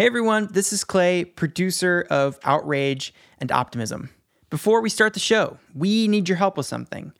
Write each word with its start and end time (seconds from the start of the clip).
Hey 0.00 0.06
everyone, 0.06 0.48
this 0.50 0.72
is 0.72 0.82
Clay, 0.82 1.26
producer 1.26 2.06
of 2.08 2.38
Outrage 2.42 3.12
and 3.38 3.52
Optimism. 3.52 4.08
Before 4.48 4.80
we 4.80 4.88
start 4.88 5.12
the 5.12 5.20
show, 5.20 5.58
we 5.74 6.08
need 6.08 6.26
your 6.26 6.38
help 6.38 6.56
with 6.56 6.64
something. 6.64 7.12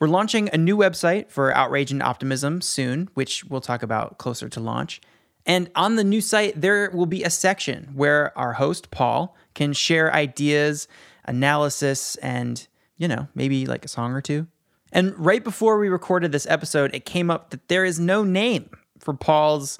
We're 0.00 0.08
launching 0.08 0.50
a 0.52 0.58
new 0.58 0.76
website 0.76 1.30
for 1.30 1.54
Outrage 1.54 1.92
and 1.92 2.02
Optimism 2.02 2.62
soon, 2.62 3.10
which 3.14 3.44
we'll 3.44 3.60
talk 3.60 3.84
about 3.84 4.18
closer 4.18 4.48
to 4.48 4.58
launch. 4.58 5.00
And 5.46 5.70
on 5.76 5.94
the 5.94 6.02
new 6.02 6.20
site, 6.20 6.60
there 6.60 6.90
will 6.90 7.06
be 7.06 7.22
a 7.22 7.30
section 7.30 7.92
where 7.94 8.36
our 8.36 8.54
host, 8.54 8.90
Paul, 8.90 9.36
can 9.54 9.72
share 9.72 10.12
ideas, 10.12 10.88
analysis, 11.26 12.16
and, 12.16 12.66
you 12.96 13.06
know, 13.06 13.28
maybe 13.36 13.66
like 13.66 13.84
a 13.84 13.88
song 13.88 14.10
or 14.10 14.20
two. 14.20 14.48
And 14.90 15.16
right 15.16 15.44
before 15.44 15.78
we 15.78 15.88
recorded 15.88 16.32
this 16.32 16.48
episode, 16.48 16.92
it 16.92 17.04
came 17.04 17.30
up 17.30 17.50
that 17.50 17.68
there 17.68 17.84
is 17.84 18.00
no 18.00 18.24
name 18.24 18.70
for 18.98 19.14
Paul's, 19.14 19.78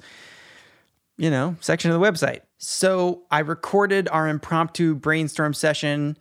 you 1.17 1.29
know, 1.29 1.55
section 1.59 1.91
of 1.91 1.99
the 1.99 2.05
website. 2.05 2.41
So 2.57 3.23
I 3.31 3.39
recorded 3.39 4.07
our 4.09 4.27
impromptu 4.27 4.95
brainstorm 4.95 5.53
session 5.53 6.17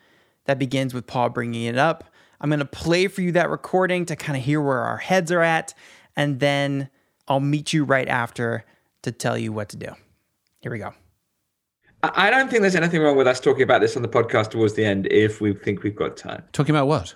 that 0.46 0.58
begins 0.58 0.94
with 0.94 1.06
Paul 1.06 1.30
bringing 1.30 1.64
it 1.64 1.78
up. 1.78 2.04
I'm 2.40 2.50
going 2.50 2.60
to 2.60 2.66
play 2.66 3.08
for 3.08 3.22
you 3.22 3.32
that 3.32 3.50
recording 3.50 4.06
to 4.06 4.16
kind 4.16 4.36
of 4.36 4.44
hear 4.44 4.60
where 4.60 4.80
our 4.80 4.98
heads 4.98 5.32
are 5.32 5.42
at. 5.42 5.74
And 6.16 6.40
then 6.40 6.90
I'll 7.28 7.40
meet 7.40 7.72
you 7.72 7.84
right 7.84 8.08
after 8.08 8.64
to 9.02 9.12
tell 9.12 9.38
you 9.38 9.52
what 9.52 9.70
to 9.70 9.76
do. 9.76 9.88
Here 10.60 10.72
we 10.72 10.78
go. 10.78 10.92
I 12.02 12.30
don't 12.30 12.50
think 12.50 12.60
there's 12.60 12.76
anything 12.76 13.00
wrong 13.00 13.16
with 13.16 13.26
us 13.26 13.40
talking 13.40 13.62
about 13.62 13.80
this 13.80 13.96
on 13.96 14.02
the 14.02 14.08
podcast 14.08 14.50
towards 14.50 14.74
the 14.74 14.84
end 14.84 15.06
if 15.10 15.40
we 15.40 15.54
think 15.54 15.82
we've 15.82 15.96
got 15.96 16.16
time. 16.16 16.44
Talking 16.52 16.74
about 16.74 16.86
what? 16.86 17.14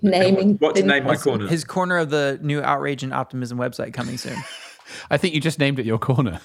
Naming. 0.00 0.56
What 0.56 0.76
to 0.76 0.82
name 0.82 1.04
my 1.04 1.16
corner? 1.16 1.48
His 1.48 1.64
corner 1.64 1.98
of 1.98 2.10
the 2.10 2.38
new 2.40 2.62
Outrage 2.62 3.02
and 3.02 3.12
Optimism 3.12 3.58
website 3.58 3.92
coming 3.92 4.16
soon. 4.16 4.36
I 5.10 5.16
think 5.16 5.34
you 5.34 5.40
just 5.40 5.58
named 5.58 5.78
it 5.78 5.86
your 5.86 5.98
corner. 5.98 6.40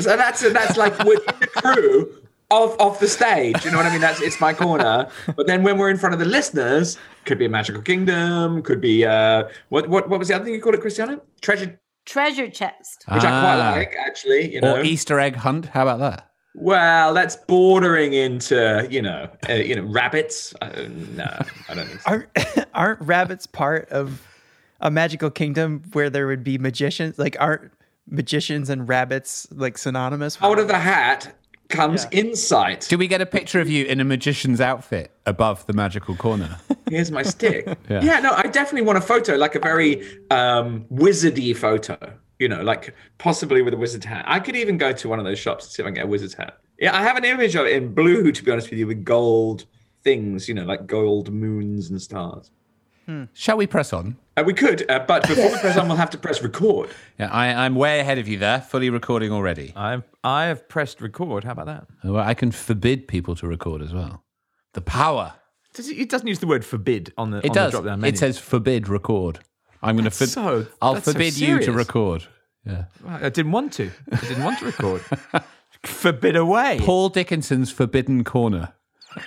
So 0.00 0.16
that's 0.16 0.40
that's 0.52 0.76
like 0.76 0.96
with 1.04 1.24
the 1.26 1.46
crew 1.46 2.12
off 2.50 2.78
off 2.80 3.00
the 3.00 3.08
stage. 3.08 3.64
You 3.64 3.70
know 3.70 3.76
what 3.78 3.86
I 3.86 3.90
mean? 3.90 4.00
That's 4.00 4.20
it's 4.20 4.40
my 4.40 4.52
corner. 4.54 5.08
But 5.36 5.46
then 5.46 5.62
when 5.62 5.78
we're 5.78 5.90
in 5.90 5.96
front 5.98 6.12
of 6.14 6.18
the 6.18 6.26
listeners, 6.26 6.98
could 7.24 7.38
be 7.38 7.46
a 7.46 7.48
magical 7.48 7.82
kingdom, 7.82 8.62
could 8.62 8.80
be 8.80 9.04
uh 9.04 9.44
what 9.70 9.88
what 9.88 10.08
what 10.08 10.18
was 10.18 10.28
the 10.28 10.34
other 10.34 10.44
thing 10.44 10.54
you 10.54 10.60
called 10.60 10.74
it, 10.74 10.80
Christiana? 10.80 11.20
Treasure, 11.40 11.78
Treasure 12.04 12.48
chest. 12.48 13.04
which 13.12 13.22
I 13.22 13.28
quite 13.28 13.60
Ah. 13.60 13.72
like 13.76 13.94
actually. 13.98 14.54
You 14.54 14.60
know, 14.60 14.76
Or 14.76 14.82
Easter 14.82 15.18
egg 15.20 15.36
hunt. 15.36 15.66
How 15.66 15.82
about 15.82 15.98
that? 16.00 16.28
well, 16.54 17.14
that's 17.14 17.36
bordering 17.36 18.12
into 18.12 18.86
you 18.90 19.00
know 19.00 19.28
uh, 19.48 19.54
you 19.54 19.74
know 19.74 19.82
rabbits. 19.84 20.54
Uh, 20.60 20.68
no, 21.14 21.24
I 21.68 21.74
don't 21.74 21.86
think 21.86 22.00
so. 22.00 22.10
aren't, 22.10 22.28
aren't 22.74 23.00
rabbits 23.00 23.46
part 23.46 23.88
of 23.90 24.26
a 24.80 24.90
magical 24.90 25.30
kingdom 25.30 25.82
where 25.92 26.10
there 26.10 26.26
would 26.26 26.42
be 26.44 26.58
magicians? 26.58 27.18
Like, 27.18 27.36
aren't 27.40 27.70
magicians 28.08 28.70
and 28.70 28.88
rabbits 28.88 29.46
like 29.52 29.78
synonymous? 29.78 30.38
Out 30.40 30.58
of 30.58 30.68
the 30.68 30.78
hat 30.78 31.34
comes 31.68 32.06
insight. 32.10 32.86
Do 32.88 32.98
we 32.98 33.06
get 33.08 33.20
a 33.20 33.26
picture 33.26 33.60
of 33.60 33.68
you 33.68 33.84
in 33.86 34.00
a 34.00 34.04
magician's 34.04 34.60
outfit 34.60 35.10
above 35.26 35.66
the 35.66 35.72
magical 35.72 36.14
corner? 36.14 36.58
Here's 36.88 37.10
my 37.10 37.22
stick. 37.22 37.66
Yeah. 37.88 38.02
yeah. 38.02 38.20
no, 38.20 38.32
I 38.32 38.42
definitely 38.42 38.82
want 38.82 38.98
a 38.98 39.02
photo, 39.02 39.36
like 39.36 39.54
a 39.54 39.58
very 39.58 40.06
um, 40.30 40.84
wizardy 40.92 41.56
photo. 41.56 41.96
You 42.38 42.48
know, 42.48 42.62
like 42.62 42.94
possibly 43.18 43.62
with 43.62 43.72
a 43.74 43.76
wizard 43.76 44.04
hat. 44.04 44.24
I 44.26 44.40
could 44.40 44.56
even 44.56 44.76
go 44.76 44.92
to 44.92 45.08
one 45.08 45.18
of 45.18 45.24
those 45.24 45.38
shops 45.38 45.66
to 45.66 45.70
see 45.72 45.82
if 45.82 45.86
I 45.86 45.88
can 45.88 45.94
get 45.94 46.04
a 46.04 46.08
wizard's 46.08 46.34
hat. 46.34 46.58
Yeah, 46.78 46.96
I 46.96 47.02
have 47.02 47.16
an 47.16 47.24
image 47.24 47.54
of 47.54 47.66
it 47.66 47.72
in 47.74 47.94
blue, 47.94 48.32
to 48.32 48.42
be 48.44 48.50
honest 48.50 48.70
with 48.70 48.78
you, 48.78 48.86
with 48.86 49.04
gold 49.04 49.66
things. 50.02 50.48
You 50.48 50.54
know, 50.54 50.64
like 50.64 50.86
gold 50.86 51.32
moons 51.32 51.90
and 51.90 52.00
stars. 52.00 52.50
Shall 53.34 53.56
we 53.56 53.66
press 53.66 53.92
on? 53.92 54.16
Uh, 54.36 54.42
we 54.44 54.54
could, 54.54 54.90
uh, 54.90 55.00
but 55.00 55.22
before 55.28 55.50
we 55.50 55.58
press 55.58 55.76
on, 55.76 55.88
we'll 55.88 55.96
have 55.96 56.10
to 56.10 56.18
press 56.18 56.42
record. 56.42 56.90
Yeah, 57.18 57.28
I, 57.30 57.48
I'm 57.66 57.74
way 57.74 58.00
ahead 58.00 58.18
of 58.18 58.28
you 58.28 58.38
there, 58.38 58.60
fully 58.60 58.88
recording 58.90 59.30
already. 59.32 59.72
I've 59.76 60.04
I 60.24 60.44
have 60.46 60.68
pressed 60.68 61.00
record. 61.00 61.44
How 61.44 61.52
about 61.52 61.66
that? 61.66 61.86
Well, 62.04 62.22
I 62.22 62.34
can 62.34 62.50
forbid 62.50 63.08
people 63.08 63.34
to 63.36 63.46
record 63.46 63.82
as 63.82 63.92
well. 63.92 64.24
The 64.72 64.80
power. 64.80 65.34
Does 65.74 65.88
it, 65.88 65.98
it 65.98 66.08
doesn't 66.08 66.26
use 66.26 66.38
the 66.38 66.46
word 66.46 66.64
forbid 66.64 67.12
on 67.18 67.30
the 67.30 67.38
It 67.38 67.50
on 67.50 67.54
does. 67.54 67.72
The 67.72 67.78
drop-down 67.78 68.00
menu. 68.00 68.12
It 68.14 68.18
says 68.18 68.38
forbid 68.38 68.88
record. 68.88 69.40
I'm 69.82 69.96
going 69.96 70.08
to. 70.08 70.18
That's 70.18 70.32
so- 70.32 70.66
I'll 70.80 70.94
that's 70.94 71.06
so 71.06 71.12
forbid 71.12 71.36
you 71.38 71.60
to 71.60 71.72
record. 71.72 72.26
Yeah. 72.64 72.84
I 73.06 73.28
didn't 73.28 73.52
want 73.52 73.72
to. 73.74 73.90
I 74.12 74.16
didn't 74.16 74.44
want 74.44 74.58
to 74.60 74.66
record. 74.66 75.02
Forbid 75.82 76.36
away. 76.36 76.78
Paul 76.80 77.08
Dickinson's 77.08 77.72
Forbidden 77.72 78.22
Corner. 78.22 78.72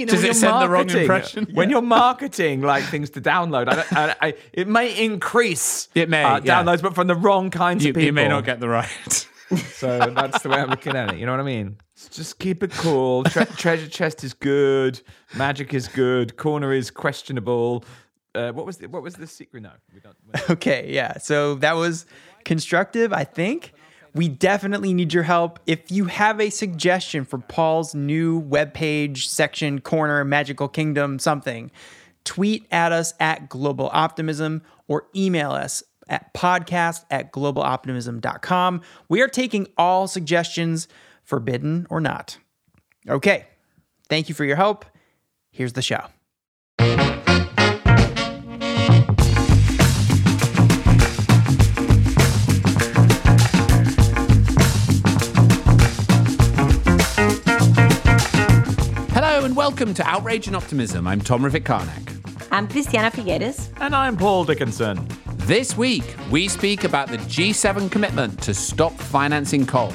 You 0.00 0.06
know, 0.06 0.12
Does 0.12 0.24
it 0.24 0.34
send 0.36 0.54
the 0.62 0.68
wrong 0.68 0.86
marketing- 0.86 1.00
impression? 1.02 1.46
When 1.52 1.70
you're 1.70 1.82
marketing 1.82 2.62
like 2.62 2.84
things 2.84 3.10
to 3.10 3.20
download, 3.20 3.68
I, 3.68 3.74
don't- 3.76 3.92
I, 3.92 4.16
I, 4.28 4.34
it 4.52 4.66
may 4.68 5.04
increase 5.04 5.88
It 5.94 6.08
may, 6.08 6.24
uh, 6.24 6.40
yeah. 6.42 6.62
downloads, 6.62 6.82
but 6.82 6.94
from 6.94 7.06
the 7.06 7.14
wrong 7.14 7.50
kinds 7.50 7.84
You, 7.84 7.90
of 7.90 7.94
people. 7.96 8.06
you 8.06 8.12
may 8.12 8.28
not 8.28 8.44
get 8.44 8.60
the 8.60 8.68
right. 8.68 9.26
So 9.74 9.98
that's 10.14 10.42
the 10.42 10.48
way 10.48 10.58
I'm 10.58 10.70
looking 10.70 10.94
at 10.94 11.12
it. 11.12 11.18
You 11.18 11.26
know 11.26 11.32
what 11.32 11.40
I 11.40 11.44
mean? 11.44 11.76
Just 12.12 12.38
keep 12.38 12.62
it 12.62 12.70
cool. 12.70 13.24
Tre- 13.24 13.44
treasure 13.56 13.88
chest 13.88 14.22
is 14.22 14.32
good. 14.32 15.00
Magic 15.36 15.74
is 15.74 15.88
good. 15.88 16.36
Corner 16.36 16.72
is 16.72 16.88
questionable. 16.92 17.84
Uh, 18.32 18.52
what 18.52 18.64
was 18.64 18.76
the, 18.76 18.86
what 18.86 19.02
was 19.02 19.14
the 19.16 19.26
secret? 19.26 19.64
No, 19.64 19.70
we 19.92 19.98
don't. 19.98 20.14
we 20.24 20.32
don't- 20.38 20.50
Okay, 20.56 20.86
yeah. 20.92 21.18
So 21.18 21.56
that 21.56 21.74
was 21.74 22.06
constructive, 22.44 23.12
I 23.12 23.24
think. 23.24 23.72
We 24.14 24.28
definitely 24.28 24.92
need 24.92 25.12
your 25.12 25.22
help. 25.22 25.60
If 25.66 25.90
you 25.90 26.06
have 26.06 26.40
a 26.40 26.50
suggestion 26.50 27.24
for 27.24 27.38
Paul's 27.38 27.94
new 27.94 28.42
webpage, 28.42 29.26
section, 29.26 29.80
corner, 29.80 30.24
magical 30.24 30.68
kingdom, 30.68 31.18
something, 31.18 31.70
tweet 32.24 32.66
at 32.70 32.92
us 32.92 33.14
at 33.20 33.48
Global 33.48 33.88
Optimism 33.92 34.62
or 34.88 35.06
email 35.14 35.52
us 35.52 35.82
at 36.08 36.34
podcast 36.34 37.04
at 37.10 37.32
globaloptimism.com. 37.32 38.82
We 39.08 39.22
are 39.22 39.28
taking 39.28 39.68
all 39.78 40.08
suggestions, 40.08 40.88
forbidden 41.22 41.86
or 41.88 42.00
not. 42.00 42.36
Okay, 43.08 43.46
thank 44.08 44.28
you 44.28 44.34
for 44.34 44.44
your 44.44 44.56
help. 44.56 44.84
Here's 45.52 45.72
the 45.72 45.82
show. 45.82 46.04
And 59.50 59.56
welcome 59.56 59.94
to 59.94 60.04
Outrage 60.04 60.46
and 60.46 60.54
Optimism. 60.54 61.08
I'm 61.08 61.20
Tom 61.20 61.42
Rivett-Carnac. 61.42 62.12
I'm 62.52 62.68
Christiana 62.68 63.10
Figueres. 63.10 63.68
and 63.80 63.96
I'm 63.96 64.16
Paul 64.16 64.44
Dickinson. 64.44 65.04
This 65.38 65.76
week, 65.76 66.04
we 66.30 66.46
speak 66.46 66.84
about 66.84 67.08
the 67.08 67.16
G7 67.16 67.90
commitment 67.90 68.40
to 68.42 68.54
stop 68.54 68.92
financing 68.92 69.66
coal. 69.66 69.92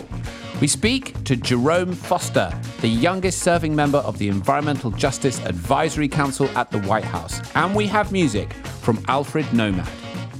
We 0.59 0.67
speak 0.67 1.23
to 1.23 1.37
Jerome 1.37 1.93
Foster, 1.93 2.51
the 2.81 2.89
youngest 2.89 3.43
serving 3.43 3.73
member 3.73 3.99
of 3.99 4.17
the 4.17 4.27
Environmental 4.27 4.91
Justice 4.91 5.39
Advisory 5.45 6.09
Council 6.09 6.49
at 6.57 6.69
the 6.69 6.81
White 6.81 7.05
House. 7.05 7.39
And 7.55 7.73
we 7.73 7.87
have 7.87 8.11
music 8.11 8.51
from 8.81 9.01
Alfred 9.07 9.53
Nomad. 9.53 9.87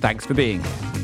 Thanks 0.02 0.26
for 0.26 0.34
being 0.34 0.62
here. 0.62 0.95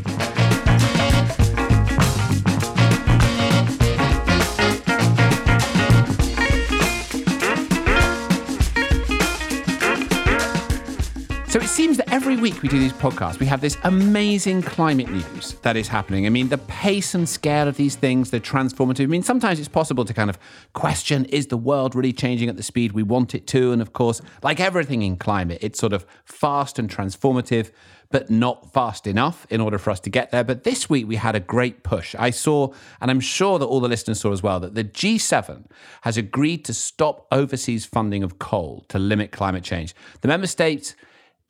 Seems 11.72 11.96
that 11.96 12.12
every 12.12 12.36
week 12.36 12.62
we 12.62 12.68
do 12.68 12.78
these 12.78 12.92
podcasts, 12.92 13.40
we 13.40 13.46
have 13.46 13.62
this 13.62 13.78
amazing 13.84 14.62
climate 14.62 15.10
news 15.10 15.54
that 15.62 15.78
is 15.78 15.88
happening. 15.88 16.26
I 16.26 16.30
mean, 16.30 16.50
the 16.50 16.58
pace 16.58 17.16
and 17.16 17.28
scale 17.28 17.66
of 17.66 17.78
these 17.78 17.96
things, 17.96 18.30
they're 18.30 18.42
transformative. 18.42 19.04
I 19.04 19.06
mean, 19.06 19.24
sometimes 19.24 19.58
it's 19.58 19.70
possible 19.70 20.04
to 20.04 20.14
kind 20.14 20.30
of 20.30 20.38
question 20.74 21.24
is 21.26 21.48
the 21.48 21.56
world 21.56 21.96
really 21.96 22.12
changing 22.12 22.50
at 22.50 22.58
the 22.58 22.64
speed 22.64 22.92
we 22.92 23.04
want 23.04 23.34
it 23.34 23.48
to? 23.48 23.72
And 23.72 23.82
of 23.82 23.94
course, 23.94 24.22
like 24.44 24.60
everything 24.60 25.02
in 25.02 25.16
climate, 25.16 25.60
it's 25.62 25.80
sort 25.80 25.94
of 25.94 26.06
fast 26.26 26.78
and 26.78 26.90
transformative, 26.90 27.72
but 28.10 28.30
not 28.30 28.74
fast 28.74 29.08
enough 29.08 29.48
in 29.50 29.62
order 29.62 29.78
for 29.78 29.92
us 29.92 30.02
to 30.02 30.10
get 30.10 30.30
there. 30.32 30.44
But 30.44 30.66
this 30.66 30.90
week 30.90 31.08
we 31.08 31.16
had 31.16 31.36
a 31.36 31.40
great 31.40 31.84
push. 31.84 32.16
I 32.20 32.32
saw, 32.32 32.74
and 33.00 33.10
I'm 33.10 33.22
sure 33.22 33.60
that 33.60 33.66
all 33.66 33.80
the 33.80 33.88
listeners 33.88 34.20
saw 34.20 34.34
as 34.34 34.44
well, 34.44 34.60
that 34.60 34.76
the 34.76 34.84
G7 34.84 35.68
has 36.02 36.18
agreed 36.18 36.66
to 36.66 36.74
stop 36.74 37.28
overseas 37.32 37.86
funding 37.86 38.24
of 38.24 38.40
coal 38.40 38.84
to 38.90 39.00
limit 39.00 39.32
climate 39.32 39.64
change. 39.64 39.96
The 40.20 40.28
member 40.28 40.48
states 40.48 40.98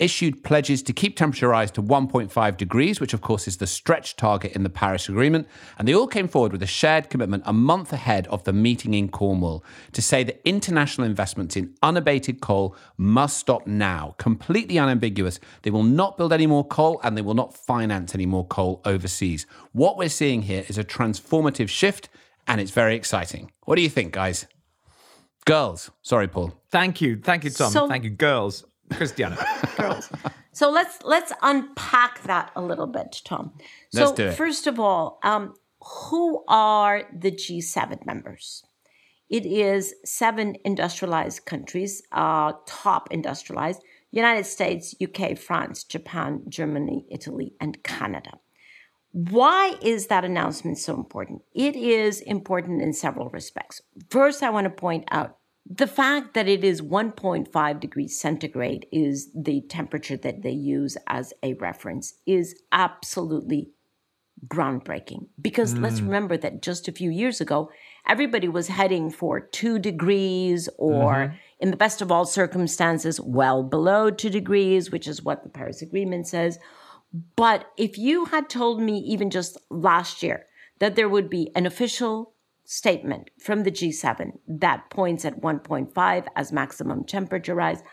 issued 0.02 0.44
pledges 0.44 0.82
to 0.82 0.92
keep 0.92 1.16
temperature 1.16 1.48
rise 1.50 1.70
to 1.72 1.82
1.5 1.82 2.58
degrees, 2.58 3.00
which 3.00 3.14
of 3.14 3.22
course 3.22 3.48
is 3.48 3.58
the 3.58 3.68
stretch 3.68 4.16
target 4.16 4.52
in 4.54 4.64
the 4.64 4.70
Paris 4.70 5.08
Agreement. 5.08 5.48
And 5.78 5.88
they 5.88 5.94
all 5.94 6.08
came 6.08 6.28
forward 6.28 6.52
with 6.52 6.64
a 6.64 6.68
shared 6.68 7.10
commitment 7.10 7.44
a 7.46 7.54
month 7.54 7.94
ahead 7.94 8.26
of 8.28 8.44
the 8.44 8.52
meeting 8.52 8.96
in 8.96 9.10
Cornwall 9.10 9.64
to 9.94 10.02
say 10.02 10.24
that 10.24 10.42
international 10.44 11.06
investments 11.06 11.56
in 11.56 11.76
unabated 11.84 12.42
coal 12.42 12.76
must 12.98 13.38
stop 13.38 13.68
now. 13.68 14.16
Completely 14.18 14.80
unambiguous. 14.80 15.40
They 15.62 15.70
will 15.70 15.84
not 15.84 16.18
build 16.18 16.34
any 16.34 16.48
more 16.48 16.66
coal 16.66 17.00
and 17.04 17.16
they 17.16 17.22
will 17.22 17.36
not 17.36 17.56
finance 17.56 18.16
any 18.16 18.26
more 18.26 18.46
coal 18.48 18.82
overseas. 18.86 19.46
What 19.72 19.98
we're 19.98 20.10
seeing 20.10 20.42
here 20.42 20.66
is 20.68 20.80
a 20.80 20.84
transformative 20.84 21.70
shift 21.70 22.10
and 22.48 22.60
it's 22.60 22.72
very 22.72 22.96
exciting. 22.96 23.52
What 23.66 23.76
do 23.76 23.84
you 23.84 23.90
think, 23.90 24.14
guys? 24.14 24.48
Girls. 25.46 25.92
Sorry, 26.02 26.28
Paul. 26.28 26.54
Thank 26.72 27.02
you, 27.02 27.18
thank 27.18 27.44
you, 27.44 27.52
Tom. 27.52 27.72
So- 27.72 27.88
thank 27.88 28.04
you, 28.04 28.10
girls. 28.10 28.66
Christiana. 28.94 29.38
girls. 29.78 30.10
So 30.54 30.70
let's 30.70 31.02
let's 31.04 31.32
unpack 31.42 32.24
that 32.24 32.52
a 32.58 32.62
little 32.62 32.86
bit, 32.86 33.22
Tom. 33.24 33.54
So 33.94 34.02
Let's 34.02 34.12
do 34.12 34.28
it. 34.28 34.34
first 34.34 34.68
of 34.68 34.82
all, 34.82 35.18
um, 35.24 35.54
who 35.82 36.44
are 36.50 37.04
the 37.18 37.32
G7 37.32 38.06
members? 38.06 38.62
It 39.30 39.46
is 39.46 39.96
seven 40.04 40.58
industrialized 40.66 41.46
countries, 41.46 42.04
uh, 42.12 42.52
top 42.66 43.08
industrialized: 43.12 43.82
United 44.12 44.46
States, 44.46 44.94
UK, 45.02 45.38
France, 45.38 45.86
Japan, 45.86 46.42
Germany, 46.50 47.06
Italy, 47.10 47.54
and 47.62 47.82
Canada. 47.84 48.32
Why 49.14 49.76
is 49.82 50.08
that 50.08 50.26
announcement 50.26 50.78
so 50.80 50.96
important? 50.96 51.44
It 51.54 51.78
is 51.78 52.20
important 52.20 52.82
in 52.82 52.92
several 52.92 53.30
respects. 53.30 53.82
First, 54.10 54.44
I 54.44 54.50
want 54.50 54.66
to 54.66 54.70
point 54.70 55.06
out 55.12 55.38
the 55.70 55.88
fact 55.88 56.34
that 56.34 56.48
it 56.48 56.64
is 56.64 56.82
1.5 56.82 57.80
degrees 57.80 58.20
centigrade 58.20 58.88
is 58.92 59.30
the 59.36 59.62
temperature 59.62 60.18
that 60.18 60.42
they 60.42 60.52
use 60.52 60.98
as 61.08 61.34
a 61.44 61.54
reference 61.56 62.16
is 62.26 62.62
absolutely 62.72 63.70
groundbreaking. 64.48 65.28
Because 65.40 65.78
let's 65.78 66.00
mm. 66.00 66.06
remember 66.06 66.36
that 66.38 66.64
just 66.64 66.88
a 66.88 66.92
few 66.92 67.12
years 67.12 67.42
ago 67.42 67.70
everybody 68.08 68.48
was 68.48 68.68
heading 68.68 69.12
for 69.12 69.40
2 69.40 69.78
degrees 69.78 70.68
or 70.78 71.14
mm-hmm. 71.14 71.36
in 71.60 71.70
the 71.70 71.78
best 71.78 72.02
of 72.02 72.12
all 72.12 72.26
circumstances 72.26 73.22
well 73.22 73.62
below 73.62 74.10
2 74.10 74.30
degrees 74.30 74.90
which 74.90 75.08
is 75.08 75.22
what 75.22 75.44
the 75.44 75.50
Paris 75.50 75.84
agreement 75.84 76.28
says. 76.28 76.58
But 77.36 77.72
if 77.78 77.98
you 77.98 78.26
had 78.26 78.50
told 78.50 78.82
me 78.82 78.98
even 79.00 79.30
just 79.30 79.58
last 79.70 80.24
year 80.24 80.46
that 80.80 80.96
there 80.96 81.10
would 81.10 81.30
be 81.30 81.52
an 81.56 81.68
official 81.68 82.34
statement 82.72 83.30
from 83.38 83.64
the 83.64 83.72
G7 83.72 84.32
that 84.48 84.90
points 84.90 85.26
at 85.26 85.42
1.5 85.42 86.26
as 86.38 86.54
maximum 86.54 87.04
temperature 87.04 87.54
rise, 87.54 87.84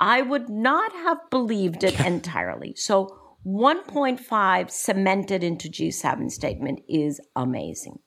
I 0.00 0.22
would 0.22 0.48
not 0.48 0.92
have 0.92 1.18
believed 1.30 1.84
it 1.84 2.00
entirely. 2.04 2.74
So 2.74 3.16
1.5 3.46 4.70
cemented 4.70 5.44
into 5.44 5.68
G7 5.68 6.32
statement 6.32 6.80
is 6.88 7.20
amazing. 7.36 8.00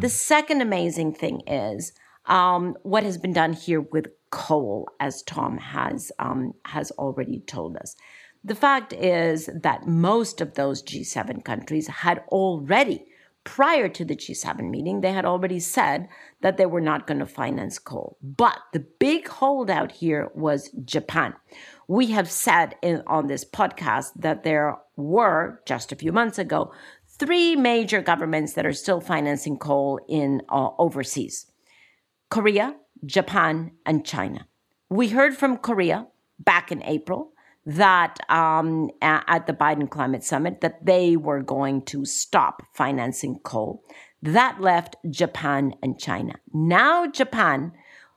The 0.00 0.10
second 0.10 0.60
amazing 0.60 1.14
thing 1.14 1.40
is 1.46 1.92
um, 2.26 2.76
what 2.82 3.04
has 3.04 3.16
been 3.16 3.32
done 3.32 3.54
here 3.54 3.80
with 3.80 4.08
coal, 4.30 4.88
as 5.00 5.22
Tom 5.22 5.56
has 5.56 6.12
um, 6.18 6.52
has 6.66 6.90
already 6.92 7.40
told 7.46 7.78
us. 7.78 7.96
The 8.44 8.54
fact 8.54 8.92
is 8.92 9.48
that 9.62 9.86
most 9.86 10.40
of 10.42 10.54
those 10.54 10.82
G7 10.82 11.44
countries 11.44 11.86
had 11.86 12.24
already, 12.28 13.06
prior 13.44 13.88
to 13.88 14.04
the 14.04 14.16
G7 14.16 14.70
meeting, 14.70 15.00
they 15.00 15.12
had 15.12 15.24
already 15.24 15.60
said 15.60 16.08
that 16.40 16.56
they 16.56 16.66
were 16.66 16.80
not 16.80 17.06
going 17.06 17.20
to 17.20 17.26
finance 17.26 17.78
coal. 17.78 18.16
But 18.22 18.58
the 18.72 18.80
big 18.80 19.28
holdout 19.28 19.92
here 19.92 20.30
was 20.34 20.70
Japan. 20.84 21.34
We 21.88 22.06
have 22.08 22.30
said 22.30 22.76
in, 22.82 23.02
on 23.06 23.26
this 23.26 23.44
podcast 23.44 24.12
that 24.16 24.44
there 24.44 24.76
were, 24.96 25.60
just 25.66 25.92
a 25.92 25.96
few 25.96 26.12
months 26.12 26.38
ago, 26.38 26.72
three 27.08 27.56
major 27.56 28.00
governments 28.00 28.54
that 28.54 28.66
are 28.66 28.72
still 28.72 29.00
financing 29.00 29.58
coal 29.58 30.00
in 30.08 30.42
uh, 30.48 30.70
overseas. 30.78 31.46
Korea, 32.30 32.76
Japan, 33.04 33.72
and 33.84 34.06
China. 34.06 34.46
We 34.88 35.08
heard 35.08 35.36
from 35.36 35.58
Korea 35.58 36.06
back 36.38 36.72
in 36.72 36.82
April 36.84 37.31
that 37.64 38.18
um, 38.28 38.90
at 39.00 39.46
the 39.46 39.52
Biden 39.52 39.88
Climate 39.88 40.24
Summit 40.24 40.60
that 40.60 40.84
they 40.84 41.16
were 41.16 41.42
going 41.42 41.82
to 41.86 42.04
stop 42.04 42.62
financing 42.74 43.38
coal. 43.44 43.84
That 44.20 44.60
left 44.60 44.96
Japan 45.10 45.74
and 45.82 45.98
China. 45.98 46.34
Now 46.52 47.06
Japan, 47.06 47.72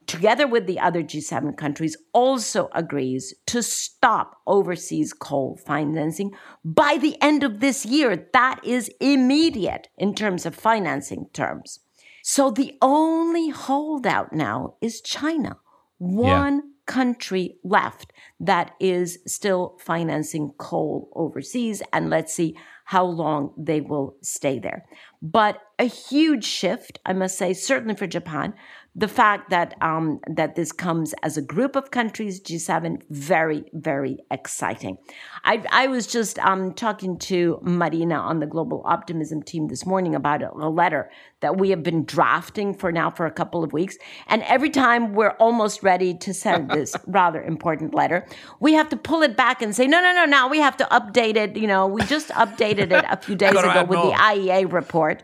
together 0.08 0.48
with 0.48 0.68
the 0.68 0.80
other 0.80 1.04
G7 1.04 1.58
countries, 1.58 1.98
also 2.14 2.70
agrees 2.74 3.34
to 3.48 3.62
stop 3.62 4.38
overseas 4.48 5.14
coal 5.14 5.60
financing 5.66 6.32
by 6.64 6.98
the 7.00 7.20
end 7.22 7.44
of 7.44 7.60
this 7.60 7.86
year. 7.86 8.28
That 8.34 8.60
is 8.64 8.90
immediate 9.00 9.90
in 9.98 10.16
terms 10.16 10.46
of 10.46 10.56
financing 10.56 11.28
terms. 11.34 11.80
So 12.24 12.50
the 12.50 12.76
only 12.82 13.50
holdout 13.50 14.34
now 14.34 14.76
is 14.82 15.02
China. 15.02 15.58
One 15.98 16.75
country 16.86 17.58
left 17.64 18.14
that 18.40 18.76
is 18.80 19.20
still 19.26 19.78
financing 19.80 20.52
coal 20.58 21.12
overseas, 21.16 21.82
and 21.92 22.10
let's 22.10 22.34
see 22.34 22.56
how 22.86 23.04
long 23.04 23.52
they 23.58 23.82
will 23.82 24.16
stay 24.22 24.60
there. 24.60 24.86
But 25.22 25.60
a 25.80 25.86
huge 25.86 26.46
shift, 26.46 27.00
I 27.04 27.14
must 27.14 27.36
say, 27.36 27.54
certainly 27.54 27.96
for 27.96 28.06
Japan. 28.06 28.54
The 28.96 29.08
fact 29.08 29.50
that 29.50 29.74
um, 29.82 30.20
that 30.28 30.56
this 30.56 30.72
comes 30.72 31.14
as 31.24 31.36
a 31.36 31.42
group 31.42 31.76
of 31.76 31.92
countries, 31.92 32.40
G7, 32.40 33.02
very, 33.10 33.66
very 33.74 34.20
exciting. 34.32 34.98
I, 35.44 35.66
I 35.72 35.88
was 35.88 36.08
just 36.08 36.38
um, 36.40 36.74
talking 36.74 37.18
to 37.20 37.60
Marina 37.64 38.16
on 38.16 38.40
the 38.40 38.46
Global 38.46 38.84
Optimism 38.86 39.42
team 39.42 39.68
this 39.68 39.86
morning 39.86 40.16
about 40.16 40.44
a, 40.44 40.52
a 40.54 40.70
letter 40.70 41.10
that 41.46 41.58
we 41.58 41.70
have 41.70 41.84
been 41.84 42.04
drafting 42.06 42.74
for 42.74 42.92
now 42.92 43.12
for 43.12 43.28
a 43.28 43.32
couple 43.32 43.64
of 43.64 43.72
weeks. 43.72 44.00
And 44.26 44.42
every 44.44 44.72
time 44.72 45.14
we're 45.14 45.36
almost 45.38 45.84
ready 45.84 46.16
to 46.16 46.34
send 46.34 46.72
this 46.78 46.96
rather 47.06 47.40
important 47.44 47.94
letter, 47.94 48.26
we 48.60 48.74
have 48.74 48.90
to 48.90 48.98
pull 48.98 49.22
it 49.22 49.38
back 49.38 49.62
and 49.62 49.76
say, 49.76 49.86
no, 49.86 50.02
no, 50.02 50.12
no, 50.12 50.26
now 50.26 50.50
we 50.50 50.58
have 50.58 50.76
to 50.78 50.86
update 50.86 51.36
it. 51.36 51.56
You 51.56 51.68
know, 51.68 51.86
we 51.86 52.02
just 52.06 52.30
updated 52.30 52.92
it 52.92 53.06
a 53.08 53.18
few 53.18 53.36
days 53.44 53.52
ago 53.52 53.84
with 53.84 54.00
more. 54.00 54.08
the 54.08 54.14
IEA 54.14 54.74
report. 54.74 55.22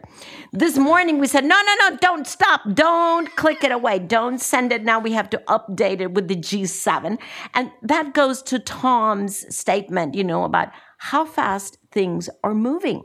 This 0.51 0.77
morning 0.77 1.17
we 1.17 1.25
said, 1.25 1.43
no, 1.43 1.59
no, 1.59 1.89
no, 1.89 1.97
don't 1.97 2.27
stop. 2.27 2.61
Don't 2.71 3.35
click 3.35 3.63
it 3.63 3.71
away. 3.71 3.97
Don't 3.97 4.39
send 4.39 4.71
it. 4.71 4.83
Now 4.83 4.99
we 4.99 5.13
have 5.13 5.29
to 5.31 5.41
update 5.47 6.01
it 6.01 6.13
with 6.13 6.27
the 6.27 6.35
G7. 6.35 7.17
And 7.55 7.71
that 7.81 8.13
goes 8.13 8.43
to 8.43 8.59
Tom's 8.59 9.55
statement, 9.55 10.13
you 10.13 10.23
know, 10.23 10.43
about 10.43 10.69
how 10.99 11.25
fast 11.25 11.79
things 11.91 12.29
are 12.43 12.53
moving. 12.53 13.01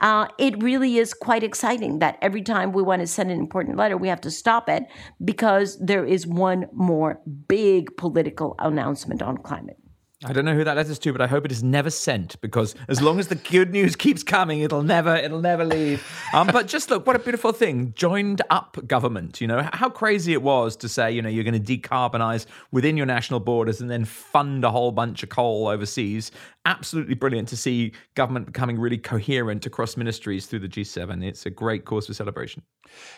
Uh, 0.00 0.28
it 0.38 0.60
really 0.62 0.98
is 0.98 1.12
quite 1.12 1.42
exciting 1.42 1.98
that 1.98 2.18
every 2.22 2.42
time 2.42 2.72
we 2.72 2.82
want 2.82 3.00
to 3.00 3.06
send 3.06 3.30
an 3.30 3.38
important 3.38 3.76
letter, 3.76 3.96
we 3.96 4.08
have 4.08 4.20
to 4.20 4.30
stop 4.30 4.68
it 4.68 4.84
because 5.24 5.76
there 5.78 6.04
is 6.04 6.26
one 6.26 6.66
more 6.72 7.20
big 7.48 7.96
political 7.96 8.54
announcement 8.58 9.22
on 9.22 9.36
climate. 9.38 9.78
I 10.24 10.32
don't 10.32 10.44
know 10.44 10.54
who 10.54 10.64
that 10.64 10.76
letter's 10.76 10.98
to, 10.98 11.12
but 11.12 11.20
I 11.20 11.28
hope 11.28 11.44
it 11.44 11.52
is 11.52 11.62
never 11.62 11.90
sent 11.90 12.40
because 12.40 12.74
as 12.88 13.00
long 13.00 13.20
as 13.20 13.28
the 13.28 13.36
good 13.36 13.70
news 13.70 13.94
keeps 13.94 14.24
coming, 14.24 14.62
it'll 14.62 14.82
never, 14.82 15.14
it'll 15.14 15.40
never 15.40 15.64
leave. 15.64 16.04
Um, 16.32 16.48
but 16.48 16.66
just 16.66 16.90
look, 16.90 17.06
what 17.06 17.14
a 17.14 17.20
beautiful 17.20 17.52
thing! 17.52 17.92
Joined 17.94 18.42
up 18.50 18.84
government. 18.88 19.40
You 19.40 19.46
know 19.46 19.68
how 19.72 19.88
crazy 19.88 20.32
it 20.32 20.42
was 20.42 20.74
to 20.78 20.88
say, 20.88 21.12
you 21.12 21.22
know, 21.22 21.28
you're 21.28 21.44
going 21.44 21.62
to 21.62 21.78
decarbonize 21.78 22.46
within 22.72 22.96
your 22.96 23.06
national 23.06 23.38
borders 23.38 23.80
and 23.80 23.88
then 23.88 24.04
fund 24.04 24.64
a 24.64 24.72
whole 24.72 24.90
bunch 24.90 25.22
of 25.22 25.28
coal 25.28 25.68
overseas. 25.68 26.32
Absolutely 26.68 27.14
brilliant 27.14 27.48
to 27.48 27.56
see 27.56 27.92
government 28.14 28.44
becoming 28.44 28.78
really 28.78 28.98
coherent 28.98 29.64
across 29.64 29.96
ministries 29.96 30.44
through 30.44 30.58
the 30.58 30.68
G7. 30.68 31.24
It's 31.24 31.46
a 31.46 31.50
great 31.50 31.86
cause 31.86 32.08
for 32.08 32.12
celebration. 32.12 32.62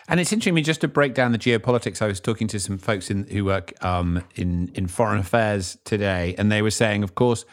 And 0.07 0.21
it's 0.21 0.31
interesting, 0.31 0.53
I 0.53 0.55
mean, 0.55 0.63
just 0.63 0.79
to 0.81 0.87
break 0.87 1.15
down 1.15 1.33
the 1.33 1.37
geopolitics, 1.37 2.01
I 2.01 2.07
was 2.07 2.21
talking 2.21 2.47
to 2.47 2.61
some 2.61 2.77
folks 2.77 3.11
in, 3.11 3.25
who 3.27 3.43
work 3.43 3.73
um, 3.83 4.23
in, 4.35 4.71
in 4.73 4.87
foreign 4.87 5.19
affairs 5.19 5.77
today, 5.83 6.33
and 6.37 6.49
they 6.49 6.61
were 6.61 6.71
saying, 6.71 7.03
of 7.03 7.15
course, 7.15 7.43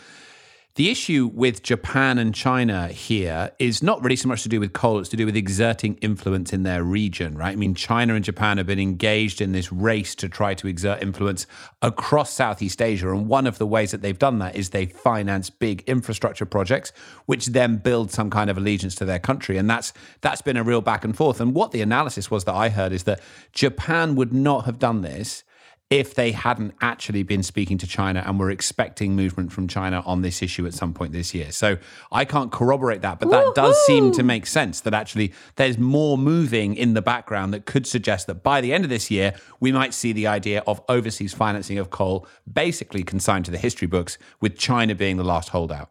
the 0.79 0.91
issue 0.91 1.29
with 1.35 1.65
Japan 1.65 2.19
and 2.19 2.33
China 2.33 2.87
here 2.87 3.51
is 3.59 3.83
not 3.83 4.01
really 4.01 4.15
so 4.15 4.29
much 4.29 4.45
to 4.45 4.49
do 4.49 4.61
with 4.61 4.73
coal, 4.73 5.01
it's 5.01 5.09
to 5.09 5.17
do 5.17 5.27
with 5.27 5.35
exerting 5.35 5.97
influence 5.97 6.53
in 6.53 6.63
their 6.63 6.85
region, 6.85 7.37
right? 7.37 7.51
I 7.51 7.57
mean, 7.57 7.75
China 7.75 8.15
and 8.15 8.25
Japan 8.25 8.59
have 8.59 8.69
been 8.69 8.79
engaged 8.79 9.41
in 9.41 9.51
this 9.51 9.73
race 9.73 10.15
to 10.15 10.29
try 10.29 10.55
to 10.55 10.69
exert 10.69 11.03
influence 11.03 11.49
across 11.83 12.33
Southeast 12.33 12.81
Asia. 12.81 13.13
And 13.13 13.27
one 13.27 13.49
of 13.49 13.59
the 13.59 13.67
ways 13.67 13.91
that 13.91 14.03
they've 14.03 14.17
done 14.17 14.39
that 14.39 14.55
is 14.55 14.71
they 14.71 14.87
finance 14.87 15.51
big 15.51 15.83
infrastructure 15.89 16.47
projects, 16.47 16.93
which 17.27 17.47
then 17.47 17.79
build 17.79 18.13
some 18.13 18.31
kind 18.31 18.49
of 18.49 18.57
allegiance 18.57 18.95
to 18.95 19.05
their 19.05 19.19
country. 19.19 19.57
And 19.57 19.69
that's 19.69 19.93
that's 20.21 20.43
been 20.43 20.57
a 20.57 20.63
real 20.63 20.81
back 20.81 21.03
and 21.03 21.17
forth. 21.17 21.41
And 21.41 21.57
what 21.57 21.73
the 21.73 21.83
analysis 21.83 22.31
was 22.31 22.45
that 22.45 22.55
I 22.55 22.69
heard 22.69 22.93
is 22.93 23.03
that 23.03 23.21
Japan 23.53 24.15
would 24.15 24.33
not 24.33 24.65
have 24.67 24.79
done 24.79 25.03
this 25.03 25.43
if 25.91 26.15
they 26.15 26.33
hadn't 26.33 26.75
actually 26.83 27.23
been 27.23 27.43
speaking 27.43 27.79
to 27.79 27.87
China 27.87 28.23
and 28.27 28.39
were 28.39 28.51
expecting 28.51 29.17
movement 29.17 29.53
from 29.53 29.67
China 29.67 30.03
on 30.05 30.21
this 30.21 30.43
issue 30.43 30.67
at 30.67 30.75
some 30.75 30.93
point 30.93 31.13
this 31.13 31.33
year. 31.35 31.51
So 31.51 31.79
I 32.13 32.27
can't 32.27 32.53
corroborate 32.53 33.01
that, 33.03 33.19
but 33.19 33.31
that 33.31 33.55
does 33.55 33.75
seem 33.87 34.13
to 34.13 34.23
make 34.23 34.47
sense 34.47 34.81
that 34.83 34.93
actually 34.93 35.33
there's 35.57 35.79
more 35.79 36.19
moving 36.19 36.75
in 36.75 36.93
the 36.93 37.01
background 37.01 37.55
that 37.55 37.65
could 37.65 37.87
suggest 37.87 38.27
that 38.27 38.43
by 38.43 38.61
the 38.61 38.73
end 38.73 38.85
of 38.85 38.91
this 38.91 39.11
year, 39.11 39.35
we 39.61 39.73
might 39.73 39.95
see 39.95 40.13
the 40.13 40.27
idea 40.27 40.63
of 40.67 40.83
overseas 40.91 41.33
financing 41.33 41.79
of 41.79 41.89
coal 41.89 42.27
basically 42.51 43.03
consigned 43.03 43.47
to 43.47 43.51
the 43.51 43.59
history 43.59 43.89
books, 43.89 44.19
with 44.41 44.59
China 44.59 44.95
being 44.95 45.17
the 45.17 45.25
last 45.25 45.49
holdout. 45.51 45.91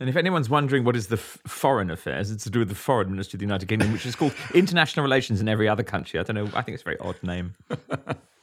And 0.00 0.08
if 0.08 0.16
anyone's 0.16 0.50
wondering 0.50 0.84
what 0.84 0.96
is 0.96 1.06
the 1.08 1.16
f- 1.16 1.38
foreign 1.46 1.90
affairs, 1.90 2.30
it's 2.30 2.44
to 2.44 2.50
do 2.50 2.58
with 2.60 2.68
the 2.68 2.74
foreign 2.74 3.10
ministry 3.10 3.36
of 3.36 3.40
the 3.40 3.46
United 3.46 3.68
Kingdom, 3.68 3.92
which 3.92 4.06
is 4.06 4.14
called 4.14 4.34
international 4.54 5.02
relations 5.02 5.40
in 5.40 5.48
every 5.48 5.68
other 5.68 5.82
country. 5.82 6.20
I 6.20 6.22
don't 6.22 6.36
know. 6.36 6.46
I 6.54 6.62
think 6.62 6.74
it's 6.74 6.82
a 6.82 6.84
very 6.84 6.98
odd 6.98 7.16
name. 7.22 7.54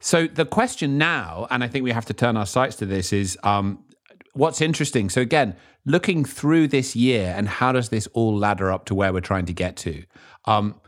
So 0.00 0.26
the 0.26 0.46
question 0.46 0.98
now, 0.98 1.46
and 1.50 1.62
I 1.62 1.68
think 1.68 1.84
we 1.84 1.92
have 1.92 2.06
to 2.06 2.14
turn 2.14 2.36
our 2.36 2.46
sights 2.46 2.76
to 2.76 2.86
this, 2.86 3.12
is 3.12 3.38
um, 3.44 3.84
what's 4.32 4.60
interesting. 4.60 5.10
So 5.10 5.20
again, 5.20 5.56
looking 5.84 6.24
through 6.24 6.68
this 6.68 6.96
year 6.96 7.34
and 7.36 7.48
how 7.48 7.72
does 7.72 7.90
this 7.90 8.06
all 8.14 8.36
ladder 8.36 8.72
up 8.72 8.86
to 8.86 8.94
where 8.94 9.12
we're 9.12 9.20
trying 9.20 9.46
to 9.46 9.52
get 9.52 9.76
to? 9.76 10.02
Um, 10.46 10.80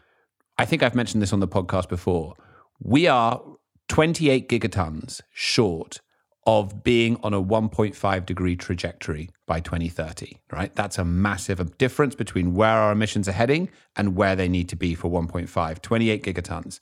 I 0.58 0.64
think 0.64 0.82
I've 0.82 0.94
mentioned 0.94 1.22
this 1.22 1.32
on 1.32 1.40
the 1.40 1.48
podcast 1.48 1.88
before. 1.88 2.34
We 2.80 3.06
are 3.06 3.42
28 3.88 4.48
gigatons 4.48 5.20
short 5.32 6.00
of 6.46 6.82
being 6.82 7.18
on 7.22 7.32
a 7.32 7.42
1.5 7.42 8.26
degree 8.26 8.56
trajectory 8.56 9.30
by 9.46 9.60
2030, 9.60 10.38
right? 10.52 10.74
That's 10.74 10.98
a 10.98 11.04
massive 11.04 11.78
difference 11.78 12.14
between 12.14 12.54
where 12.54 12.70
our 12.70 12.92
emissions 12.92 13.28
are 13.28 13.32
heading 13.32 13.68
and 13.94 14.16
where 14.16 14.34
they 14.34 14.48
need 14.48 14.68
to 14.70 14.76
be 14.76 14.94
for 14.94 15.08
1.5, 15.10 15.82
28 15.82 16.24
gigatons. 16.24 16.80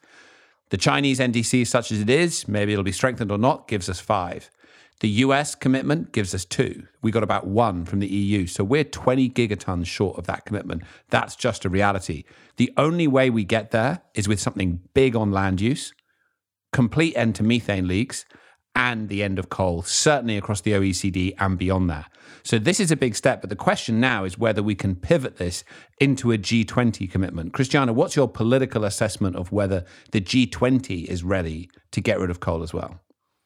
The 0.71 0.77
Chinese 0.77 1.19
NDC, 1.19 1.67
such 1.67 1.93
as 1.93 2.01
it 2.01 2.09
is, 2.09 2.49
maybe 2.49 2.73
it'll 2.73 2.85
be 2.85 2.93
strengthened 2.93 3.31
or 3.31 3.39
not, 3.39 3.69
gives 3.69 3.89
us 3.89 4.01
five. 4.01 4.51
The 5.01 5.09
US 5.09 5.55
commitment 5.55 6.13
gives 6.13 6.35
us 6.35 6.45
two. 6.45 6.87
We 7.03 7.11
got 7.11 7.23
about 7.23 7.47
one 7.47 7.85
from 7.85 8.01
the 8.01 8.07
EU. 8.07 8.47
So 8.47 8.63
we're 8.63 8.85
20 8.85 9.31
gigatons 9.31 9.87
short 9.87 10.19
of 10.19 10.27
that 10.27 10.45
commitment. 10.45 10.83
That's 11.09 11.35
just 11.35 11.65
a 11.65 11.71
reality. 11.71 12.25
The 12.57 12.73
only 12.77 13.09
way 13.09 13.31
we 13.31 13.45
get 13.45 13.71
there 13.71 14.03
is 14.15 14.29
with 14.29 14.41
something 14.41 14.81
big 14.95 15.17
on 15.17 15.33
land 15.33 15.61
use, 15.61 15.93
complete 16.73 17.17
end 17.17 17.35
to 17.37 17.43
methane 17.43 17.89
leaks, 17.89 18.25
and 18.75 19.09
the 19.09 19.23
end 19.23 19.39
of 19.39 19.49
coal, 19.49 19.83
certainly 19.83 20.37
across 20.37 20.61
the 20.61 20.73
OECD 20.73 21.35
and 21.39 21.59
beyond 21.59 21.91
that. 21.91 22.11
So 22.43 22.59
this 22.59 22.81
is 22.81 22.91
a 22.91 22.97
big 22.97 23.15
step, 23.15 23.41
but 23.41 23.51
the 23.51 23.57
question 23.57 24.01
now 24.01 24.25
is 24.25 24.39
whether 24.39 24.63
we 24.63 24.75
can 24.75 24.95
pivot 24.95 25.37
this 25.37 25.65
into 26.01 26.33
a 26.33 26.39
G20 26.39 27.11
commitment. 27.11 27.53
Christiana, 27.53 27.93
what's 27.93 28.17
your 28.17 28.29
political 28.29 28.85
assessment 28.85 29.37
of 29.37 29.53
whether 29.53 29.85
the 30.13 30.21
G20 30.21 31.05
is 31.07 31.23
ready 31.23 31.69
to 31.93 32.01
get 32.01 32.19
rid 32.19 32.31
of 32.31 32.41
coal 32.41 32.63
as 32.63 32.73
well? 32.73 33.01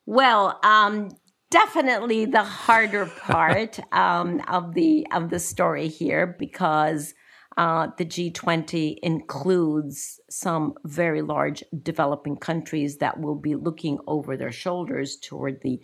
Well, 0.06 0.60
um, 0.62 1.10
definitely 1.50 2.26
the 2.26 2.44
harder 2.44 3.06
part 3.20 3.80
um, 3.92 4.42
of 4.48 4.74
the 4.74 5.06
of 5.12 5.30
the 5.30 5.38
story 5.38 5.88
here 5.88 6.36
because 6.38 7.14
uh, 7.56 7.88
the 7.98 8.04
G20 8.04 8.98
includes 9.02 10.20
some 10.28 10.74
very 10.84 11.22
large 11.22 11.62
developing 11.82 12.36
countries 12.36 12.98
that 12.98 13.20
will 13.20 13.36
be 13.36 13.54
looking 13.54 13.98
over 14.06 14.36
their 14.36 14.52
shoulders 14.52 15.16
toward 15.16 15.60
the 15.62 15.80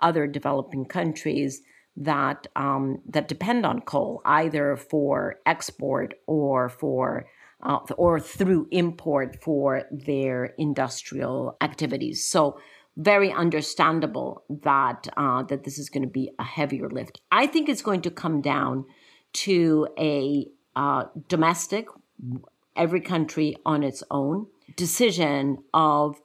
other 0.00 0.26
developing 0.26 0.84
countries 0.84 1.62
that 1.96 2.46
um, 2.56 3.00
that 3.08 3.28
depend 3.28 3.64
on 3.64 3.80
coal, 3.80 4.20
either 4.24 4.76
for 4.76 5.36
export 5.46 6.14
or 6.26 6.68
for 6.68 7.26
uh, 7.62 7.78
or 7.96 8.20
through 8.20 8.66
import 8.70 9.42
for 9.42 9.84
their 9.90 10.54
industrial 10.58 11.56
activities. 11.60 12.28
So 12.28 12.58
very 12.96 13.32
understandable 13.32 14.44
that 14.62 15.08
uh, 15.16 15.44
that 15.44 15.64
this 15.64 15.78
is 15.78 15.88
going 15.88 16.02
to 16.02 16.08
be 16.08 16.30
a 16.38 16.44
heavier 16.44 16.88
lift. 16.88 17.20
I 17.30 17.46
think 17.46 17.68
it's 17.68 17.82
going 17.82 18.02
to 18.02 18.10
come 18.10 18.40
down 18.40 18.84
to 19.34 19.88
a 19.98 20.46
uh, 20.76 21.04
domestic, 21.28 21.86
every 22.76 23.00
country 23.00 23.56
on 23.64 23.82
its 23.82 24.02
own 24.10 24.46
decision 24.76 25.58
of 25.72 26.16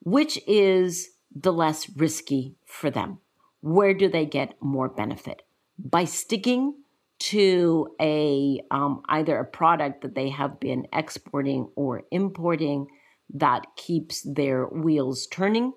which 0.00 0.38
is 0.46 1.10
the 1.34 1.52
less 1.52 1.88
risky 1.96 2.54
for 2.64 2.90
them. 2.90 3.18
Where 3.60 3.94
do 3.94 4.08
they 4.08 4.26
get 4.26 4.54
more 4.60 4.88
benefit? 4.88 5.42
By 5.78 6.04
sticking 6.04 6.74
to 7.18 7.88
a 8.00 8.60
um, 8.70 9.02
either 9.08 9.38
a 9.38 9.44
product 9.44 10.02
that 10.02 10.14
they 10.14 10.28
have 10.30 10.60
been 10.60 10.86
exporting 10.92 11.68
or 11.74 12.02
importing 12.10 12.86
that 13.34 13.66
keeps 13.76 14.22
their 14.22 14.66
wheels 14.66 15.26
turning, 15.26 15.72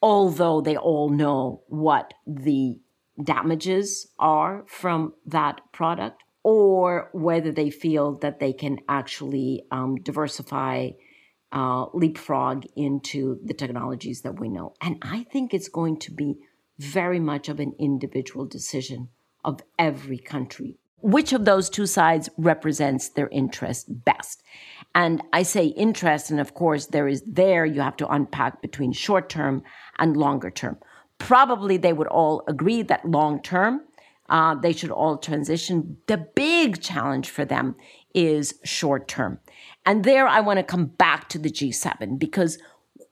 although 0.00 0.60
they 0.60 0.76
all 0.76 1.08
know 1.08 1.62
what 1.68 2.12
the 2.26 2.80
damages 3.22 4.08
are 4.18 4.64
from 4.66 5.14
that 5.24 5.60
product, 5.72 6.22
or 6.42 7.08
whether 7.12 7.52
they 7.52 7.70
feel 7.70 8.16
that 8.18 8.40
they 8.40 8.52
can 8.52 8.78
actually 8.88 9.64
um, 9.70 9.96
diversify, 9.96 10.90
uh, 11.52 11.86
leapfrog 11.94 12.64
into 12.74 13.38
the 13.44 13.54
technologies 13.54 14.22
that 14.22 14.40
we 14.40 14.48
know. 14.48 14.74
And 14.80 14.98
I 15.02 15.24
think 15.24 15.54
it's 15.54 15.68
going 15.68 15.98
to 15.98 16.10
be 16.10 16.38
very 16.78 17.20
much 17.20 17.48
of 17.48 17.60
an 17.60 17.74
individual 17.78 18.44
decision 18.44 19.08
of 19.44 19.60
every 19.78 20.18
country. 20.18 20.78
Which 21.00 21.32
of 21.32 21.44
those 21.44 21.68
two 21.68 21.86
sides 21.86 22.28
represents 22.38 23.08
their 23.08 23.28
interest 23.28 24.04
best? 24.04 24.42
And 24.94 25.22
I 25.32 25.42
say 25.42 25.66
interest, 25.66 26.30
and 26.30 26.38
of 26.38 26.54
course, 26.54 26.86
there 26.86 27.08
is 27.08 27.22
there 27.26 27.66
you 27.66 27.80
have 27.80 27.96
to 27.98 28.08
unpack 28.08 28.62
between 28.62 28.92
short 28.92 29.28
term 29.28 29.62
and 29.98 30.16
longer 30.16 30.50
term. 30.50 30.78
Probably 31.18 31.76
they 31.76 31.92
would 31.92 32.06
all 32.06 32.44
agree 32.46 32.82
that 32.82 33.04
long 33.04 33.42
term, 33.42 33.82
uh, 34.28 34.54
they 34.54 34.72
should 34.72 34.90
all 34.90 35.18
transition. 35.18 35.96
The 36.06 36.16
big 36.16 36.80
challenge 36.80 37.30
for 37.30 37.44
them 37.44 37.76
is 38.14 38.58
short 38.64 39.08
term. 39.08 39.38
And 39.84 40.04
there 40.04 40.26
I 40.26 40.40
want 40.40 40.58
to 40.58 40.62
come 40.62 40.86
back 40.86 41.28
to 41.30 41.38
the 41.38 41.50
G7 41.50 42.18
because 42.18 42.58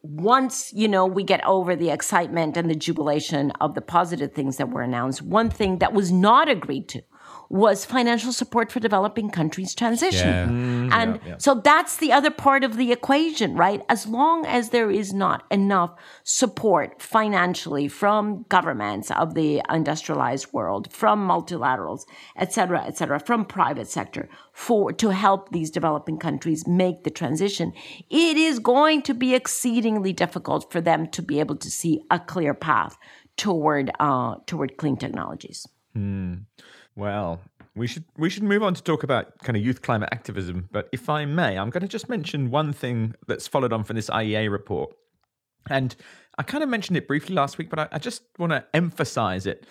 once 0.03 0.73
you 0.73 0.89
know 0.89 1.05
we 1.05 1.23
get 1.23 1.45
over 1.45 1.77
the 1.77 1.91
excitement 1.91 2.57
and 2.57 2.71
the 2.71 2.75
jubilation 2.75 3.51
of 3.61 3.75
the 3.75 3.83
positive 3.83 4.33
things 4.33 4.57
that 4.57 4.71
were 4.71 4.81
announced 4.81 5.21
one 5.21 5.51
thing 5.51 5.79
that 5.79 5.93
was 5.93 6.11
not 6.11 6.49
agreed 6.49 6.89
to 6.89 7.03
was 7.51 7.85
financial 7.85 8.33
support 8.33 8.71
for 8.71 8.79
developing 8.79 9.29
countries 9.29 9.75
transition. 9.75 10.29
Yeah. 10.29 10.47
Mm, 10.47 10.93
and 10.93 11.17
yeah, 11.17 11.29
yeah. 11.31 11.35
so 11.39 11.57
that's 11.57 11.97
the 11.97 12.13
other 12.13 12.31
part 12.31 12.63
of 12.63 12.77
the 12.77 12.93
equation, 12.93 13.57
right? 13.57 13.83
As 13.89 14.07
long 14.07 14.47
as 14.47 14.71
there 14.71 14.89
is 14.89 15.13
not 15.13 15.43
enough 15.51 15.91
support 16.23 17.03
financially 17.03 17.89
from 17.89 18.45
governments 18.49 19.11
of 19.11 19.35
the 19.35 19.61
industrialized 19.69 20.53
world, 20.53 20.93
from 20.93 21.27
multilaterals, 21.27 22.03
et 22.37 22.53
cetera, 22.53 22.85
et 22.87 22.97
cetera, 22.97 23.19
from 23.19 23.45
private 23.45 23.89
sector 23.89 24.29
for 24.53 24.93
to 24.93 25.09
help 25.09 25.51
these 25.51 25.73
developing 25.73 26.19
countries 26.19 26.69
make 26.69 27.03
the 27.03 27.11
transition, 27.11 27.73
it 28.09 28.37
is 28.37 28.61
going 28.61 29.03
to 29.03 29.13
be 29.13 29.35
exceedingly 29.35 30.13
difficult 30.13 30.71
for 30.71 30.81
them 30.81 31.09
to 31.09 31.21
be 31.21 31.41
able 31.41 31.57
to 31.57 31.69
see 31.69 32.01
a 32.13 32.21
clear 32.21 32.55
path 32.55 32.97
toward 33.37 33.91
uh, 33.99 34.37
toward 34.47 34.77
clean 34.77 34.97
technologies. 34.97 35.67
Mm. 35.97 36.45
Well, 36.97 37.41
we 37.75 37.87
should 37.87 38.05
we 38.17 38.31
should 38.31 38.43
move 38.43 38.63
on 38.63 38.75
to 38.75 38.83
talk 38.83 39.03
about 39.03 39.39
kind 39.39 39.57
of 39.57 39.65
youth 39.65 39.83
climate 39.83 40.09
activism. 40.13 40.69
But 40.73 40.89
if 40.93 41.09
I 41.09 41.25
may, 41.25 41.59
I'm 41.59 41.71
going 41.71 41.83
to 41.83 41.89
just 41.89 42.09
mention 42.09 42.51
one 42.51 42.73
thing 42.73 43.15
that's 43.27 43.47
followed 43.47 43.73
on 43.73 43.85
from 43.85 43.97
this 43.97 44.11
IEA 44.11 44.51
report, 44.51 44.95
and 45.69 45.95
I 46.39 46.43
kind 46.43 46.63
of 46.63 46.71
mentioned 46.71 46.97
it 46.97 47.07
briefly 47.07 47.35
last 47.35 47.59
week, 47.59 47.71
but 47.71 47.79
I, 47.79 47.89
I 47.93 47.99
just 47.99 48.23
want 48.39 48.53
to 48.53 48.65
emphasize 48.75 49.47
it. 49.47 49.67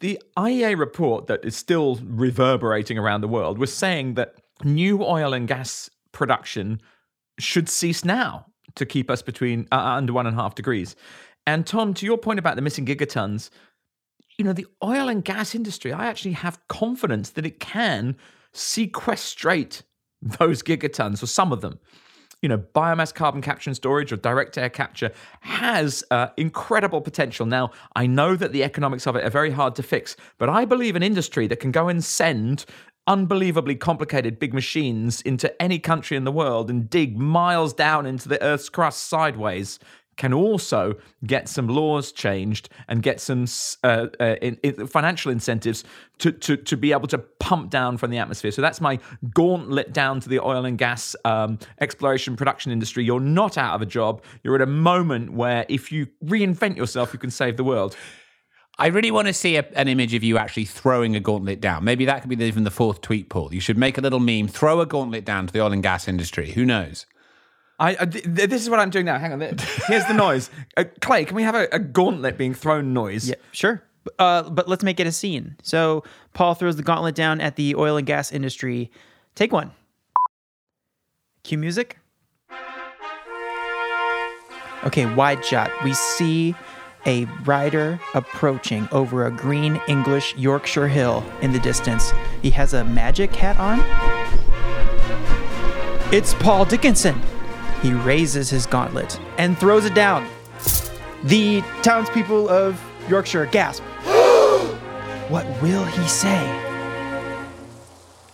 The 0.00 0.20
IEA 0.36 0.78
report 0.78 1.26
that 1.28 1.44
is 1.44 1.56
still 1.56 1.98
reverberating 2.02 2.98
around 2.98 3.20
the 3.20 3.28
world 3.28 3.58
was 3.58 3.72
saying 3.72 4.14
that 4.14 4.34
new 4.64 5.02
oil 5.02 5.32
and 5.32 5.46
gas 5.46 5.88
production 6.12 6.80
should 7.38 7.68
cease 7.68 8.04
now 8.04 8.46
to 8.74 8.86
keep 8.86 9.10
us 9.10 9.22
between 9.22 9.66
uh, 9.72 9.76
under 9.76 10.12
one 10.12 10.26
and 10.26 10.38
a 10.38 10.42
half 10.42 10.54
degrees. 10.54 10.96
And 11.46 11.66
Tom, 11.66 11.94
to 11.94 12.06
your 12.06 12.18
point 12.18 12.38
about 12.38 12.56
the 12.56 12.62
missing 12.62 12.86
gigatons, 12.86 13.50
you 14.38 14.44
know, 14.44 14.52
the 14.52 14.66
oil 14.82 15.08
and 15.08 15.24
gas 15.24 15.54
industry, 15.54 15.92
I 15.92 16.06
actually 16.06 16.32
have 16.32 16.60
confidence 16.68 17.30
that 17.30 17.46
it 17.46 17.60
can 17.60 18.16
sequestrate 18.52 19.82
those 20.22 20.62
gigatons 20.62 21.22
or 21.22 21.26
some 21.26 21.52
of 21.52 21.60
them. 21.60 21.78
You 22.40 22.48
know, 22.48 22.58
biomass 22.58 23.14
carbon 23.14 23.40
capture 23.40 23.70
and 23.70 23.76
storage 23.76 24.12
or 24.12 24.16
direct 24.16 24.58
air 24.58 24.68
capture 24.68 25.12
has 25.42 26.02
uh, 26.10 26.28
incredible 26.36 27.00
potential. 27.00 27.46
Now, 27.46 27.70
I 27.94 28.08
know 28.08 28.34
that 28.34 28.50
the 28.50 28.64
economics 28.64 29.06
of 29.06 29.14
it 29.14 29.24
are 29.24 29.30
very 29.30 29.52
hard 29.52 29.76
to 29.76 29.82
fix, 29.84 30.16
but 30.38 30.48
I 30.48 30.64
believe 30.64 30.96
an 30.96 31.04
industry 31.04 31.46
that 31.46 31.60
can 31.60 31.70
go 31.70 31.88
and 31.88 32.02
send 32.02 32.64
unbelievably 33.06 33.76
complicated 33.76 34.38
big 34.38 34.54
machines 34.54 35.20
into 35.22 35.62
any 35.62 35.78
country 35.78 36.16
in 36.16 36.24
the 36.24 36.32
world 36.32 36.70
and 36.70 36.88
dig 36.88 37.16
miles 37.16 37.72
down 37.72 38.06
into 38.06 38.28
the 38.28 38.42
Earth's 38.42 38.68
crust 38.68 39.08
sideways 39.08 39.78
can 40.16 40.32
also 40.32 40.94
get 41.26 41.48
some 41.48 41.68
laws 41.68 42.12
changed 42.12 42.68
and 42.88 43.02
get 43.02 43.20
some 43.20 43.46
uh, 43.82 44.06
uh, 44.20 44.36
in, 44.42 44.58
in 44.62 44.86
financial 44.86 45.32
incentives 45.32 45.84
to, 46.18 46.32
to, 46.32 46.56
to 46.56 46.76
be 46.76 46.92
able 46.92 47.08
to 47.08 47.18
pump 47.18 47.70
down 47.70 47.96
from 47.96 48.10
the 48.10 48.18
atmosphere. 48.18 48.50
So 48.50 48.62
that's 48.62 48.80
my 48.80 48.98
gauntlet 49.34 49.92
down 49.92 50.20
to 50.20 50.28
the 50.28 50.40
oil 50.40 50.64
and 50.64 50.76
gas 50.76 51.16
um, 51.24 51.58
exploration 51.80 52.36
production 52.36 52.72
industry. 52.72 53.04
You're 53.04 53.20
not 53.20 53.56
out 53.56 53.74
of 53.74 53.82
a 53.82 53.86
job. 53.86 54.22
You're 54.42 54.54
at 54.54 54.62
a 54.62 54.66
moment 54.66 55.32
where 55.32 55.64
if 55.68 55.90
you 55.90 56.06
reinvent 56.24 56.76
yourself, 56.76 57.12
you 57.12 57.18
can 57.18 57.30
save 57.30 57.56
the 57.56 57.64
world. 57.64 57.96
I 58.78 58.86
really 58.86 59.10
want 59.10 59.28
to 59.28 59.34
see 59.34 59.56
a, 59.56 59.66
an 59.74 59.88
image 59.88 60.14
of 60.14 60.24
you 60.24 60.38
actually 60.38 60.64
throwing 60.64 61.14
a 61.14 61.20
gauntlet 61.20 61.60
down. 61.60 61.84
Maybe 61.84 62.04
that 62.06 62.22
could 62.22 62.30
be 62.30 62.44
even 62.44 62.64
the 62.64 62.70
fourth 62.70 63.00
tweet 63.00 63.28
poll. 63.28 63.52
You 63.52 63.60
should 63.60 63.78
make 63.78 63.98
a 63.98 64.00
little 64.00 64.20
meme, 64.20 64.48
throw 64.48 64.80
a 64.80 64.86
gauntlet 64.86 65.24
down 65.24 65.46
to 65.46 65.52
the 65.52 65.60
oil 65.60 65.72
and 65.72 65.82
gas 65.82 66.08
industry. 66.08 66.52
Who 66.52 66.64
knows? 66.64 67.06
I, 67.82 67.96
I 67.98 68.06
th- 68.06 68.24
this 68.24 68.62
is 68.62 68.70
what 68.70 68.78
I'm 68.78 68.90
doing 68.90 69.06
now. 69.06 69.18
Hang 69.18 69.32
on. 69.32 69.40
Here's 69.40 70.06
the 70.06 70.14
noise. 70.14 70.50
Uh, 70.74 70.84
Clay, 71.02 71.26
can 71.26 71.36
we 71.36 71.42
have 71.42 71.54
a, 71.54 71.68
a, 71.70 71.78
gauntlet 71.78 72.38
being 72.38 72.54
thrown 72.54 72.94
noise? 72.94 73.28
Yeah, 73.28 73.34
sure. 73.50 73.82
Uh, 74.18 74.48
but 74.48 74.68
let's 74.68 74.82
make 74.82 74.98
it 74.98 75.06
a 75.06 75.12
scene. 75.12 75.56
So 75.62 76.02
Paul 76.32 76.54
throws 76.54 76.76
the 76.76 76.82
gauntlet 76.82 77.14
down 77.14 77.42
at 77.42 77.56
the 77.56 77.74
oil 77.74 77.98
and 77.98 78.06
gas 78.06 78.32
industry. 78.32 78.90
Take 79.34 79.52
one. 79.52 79.72
Cue 81.42 81.58
music. 81.58 81.98
Okay, 84.84 85.12
wide 85.14 85.44
shot. 85.44 85.70
We 85.84 85.92
see 85.92 86.54
a 87.04 87.26
rider 87.44 88.00
approaching 88.14 88.88
over 88.92 89.26
a 89.26 89.30
green 89.30 89.78
English 89.88 90.34
Yorkshire 90.36 90.88
hill 90.88 91.22
in 91.42 91.52
the 91.52 91.60
distance. 91.60 92.14
He 92.40 92.48
has 92.50 92.72
a 92.72 92.84
magic 92.84 93.34
hat 93.34 93.58
on. 93.58 93.80
It's 96.14 96.32
Paul 96.32 96.64
Dickinson. 96.64 97.20
He 97.82 97.92
raises 97.92 98.48
his 98.48 98.64
gauntlet 98.66 99.20
and 99.38 99.58
throws 99.58 99.84
it 99.84 99.94
down. 99.94 100.28
The 101.24 101.62
townspeople 101.82 102.48
of 102.48 102.80
Yorkshire, 103.08 103.46
gasp. 103.46 103.82
what 105.28 105.44
will 105.60 105.84
he 105.84 106.06
say? 106.06 106.62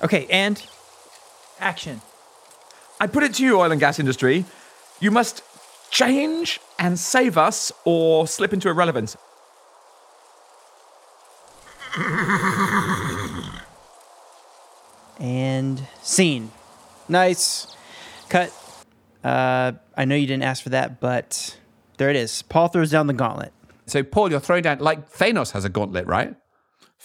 Okay, 0.03 0.27
and 0.31 0.63
action. 1.59 2.03
I 3.01 3.07
put 3.07 3.23
it 3.23 3.35
to 3.35 3.45
you, 3.45 3.59
oil 3.59 3.73
and 3.73 3.81
gas 3.81 3.99
industry. 3.99 4.45
You 5.01 5.11
must 5.11 5.43
change 5.91 6.61
and 6.79 6.99
save 6.99 7.39
us 7.39 7.73
or 7.85 8.27
slip 8.27 8.53
into 8.53 8.69
irrelevance. 8.69 9.17
And 15.19 15.87
scene. 16.03 16.53
Nice. 17.09 17.75
Cut. 18.29 18.53
Uh, 19.25 19.73
I 19.97 20.05
know 20.05 20.15
you 20.15 20.27
didn't 20.27 20.45
ask 20.45 20.63
for 20.63 20.71
that, 20.71 21.01
but 21.01 21.59
there 21.97 22.11
it 22.11 22.17
is. 22.17 22.43
Paul 22.43 22.69
throws 22.69 22.91
down 22.91 23.07
the 23.07 23.13
gauntlet. 23.13 23.53
So, 23.87 24.03
Paul, 24.03 24.31
you're 24.31 24.41
throwing 24.41 24.63
down, 24.63 24.79
like 24.79 25.11
Thanos 25.11 25.53
has 25.53 25.65
a 25.65 25.69
gauntlet, 25.69 26.07
right? 26.07 26.35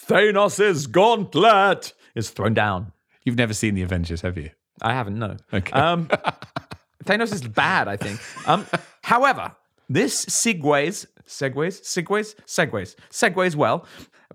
Thanos' 0.08 0.92
gauntlet 0.92 1.94
is 2.16 2.30
thrown 2.30 2.54
down. 2.54 2.92
You've 3.24 3.38
never 3.38 3.54
seen 3.54 3.74
the 3.76 3.82
Avengers, 3.82 4.22
have 4.22 4.38
you? 4.38 4.50
I 4.82 4.94
haven't, 4.94 5.18
no. 5.18 5.38
Okay. 5.54 5.72
Um, 5.72 6.08
Thanos 7.06 7.34
is 7.34 7.42
bad, 7.42 7.88
I 7.88 7.96
think. 7.96 8.20
Um, 8.48 8.66
however, 9.02 9.56
this 9.90 10.26
segues, 10.26 11.06
segues, 11.28 11.82
segues, 11.82 12.36
segues, 12.46 12.96
segues 13.10 13.56
well. 13.56 13.86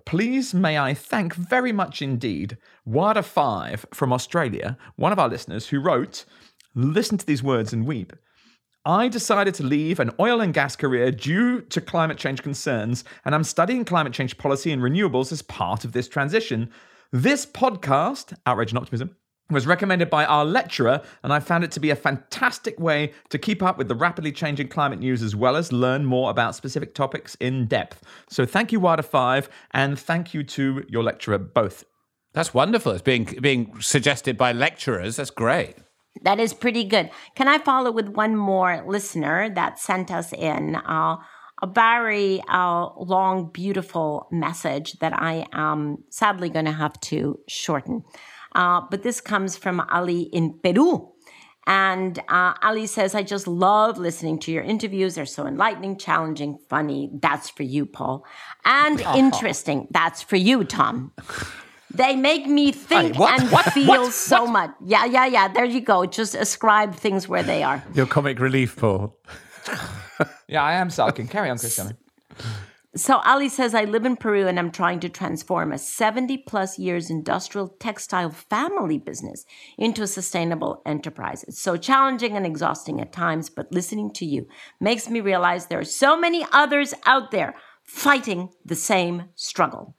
Please 0.05 0.55
may 0.55 0.79
I 0.79 0.95
thank 0.95 1.35
very 1.35 1.73
much 1.73 2.01
indeed 2.01 2.57
Wada5 2.89 3.85
from 3.95 4.13
Australia, 4.13 4.79
one 4.97 5.13
of 5.13 5.19
our 5.19 5.29
listeners, 5.29 5.69
who 5.69 5.81
wrote, 5.81 6.25
Listen 6.79 7.19
to 7.19 7.27
these 7.27 7.43
words 7.43 7.73
and 7.73 7.85
weep. 7.85 8.13
I 8.85 9.09
decided 9.09 9.53
to 9.55 9.65
leave 9.65 9.99
an 9.99 10.13
oil 10.21 10.41
and 10.41 10.55
gas 10.55 10.77
career 10.77 11.11
due 11.11 11.61
to 11.63 11.81
climate 11.81 12.19
change 12.19 12.41
concerns, 12.41 13.03
and 13.25 13.35
I'm 13.35 13.43
studying 13.43 13.85
climate 13.85 14.13
change 14.13 14.39
policy 14.39 14.71
and 14.71 14.81
renewables 14.81 15.33
as 15.33 15.43
part 15.43 15.85
of 15.85 15.91
this 15.91 16.07
transition. 16.07 16.71
This 17.11 17.45
podcast, 17.45 18.33
Outrage 18.47 18.71
and 18.71 18.79
Optimism, 18.79 19.17
was 19.51 19.67
recommended 19.67 20.09
by 20.09 20.25
our 20.25 20.45
lecturer, 20.45 21.03
and 21.25 21.33
I 21.33 21.41
found 21.41 21.65
it 21.65 21.73
to 21.73 21.81
be 21.81 21.91
a 21.91 21.97
fantastic 21.97 22.79
way 22.79 23.13
to 23.31 23.39
keep 23.39 23.61
up 23.61 23.77
with 23.77 23.89
the 23.89 23.97
rapidly 23.97 24.31
changing 24.31 24.69
climate 24.69 25.01
news 25.01 25.21
as 25.21 25.35
well 25.35 25.57
as 25.57 25.73
learn 25.73 26.05
more 26.05 26.31
about 26.31 26.55
specific 26.55 26.95
topics 26.95 27.35
in 27.41 27.67
depth. 27.67 28.05
So 28.31 28.47
thank 28.47 28.71
you, 28.71 28.79
WADA5, 28.79 29.49
and 29.73 29.99
thank 29.99 30.33
you 30.33 30.45
to 30.45 30.85
your 30.89 31.03
lecturer 31.03 31.39
both. 31.39 31.85
That's 32.35 32.55
wonderful. 32.55 32.93
It's 32.93 33.03
being 33.03 33.25
being 33.41 33.81
suggested 33.81 34.39
by 34.39 34.53
lecturers. 34.53 35.17
That's 35.17 35.31
great. 35.31 35.75
That 36.23 36.41
is 36.41 36.53
pretty 36.55 36.85
good. 36.85 37.11
Can 37.35 37.49
I 37.49 37.59
follow 37.59 37.91
with 37.91 38.09
one 38.09 38.37
more 38.37 38.85
listener 38.87 39.51
that 39.51 39.79
sent 39.79 40.11
us 40.11 40.33
in 40.33 40.77
uh, 40.77 41.17
a 41.63 41.67
very 41.67 42.41
uh, 42.49 42.89
long, 42.97 43.51
beautiful 43.53 44.29
message 44.31 44.93
that 45.01 45.13
I 45.13 45.47
am 45.53 46.05
sadly 46.11 46.49
going 46.51 46.67
to 46.67 46.73
have 46.73 46.99
to 47.03 47.41
shorten. 47.49 48.05
Uh, 48.55 48.83
but 48.91 49.03
this 49.03 49.21
comes 49.21 49.57
from 49.57 49.81
Ali 49.81 50.23
in 50.23 50.59
Peru. 50.63 51.13
And 51.67 52.19
uh, 52.29 52.55
Ali 52.63 52.87
says, 52.87 53.15
I 53.15 53.23
just 53.23 53.47
love 53.47 53.99
listening 53.99 54.39
to 54.41 54.53
your 54.53 54.63
interviews. 54.63 55.17
They're 55.17 55.27
so 55.27 55.47
enlightening, 55.47 55.99
challenging, 55.99 56.59
funny. 56.71 57.11
That's 57.13 57.51
for 57.51 57.63
you, 57.63 57.85
Paul. 57.85 58.25
And 58.65 59.01
interesting. 59.15 59.87
That's 59.91 60.23
for 60.23 60.37
you, 60.37 60.65
Tom. 60.65 61.13
They 61.95 62.17
make 62.17 62.47
me 62.47 62.71
think 62.73 63.17
Hey, 63.17 63.25
and 63.25 63.51
What? 63.51 63.73
feel 63.73 63.87
What? 64.05 64.13
so 64.13 64.47
much. 64.47 64.71
Yeah, 64.85 65.05
yeah, 65.07 65.27
yeah. 65.27 65.49
There 65.49 65.65
you 65.65 65.81
go. 65.81 66.05
Just 66.07 66.35
ascribe 66.35 66.95
things 66.95 67.29
where 67.29 67.43
they 67.43 67.63
are. 67.63 67.83
Your 67.95 68.07
comic 68.07 68.39
relief, 68.41 68.77
Paul. 68.77 69.17
Yeah, 70.49 70.65
I 70.65 70.73
am 70.75 70.91
sulking. 70.91 71.29
Carry 71.29 71.49
on, 71.51 71.59
Christiana. 71.59 71.97
So 72.97 73.19
Ali 73.19 73.49
says, 73.51 73.75
I 73.75 73.85
live 73.85 74.05
in 74.07 74.17
Peru 74.17 74.49
and 74.49 74.59
I'm 74.59 74.71
trying 74.73 74.99
to 75.01 75.09
transform 75.09 75.73
a 75.73 75.79
70 75.79 76.39
plus 76.39 76.79
years 76.79 77.11
industrial 77.11 77.69
textile 77.69 78.31
family 78.31 78.99
business 78.99 79.45
into 79.77 80.03
a 80.03 80.07
sustainable 80.07 80.83
enterprise. 80.87 81.45
It's 81.45 81.61
so 81.61 81.77
challenging 81.77 82.35
and 82.37 82.47
exhausting 82.47 83.01
at 83.01 83.13
times, 83.13 83.51
but 83.51 83.71
listening 83.71 84.11
to 84.15 84.25
you 84.25 84.49
makes 84.81 85.09
me 85.09 85.21
realize 85.21 85.67
there 85.67 85.79
are 85.81 85.85
so 85.85 86.19
many 86.19 86.45
others 86.51 86.95
out 87.05 87.31
there 87.31 87.55
fighting 87.85 88.49
the 88.65 88.75
same 88.75 89.29
struggle. 89.35 89.95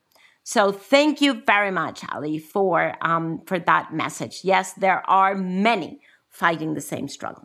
So 0.50 0.72
thank 0.72 1.22
you 1.22 1.44
very 1.46 1.70
much, 1.70 2.02
Ali, 2.12 2.40
for 2.40 2.96
um, 3.04 3.40
for 3.46 3.60
that 3.60 3.94
message. 3.94 4.40
Yes, 4.44 4.74
there 4.74 5.08
are 5.08 5.36
many 5.36 6.00
fighting 6.28 6.74
the 6.74 6.82
same 6.82 7.08
struggle. 7.08 7.44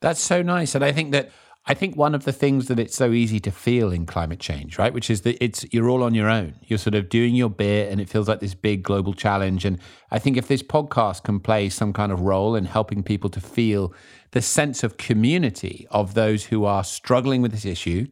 That's 0.00 0.20
so 0.20 0.42
nice. 0.42 0.74
And 0.74 0.84
I 0.84 0.90
think 0.90 1.12
that 1.12 1.30
I 1.66 1.74
think 1.74 1.94
one 1.94 2.12
of 2.12 2.24
the 2.24 2.32
things 2.32 2.66
that 2.66 2.80
it's 2.80 2.96
so 2.96 3.12
easy 3.12 3.38
to 3.38 3.52
feel 3.52 3.92
in 3.92 4.04
climate 4.04 4.40
change, 4.40 4.78
right? 4.78 4.92
Which 4.92 5.10
is 5.10 5.20
that 5.20 5.40
it's 5.40 5.64
you're 5.70 5.88
all 5.88 6.02
on 6.02 6.12
your 6.12 6.28
own. 6.28 6.54
You're 6.66 6.80
sort 6.80 6.96
of 6.96 7.08
doing 7.08 7.36
your 7.36 7.50
bit 7.50 7.92
and 7.92 8.00
it 8.00 8.08
feels 8.08 8.26
like 8.26 8.40
this 8.40 8.54
big 8.54 8.82
global 8.82 9.14
challenge. 9.14 9.64
And 9.64 9.78
I 10.10 10.18
think 10.18 10.36
if 10.36 10.48
this 10.48 10.64
podcast 10.64 11.22
can 11.22 11.38
play 11.38 11.68
some 11.68 11.92
kind 11.92 12.10
of 12.10 12.18
role 12.22 12.56
in 12.56 12.64
helping 12.64 13.04
people 13.04 13.30
to 13.30 13.40
feel 13.40 13.94
the 14.32 14.42
sense 14.42 14.82
of 14.82 14.96
community 14.96 15.86
of 15.92 16.14
those 16.14 16.46
who 16.46 16.64
are 16.64 16.82
struggling 16.82 17.42
with 17.42 17.52
this 17.52 17.64
issue. 17.64 18.08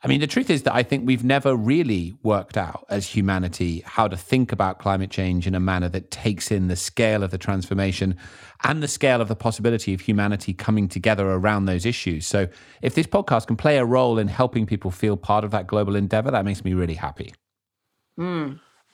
I 0.00 0.06
mean, 0.06 0.20
the 0.20 0.28
truth 0.28 0.48
is 0.48 0.62
that 0.62 0.74
I 0.74 0.84
think 0.84 1.06
we've 1.06 1.24
never 1.24 1.56
really 1.56 2.14
worked 2.22 2.56
out 2.56 2.86
as 2.88 3.08
humanity 3.08 3.82
how 3.84 4.06
to 4.06 4.16
think 4.16 4.52
about 4.52 4.78
climate 4.78 5.10
change 5.10 5.44
in 5.44 5.56
a 5.56 5.60
manner 5.60 5.88
that 5.88 6.12
takes 6.12 6.52
in 6.52 6.68
the 6.68 6.76
scale 6.76 7.24
of 7.24 7.32
the 7.32 7.38
transformation 7.38 8.16
and 8.62 8.80
the 8.80 8.86
scale 8.86 9.20
of 9.20 9.26
the 9.26 9.34
possibility 9.34 9.92
of 9.92 10.00
humanity 10.00 10.54
coming 10.54 10.86
together 10.86 11.28
around 11.28 11.64
those 11.64 11.84
issues. 11.84 12.28
So, 12.28 12.46
if 12.80 12.94
this 12.94 13.08
podcast 13.08 13.48
can 13.48 13.56
play 13.56 13.76
a 13.78 13.84
role 13.84 14.18
in 14.18 14.28
helping 14.28 14.66
people 14.66 14.92
feel 14.92 15.16
part 15.16 15.42
of 15.42 15.50
that 15.50 15.66
global 15.66 15.96
endeavor, 15.96 16.30
that 16.30 16.44
makes 16.44 16.64
me 16.64 16.74
really 16.74 16.94
happy. 16.94 17.34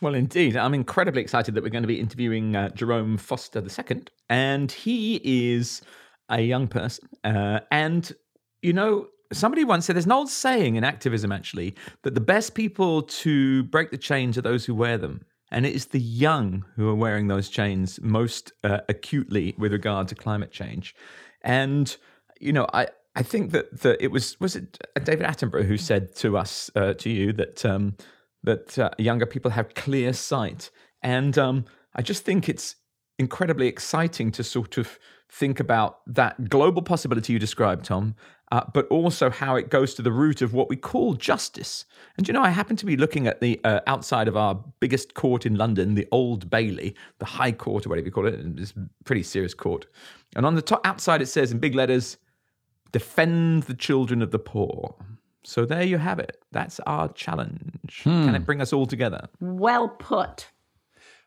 Well, 0.00 0.14
indeed. 0.14 0.56
I'm 0.56 0.74
incredibly 0.74 1.22
excited 1.22 1.54
that 1.54 1.62
we're 1.62 1.70
going 1.70 1.82
to 1.82 1.88
be 1.88 2.00
interviewing 2.00 2.56
uh, 2.56 2.70
Jerome 2.70 3.16
Foster 3.16 3.60
II. 3.62 4.02
And 4.28 4.70
he 4.70 5.20
is 5.22 5.82
a 6.28 6.40
young 6.40 6.66
person. 6.68 7.08
Uh, 7.22 7.60
and, 7.70 8.10
you 8.60 8.72
know, 8.72 9.08
somebody 9.34 9.64
once 9.64 9.86
said 9.86 9.96
there's 9.96 10.06
an 10.06 10.12
old 10.12 10.30
saying 10.30 10.76
in 10.76 10.84
activism, 10.84 11.32
actually, 11.32 11.74
that 12.02 12.14
the 12.14 12.20
best 12.20 12.54
people 12.54 13.02
to 13.02 13.64
break 13.64 13.90
the 13.90 13.98
chains 13.98 14.38
are 14.38 14.42
those 14.42 14.64
who 14.64 14.74
wear 14.74 14.98
them. 14.98 15.24
And 15.50 15.66
it 15.66 15.74
is 15.74 15.86
the 15.86 16.00
young 16.00 16.64
who 16.76 16.88
are 16.88 16.94
wearing 16.94 17.28
those 17.28 17.48
chains 17.48 18.00
most 18.02 18.52
uh, 18.64 18.80
acutely 18.88 19.54
with 19.58 19.72
regard 19.72 20.08
to 20.08 20.14
climate 20.14 20.50
change. 20.50 20.94
And, 21.42 21.96
you 22.40 22.52
know, 22.52 22.66
I, 22.72 22.88
I 23.14 23.22
think 23.22 23.52
that, 23.52 23.80
that 23.82 24.02
it 24.02 24.10
was, 24.10 24.40
was 24.40 24.56
it 24.56 24.78
David 25.04 25.26
Attenborough 25.26 25.66
who 25.66 25.76
said 25.76 26.16
to 26.16 26.38
us, 26.38 26.70
uh, 26.74 26.94
to 26.94 27.10
you, 27.10 27.32
that 27.34 27.64
um, 27.64 27.96
that 28.44 28.78
uh, 28.78 28.90
younger 28.98 29.26
people 29.26 29.50
have 29.50 29.74
clear 29.74 30.12
sight. 30.12 30.70
And 31.02 31.36
um, 31.36 31.64
I 31.94 32.02
just 32.02 32.24
think 32.24 32.48
it's 32.48 32.76
incredibly 33.18 33.66
exciting 33.66 34.30
to 34.32 34.44
sort 34.44 34.78
of 34.78 34.98
think 35.30 35.58
about 35.58 36.00
that 36.06 36.48
global 36.48 36.82
possibility 36.82 37.32
you 37.32 37.38
described, 37.38 37.86
Tom, 37.86 38.14
uh, 38.52 38.62
but 38.72 38.86
also 38.88 39.30
how 39.30 39.56
it 39.56 39.70
goes 39.70 39.94
to 39.94 40.02
the 40.02 40.12
root 40.12 40.42
of 40.42 40.52
what 40.52 40.68
we 40.68 40.76
call 40.76 41.14
justice. 41.14 41.84
And 42.16 42.26
you 42.28 42.34
know, 42.34 42.42
I 42.42 42.50
happen 42.50 42.76
to 42.76 42.86
be 42.86 42.96
looking 42.96 43.26
at 43.26 43.40
the 43.40 43.60
uh, 43.64 43.80
outside 43.86 44.28
of 44.28 44.36
our 44.36 44.62
biggest 44.80 45.14
court 45.14 45.46
in 45.46 45.56
London, 45.56 45.94
the 45.94 46.08
Old 46.12 46.50
Bailey, 46.50 46.94
the 47.18 47.24
High 47.24 47.52
Court, 47.52 47.86
or 47.86 47.88
whatever 47.88 48.06
you 48.06 48.12
call 48.12 48.26
it. 48.26 48.40
It's 48.58 48.72
a 48.72 48.88
pretty 49.04 49.22
serious 49.22 49.54
court. 49.54 49.86
And 50.36 50.44
on 50.44 50.54
the 50.54 50.62
top 50.62 50.86
outside, 50.86 51.22
it 51.22 51.26
says 51.26 51.52
in 51.52 51.58
big 51.58 51.74
letters, 51.74 52.18
defend 52.92 53.64
the 53.64 53.74
children 53.74 54.22
of 54.22 54.30
the 54.30 54.38
poor. 54.38 54.94
So 55.44 55.66
there 55.66 55.82
you 55.82 55.98
have 55.98 56.18
it. 56.18 56.38
That's 56.52 56.80
our 56.80 57.12
challenge. 57.12 58.02
Can 58.02 58.34
it 58.34 58.46
bring 58.46 58.60
us 58.60 58.72
all 58.72 58.86
together? 58.86 59.28
Well 59.40 59.88
put. 59.88 60.46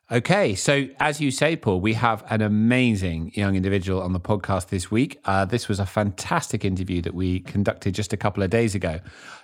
Okay, 0.10 0.56
so 0.56 0.88
as 1.02 1.20
you 1.20 1.32
say, 1.32 1.58
Paul, 1.58 1.82
we 1.82 1.94
have 1.96 2.24
an 2.30 2.42
amazing 2.42 3.34
young 3.34 3.58
individual 3.58 4.02
on 4.02 4.14
the 4.14 4.22
podcast 4.22 4.68
this 4.70 4.90
week. 4.90 5.20
Uh, 5.26 5.44
this 5.44 5.68
was 5.68 5.82
a 5.82 5.86
fantastic 5.86 6.64
interview 6.64 7.02
that 7.02 7.14
we 7.14 7.42
conducted 7.42 7.94
just 7.94 8.14
a 8.14 8.18
couple 8.18 8.42
of 8.42 8.50
days 8.50 8.74
ago. 8.74 9.02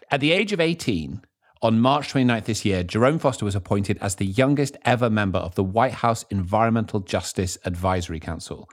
At 0.10 0.22
the 0.22 0.32
age 0.32 0.54
of 0.54 0.62
18, 0.62 1.22
on 1.62 1.82
March 1.82 2.14
29th 2.14 2.46
this 2.46 2.64
year, 2.64 2.82
Jerome 2.82 3.20
Foster 3.20 3.44
was 3.44 3.56
appointed 3.56 3.98
as 4.00 4.16
the 4.16 4.26
youngest 4.26 4.78
ever 4.86 5.10
member 5.10 5.40
of 5.40 5.54
the 5.56 5.66
White 5.66 5.96
House 5.96 6.24
Environmental 6.30 7.02
Justice 7.02 7.58
Advisory 7.66 8.22
Council. 8.22 8.70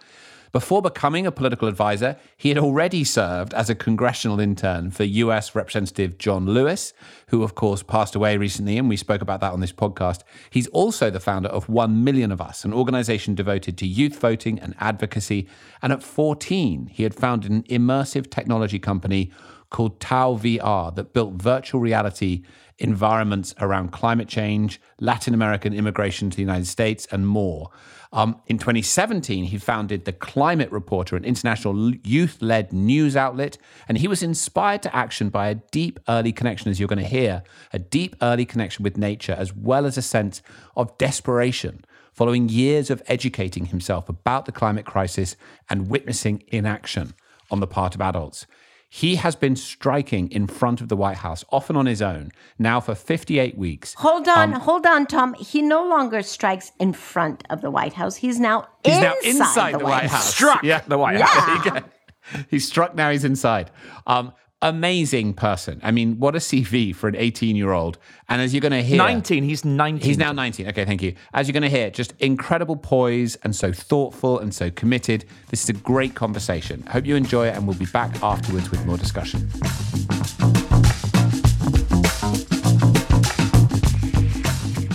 Before 0.53 0.83
becoming 0.83 1.27
a 1.27 1.33
political 1.33 1.69
advisor, 1.69 2.17
he 2.37 2.49
had 2.49 2.59
already 2.59 3.05
served 3.05 3.55
as 3.55 3.71
a 3.71 3.75
congressional 3.75 4.41
intern 4.41 4.91
for 4.91 5.05
US 5.05 5.55
Representative 5.55 6.19
John 6.19 6.47
Lewis, 6.47 6.93
who, 7.29 7.45
of 7.45 7.55
course, 7.55 7.85
passed 7.85 8.17
away 8.17 8.37
recently, 8.37 8.77
and 8.77 8.89
we 8.89 8.97
spoke 8.97 9.23
about 9.23 9.41
that 9.43 9.53
on 9.53 9.61
this 9.61 9.73
podcast. 9.73 10.23
He's 10.51 10.67
also 10.69 11.09
the 11.09 11.21
founder 11.21 11.49
of 11.51 11.69
One 11.69 12.03
Million 12.03 12.33
of 12.33 12.41
Us, 12.41 12.65
an 12.65 12.73
organization 12.73 13.37
devoted 13.37 13.79
to 13.79 13.87
youth 13.87 14.19
voting 14.19 14.59
and 14.59 14.75
advocacy. 14.81 15.47
And 15.83 15.93
at 15.93 16.03
14, 16.03 16.89
he 16.89 17.05
had 17.05 17.15
founded 17.15 17.53
an 17.53 17.63
immersive 17.65 18.29
technology 18.29 18.81
company 18.81 19.31
called 19.71 20.01
Tau 20.01 20.35
VR 20.35 20.93
that 20.97 21.13
built 21.13 21.35
virtual 21.35 21.81
reality 21.81 22.43
environments 22.81 23.55
around 23.61 23.93
climate 23.93 24.27
change, 24.27 24.81
Latin 24.99 25.35
American 25.35 25.73
immigration 25.73 26.31
to 26.31 26.37
the 26.37 26.43
United 26.43 26.67
States, 26.67 27.07
and 27.13 27.27
more. 27.27 27.71
Um, 28.12 28.40
in 28.49 28.59
2017, 28.59 29.44
he 29.44 29.59
founded 29.59 30.05
The 30.05 30.12
Climate 30.12 30.73
Reporter, 30.73 31.16
an 31.16 31.25
international 31.25 31.94
youth 32.03 32.42
led 32.42 32.73
news 32.73 33.14
outlet, 33.14 33.57
and 33.88 33.99
he 33.99 34.09
was 34.09 34.23
inspired 34.23 34.83
to 34.83 34.94
action 34.94 35.29
by 35.29 35.49
a 35.49 35.55
deep 35.55 36.01
early 36.09 36.33
connection, 36.33 36.70
as 36.70 36.81
you're 36.81 36.88
going 36.88 36.99
to 36.99 37.05
hear, 37.05 37.44
a 37.73 37.79
deep 37.79 38.16
early 38.20 38.44
connection 38.44 38.83
with 38.83 38.96
nature, 38.96 39.35
as 39.38 39.55
well 39.55 39.87
as 39.87 39.96
a 39.96 40.03
sense 40.03 40.42
of 40.77 40.96
desperation 40.99 41.85
following 42.12 42.49
years 42.49 42.90
of 42.90 43.03
educating 43.07 43.66
himself 43.66 44.09
about 44.09 44.44
the 44.44 44.53
climate 44.53 44.85
crisis 44.85 45.37
and 45.68 45.88
witnessing 45.88 46.42
inaction 46.49 47.14
on 47.51 47.61
the 47.61 47.66
part 47.66 47.94
of 47.94 48.01
adults. 48.01 48.46
He 48.92 49.14
has 49.14 49.37
been 49.37 49.55
striking 49.55 50.29
in 50.33 50.48
front 50.48 50.81
of 50.81 50.88
the 50.88 50.96
White 50.96 51.18
House, 51.18 51.44
often 51.50 51.76
on 51.76 51.87
his 51.87 52.03
own, 52.03 52.33
now 52.59 52.81
for 52.81 52.96
58 52.96 53.57
weeks. 53.57 53.94
Hold 53.94 54.26
on, 54.26 54.53
um, 54.53 54.61
hold 54.61 54.85
on, 54.85 55.07
Tom. 55.07 55.35
He 55.35 55.62
no 55.62 55.87
longer 55.87 56.22
strikes 56.24 56.72
in 56.81 56.92
front 56.92 57.44
of 57.50 57.61
the 57.61 57.70
White 57.70 57.92
House. 57.92 58.16
He's 58.16 58.40
now 58.40 58.66
he's 58.85 58.96
inside, 58.96 59.03
now 59.03 59.14
inside 59.22 59.74
the, 59.74 59.79
the, 59.79 59.85
White 59.85 60.03
House. 60.03 60.11
House. 60.11 60.35
Struck 60.35 60.64
yeah. 60.64 60.81
the 60.88 60.98
White 60.98 61.18
yeah. 61.18 61.26
House. 61.26 61.83
he's 62.50 62.66
struck 62.66 62.96
now. 62.96 63.12
He's 63.12 63.24
inside. 63.24 63.70
Um, 64.09 64.33
amazing 64.62 65.35
person. 65.35 65.81
I 65.83 65.90
mean, 65.90 66.18
what 66.18 66.35
a 66.35 66.38
CV 66.38 66.94
for 66.94 67.09
an 67.09 67.16
18 67.16 67.57
year 67.57 67.73
old. 67.73 67.99
And 68.29 68.42
as 68.42 68.53
you're 68.53 68.61
going 68.61 68.73
to 68.73 68.83
hear, 68.83 68.99
19, 68.99 69.44
he's 69.44 69.64
19. 69.64 70.07
He's 70.07 70.18
now 70.18 70.33
19. 70.33 70.68
Okay, 70.68 70.85
thank 70.85 71.03
you. 71.03 71.14
As 71.33 71.49
you're 71.49 71.53
going 71.53 71.62
to 71.62 71.68
hear, 71.70 71.90
just 71.90 72.12
incredible 72.18 72.77
poise 72.77 73.37
and 73.37 73.55
so 73.55 73.73
thoughtful 73.73 74.38
and 74.38 74.55
so 74.55 74.70
committed. 74.70 75.25
This 75.49 75.62
is 75.62 75.70
a 75.70 75.75
great 75.75 76.14
conversation. 76.14 76.83
Hope 76.87 77.07
you 77.07 77.16
enjoy 77.16 77.49
it, 77.49 77.57
and 77.57 77.66
we'll 77.66 77.79
be 77.79 77.87
back 77.87 78.23
afterwards 78.23 78.70
with 78.70 78.85
more 78.85 78.96
discussion. 78.96 79.49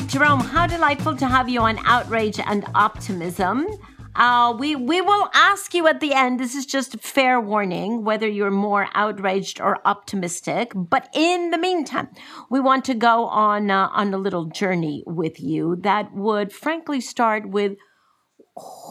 Jerome, 0.08 0.40
how 0.40 0.66
delightful 0.68 1.16
to 1.18 1.28
have 1.28 1.50
you 1.50 1.60
on 1.62 1.78
Outrage 1.86 2.40
and 2.40 2.66
Optimism. 2.74 3.68
Uh, 4.16 4.56
we 4.58 4.76
we 4.76 5.02
will 5.02 5.30
ask 5.34 5.74
you 5.74 5.88
at 5.88 6.00
the 6.00 6.14
end. 6.14 6.40
This 6.40 6.56
is 6.56 6.66
just 6.66 6.96
a 6.96 6.98
fair 6.98 7.40
warning 7.40 8.06
whether 8.06 8.28
you're 8.28 8.50
more 8.50 8.88
outraged 8.94 9.60
or 9.60 9.80
optimistic. 9.86 10.72
But 10.74 11.10
in 11.14 11.52
the 11.52 11.58
meantime, 11.58 12.08
we 12.50 12.62
want 12.62 12.86
to 12.86 12.94
go 12.94 13.26
on 13.26 13.70
uh, 13.70 13.90
on 13.92 14.14
a 14.14 14.18
little 14.18 14.46
journey 14.46 15.04
with 15.06 15.42
you 15.42 15.76
that 15.82 16.14
would 16.14 16.54
frankly 16.54 17.02
start 17.02 17.50
with 17.50 17.78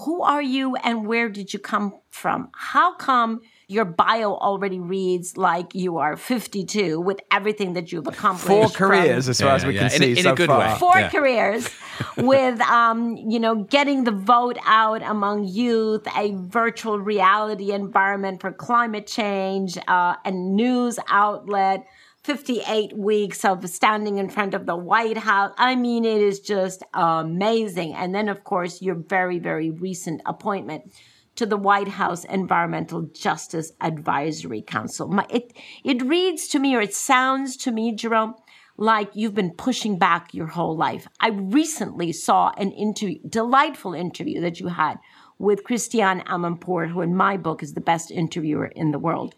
who 0.04 0.22
are 0.22 0.42
you 0.42 0.76
and 0.76 1.06
where 1.06 1.30
did 1.30 1.54
you 1.54 1.58
come 1.58 1.94
from? 2.10 2.50
How 2.54 2.94
come 2.96 3.40
your 3.68 3.84
bio 3.84 4.34
already 4.34 4.78
reads 4.78 5.36
like 5.36 5.74
you 5.74 5.96
are 5.98 6.16
52 6.16 7.00
with 7.00 7.20
everything 7.30 7.74
that 7.74 7.92
you've 7.92 8.06
accomplished. 8.06 8.46
Four 8.46 8.68
careers, 8.68 9.24
from, 9.24 9.30
as 9.30 9.40
far 9.40 9.48
yeah, 9.48 9.54
as 9.54 9.66
we 9.66 9.74
yeah. 9.74 9.88
can 9.88 9.92
in, 9.92 9.98
see, 9.98 10.10
in, 10.18 10.22
so 10.24 10.32
a 10.32 10.36
good 10.36 10.48
far. 10.48 10.58
way. 10.58 10.78
Four 10.78 10.98
yeah. 10.98 11.08
careers, 11.10 11.70
with 12.18 12.60
um, 12.60 13.16
you 13.16 13.40
know, 13.40 13.64
getting 13.64 14.04
the 14.04 14.10
vote 14.10 14.58
out 14.66 15.02
among 15.02 15.44
youth, 15.44 16.06
a 16.16 16.34
virtual 16.36 16.98
reality 16.98 17.72
environment 17.72 18.40
for 18.40 18.52
climate 18.52 19.06
change, 19.06 19.78
uh, 19.88 20.16
a 20.24 20.30
news 20.30 20.98
outlet. 21.08 21.86
58 22.24 22.96
weeks 22.96 23.44
of 23.44 23.68
standing 23.68 24.16
in 24.16 24.30
front 24.30 24.54
of 24.54 24.64
the 24.64 24.74
White 24.74 25.18
House. 25.18 25.52
I 25.58 25.76
mean, 25.76 26.06
it 26.06 26.22
is 26.22 26.40
just 26.40 26.82
amazing. 26.94 27.92
And 27.92 28.14
then, 28.14 28.30
of 28.30 28.44
course, 28.44 28.80
your 28.80 28.94
very, 28.94 29.38
very 29.38 29.68
recent 29.68 30.22
appointment 30.24 30.90
to 31.36 31.46
the 31.46 31.56
White 31.56 31.88
House 31.88 32.24
Environmental 32.24 33.02
Justice 33.02 33.72
Advisory 33.80 34.62
Council. 34.62 35.08
My, 35.08 35.26
it, 35.30 35.52
it 35.84 36.02
reads 36.02 36.48
to 36.48 36.58
me, 36.58 36.74
or 36.74 36.80
it 36.80 36.94
sounds 36.94 37.56
to 37.58 37.72
me, 37.72 37.94
Jerome, 37.94 38.34
like 38.76 39.10
you've 39.14 39.34
been 39.34 39.52
pushing 39.52 39.98
back 39.98 40.34
your 40.34 40.48
whole 40.48 40.76
life. 40.76 41.06
I 41.20 41.28
recently 41.28 42.12
saw 42.12 42.52
an 42.56 42.72
interview, 42.72 43.18
delightful 43.28 43.94
interview 43.94 44.40
that 44.40 44.60
you 44.60 44.68
had 44.68 44.98
with 45.38 45.64
Christiane 45.64 46.22
Amanpour, 46.22 46.90
who 46.90 47.00
in 47.00 47.14
my 47.14 47.36
book 47.36 47.62
is 47.62 47.74
the 47.74 47.80
best 47.80 48.10
interviewer 48.10 48.66
in 48.66 48.92
the 48.92 48.98
world. 48.98 49.34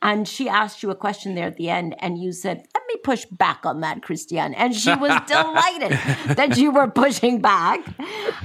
And 0.00 0.28
she 0.28 0.48
asked 0.48 0.82
you 0.82 0.90
a 0.90 0.94
question 0.94 1.34
there 1.34 1.48
at 1.48 1.56
the 1.56 1.70
end, 1.70 1.96
and 1.98 2.18
you 2.18 2.32
said, 2.32 2.64
Let 2.72 2.82
me 2.88 2.96
push 3.02 3.24
back 3.26 3.66
on 3.66 3.80
that, 3.80 4.02
Christiane. 4.02 4.54
And 4.54 4.74
she 4.74 4.94
was 4.94 5.20
delighted 5.26 6.36
that 6.36 6.56
you 6.56 6.70
were 6.70 6.88
pushing 6.88 7.40
back. 7.40 7.80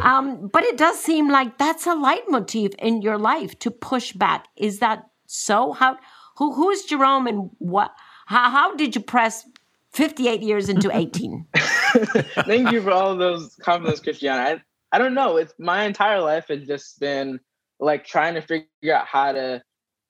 Um, 0.02 0.50
but 0.52 0.64
it 0.64 0.78
does 0.78 1.00
seem 1.00 1.30
like 1.30 1.58
that's 1.60 1.86
a 1.86 1.94
leitmotif 1.94 2.74
in 2.80 3.02
your 3.02 3.20
life 3.20 3.58
to 3.60 3.70
push 3.70 4.14
back. 4.14 4.48
Is 4.58 4.80
that 4.80 5.04
so? 5.28 5.74
How 5.74 5.98
who 6.38 6.54
who's 6.54 6.84
Jerome 6.86 7.28
and 7.28 7.52
what 7.60 7.92
how, 8.26 8.50
how 8.50 8.76
did 8.76 8.96
you 8.96 9.02
press 9.02 9.46
58 9.92 10.42
years 10.42 10.70
into 10.70 10.96
18? 10.96 11.46
Thank 11.54 12.72
you 12.72 12.82
for 12.82 12.92
all 12.92 13.12
of 13.12 13.20
those 13.20 13.56
compliments, 13.62 14.02
Christiane. 14.02 14.40
I, 14.40 14.62
I 14.96 14.98
don't 14.98 15.14
know. 15.14 15.38
It's 15.38 15.54
my 15.60 15.84
entire 15.84 16.22
life 16.22 16.48
has 16.48 16.66
just 16.66 17.00
been 17.00 17.40
like 17.80 18.06
trying 18.06 18.36
to 18.36 18.42
figure 18.42 18.96
out 18.96 19.06
how 19.06 19.34
to 19.34 19.62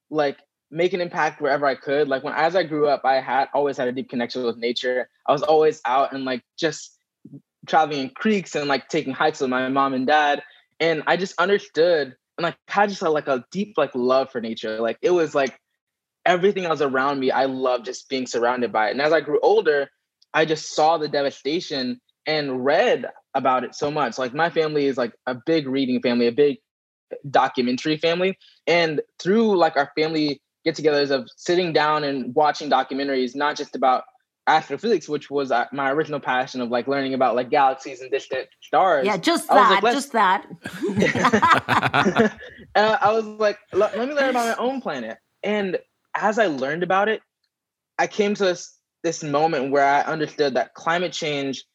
like 0.10 0.38
make 0.74 0.94
an 0.94 1.02
impact 1.02 1.40
wherever 1.40 1.66
I 1.66 1.76
could. 1.76 2.08
Like 2.08 2.24
when 2.24 2.34
as 2.34 2.56
I 2.56 2.64
grew 2.64 2.88
up, 2.88 3.02
I 3.06 3.22
had 3.22 3.48
always 3.54 3.78
had 3.78 3.88
a 3.88 3.92
deep 3.92 4.10
connection 4.10 4.44
with 4.44 4.58
nature. 4.58 5.08
I 5.28 5.32
was 5.32 5.44
always 5.44 5.80
out 5.86 6.14
and 6.14 6.26
like 6.26 6.44
just 6.58 6.98
traveling 7.68 8.02
in 8.02 8.10
creeks 8.10 8.56
and 8.56 8.68
like 8.68 8.90
taking 8.90 9.14
hikes 9.14 9.40
with 9.40 9.50
my 9.50 9.70
mom 9.70 9.94
and 9.94 10.08
dad. 10.08 10.42
And 10.80 11.04
I 11.06 11.16
just 11.16 11.40
understood 11.40 12.16
and 12.38 12.44
like 12.44 12.58
had 12.68 12.90
just 12.90 13.02
like 13.04 13.28
a 13.28 13.46
deep 13.52 13.76
like 13.78 13.92
love 13.94 14.32
for 14.32 14.42
nature. 14.42 14.80
Like 14.80 14.98
it 15.02 15.12
was 15.12 15.36
like 15.36 15.60
everything 16.26 16.64
that 16.64 16.72
was 16.72 16.82
around 16.82 17.20
me. 17.20 17.30
I 17.30 17.46
loved 17.46 17.86
just 17.86 18.10
being 18.10 18.26
surrounded 18.26 18.72
by 18.72 18.88
it. 18.88 18.92
And 18.92 19.02
as 19.02 19.14
I 19.14 19.22
grew 19.22 19.40
older, 19.42 19.90
I 20.34 20.46
just 20.46 20.74
saw 20.74 20.98
the 20.98 21.08
devastation 21.08 22.02
and 22.26 22.66
read 22.66 23.06
about 23.36 23.64
it 23.64 23.76
so 23.76 23.92
much. 23.92 24.18
Like 24.18 24.34
my 24.34 24.50
family 24.50 24.88
is 24.88 24.98
like 24.98 25.14
a 25.28 25.36
big 25.36 25.68
reading 25.68 26.02
family, 26.02 26.28
a 26.28 26.32
big 26.32 26.58
documentary 27.30 27.98
family. 27.98 28.38
And 28.66 29.02
through 29.20 29.58
like 29.58 29.78
our 29.78 29.92
family 29.96 30.42
get-togethers 30.64 31.12
of 31.12 31.30
sitting 31.36 31.74
down 31.74 32.04
and 32.04 32.34
watching 32.36 32.70
documentaries, 32.70 33.36
not 33.36 33.56
just 33.56 33.76
about 33.76 34.04
astrophysics, 34.48 35.08
which 35.08 35.30
was 35.30 35.52
uh, 35.52 35.66
my 35.72 35.92
original 35.92 36.20
passion 36.20 36.62
of 36.62 36.70
like 36.70 36.88
learning 36.88 37.14
about 37.14 37.36
like 37.36 37.50
galaxies 37.50 38.02
and 38.02 38.12
distant 38.12 38.48
stars. 38.62 39.06
Yeah, 39.06 39.18
just 39.18 39.48
that, 39.50 39.84
like, 39.84 39.94
just 39.94 40.12
that. 40.12 40.46
uh, 42.76 42.98
I 43.02 43.12
was 43.12 43.26
like, 43.26 43.58
let, 43.72 43.98
let 43.98 44.08
me 44.08 44.14
learn 44.14 44.30
about 44.30 44.58
my 44.58 44.64
own 44.64 44.82
planet. 44.82 45.18
And 45.44 45.78
as 46.16 46.40
I 46.40 46.48
learned 46.48 46.84
about 46.84 47.10
it, 47.10 47.22
I 47.98 48.08
came 48.08 48.36
to 48.36 48.44
this 48.46 48.78
this 49.04 49.24
moment 49.24 49.72
where 49.72 49.86
I 49.86 50.02
understood 50.02 50.54
that 50.54 50.74
climate 50.76 51.12
change 51.12 51.66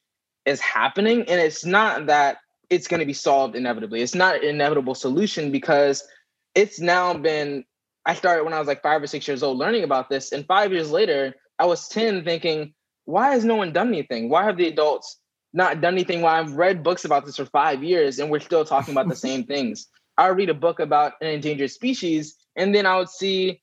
is 0.46 0.60
happening, 0.60 1.20
and 1.20 1.40
it's 1.40 1.64
not 1.64 2.06
that 2.06 2.38
it's 2.70 2.88
going 2.88 3.00
to 3.00 3.06
be 3.06 3.12
solved 3.12 3.54
inevitably. 3.54 4.00
It's 4.00 4.14
not 4.14 4.36
an 4.36 4.44
inevitable 4.44 4.94
solution 4.94 5.52
because 5.52 6.06
it's 6.54 6.80
now 6.80 7.14
been 7.14 7.64
I 8.08 8.14
started 8.14 8.44
when 8.44 8.54
I 8.54 8.58
was 8.58 8.66
like 8.66 8.82
five 8.82 9.02
or 9.02 9.06
six 9.06 9.28
years 9.28 9.42
old 9.42 9.58
learning 9.58 9.84
about 9.84 10.08
this. 10.08 10.32
And 10.32 10.46
five 10.46 10.72
years 10.72 10.90
later, 10.90 11.34
I 11.58 11.66
was 11.66 11.88
10 11.88 12.24
thinking, 12.24 12.72
why 13.04 13.32
has 13.32 13.44
no 13.44 13.54
one 13.54 13.74
done 13.74 13.88
anything? 13.88 14.30
Why 14.30 14.44
have 14.44 14.56
the 14.56 14.66
adults 14.66 15.18
not 15.52 15.82
done 15.82 15.92
anything? 15.92 16.22
Why 16.22 16.38
I've 16.38 16.54
read 16.54 16.82
books 16.82 17.04
about 17.04 17.26
this 17.26 17.36
for 17.36 17.44
five 17.44 17.84
years 17.84 18.18
and 18.18 18.30
we're 18.30 18.40
still 18.40 18.64
talking 18.64 18.94
about 18.94 19.10
the 19.10 19.16
same 19.28 19.44
things. 19.44 19.88
I 20.16 20.28
would 20.28 20.38
read 20.38 20.48
a 20.48 20.54
book 20.54 20.80
about 20.80 21.12
an 21.20 21.28
endangered 21.28 21.70
species 21.70 22.34
and 22.56 22.74
then 22.74 22.86
I 22.86 22.96
would 22.96 23.10
see, 23.10 23.60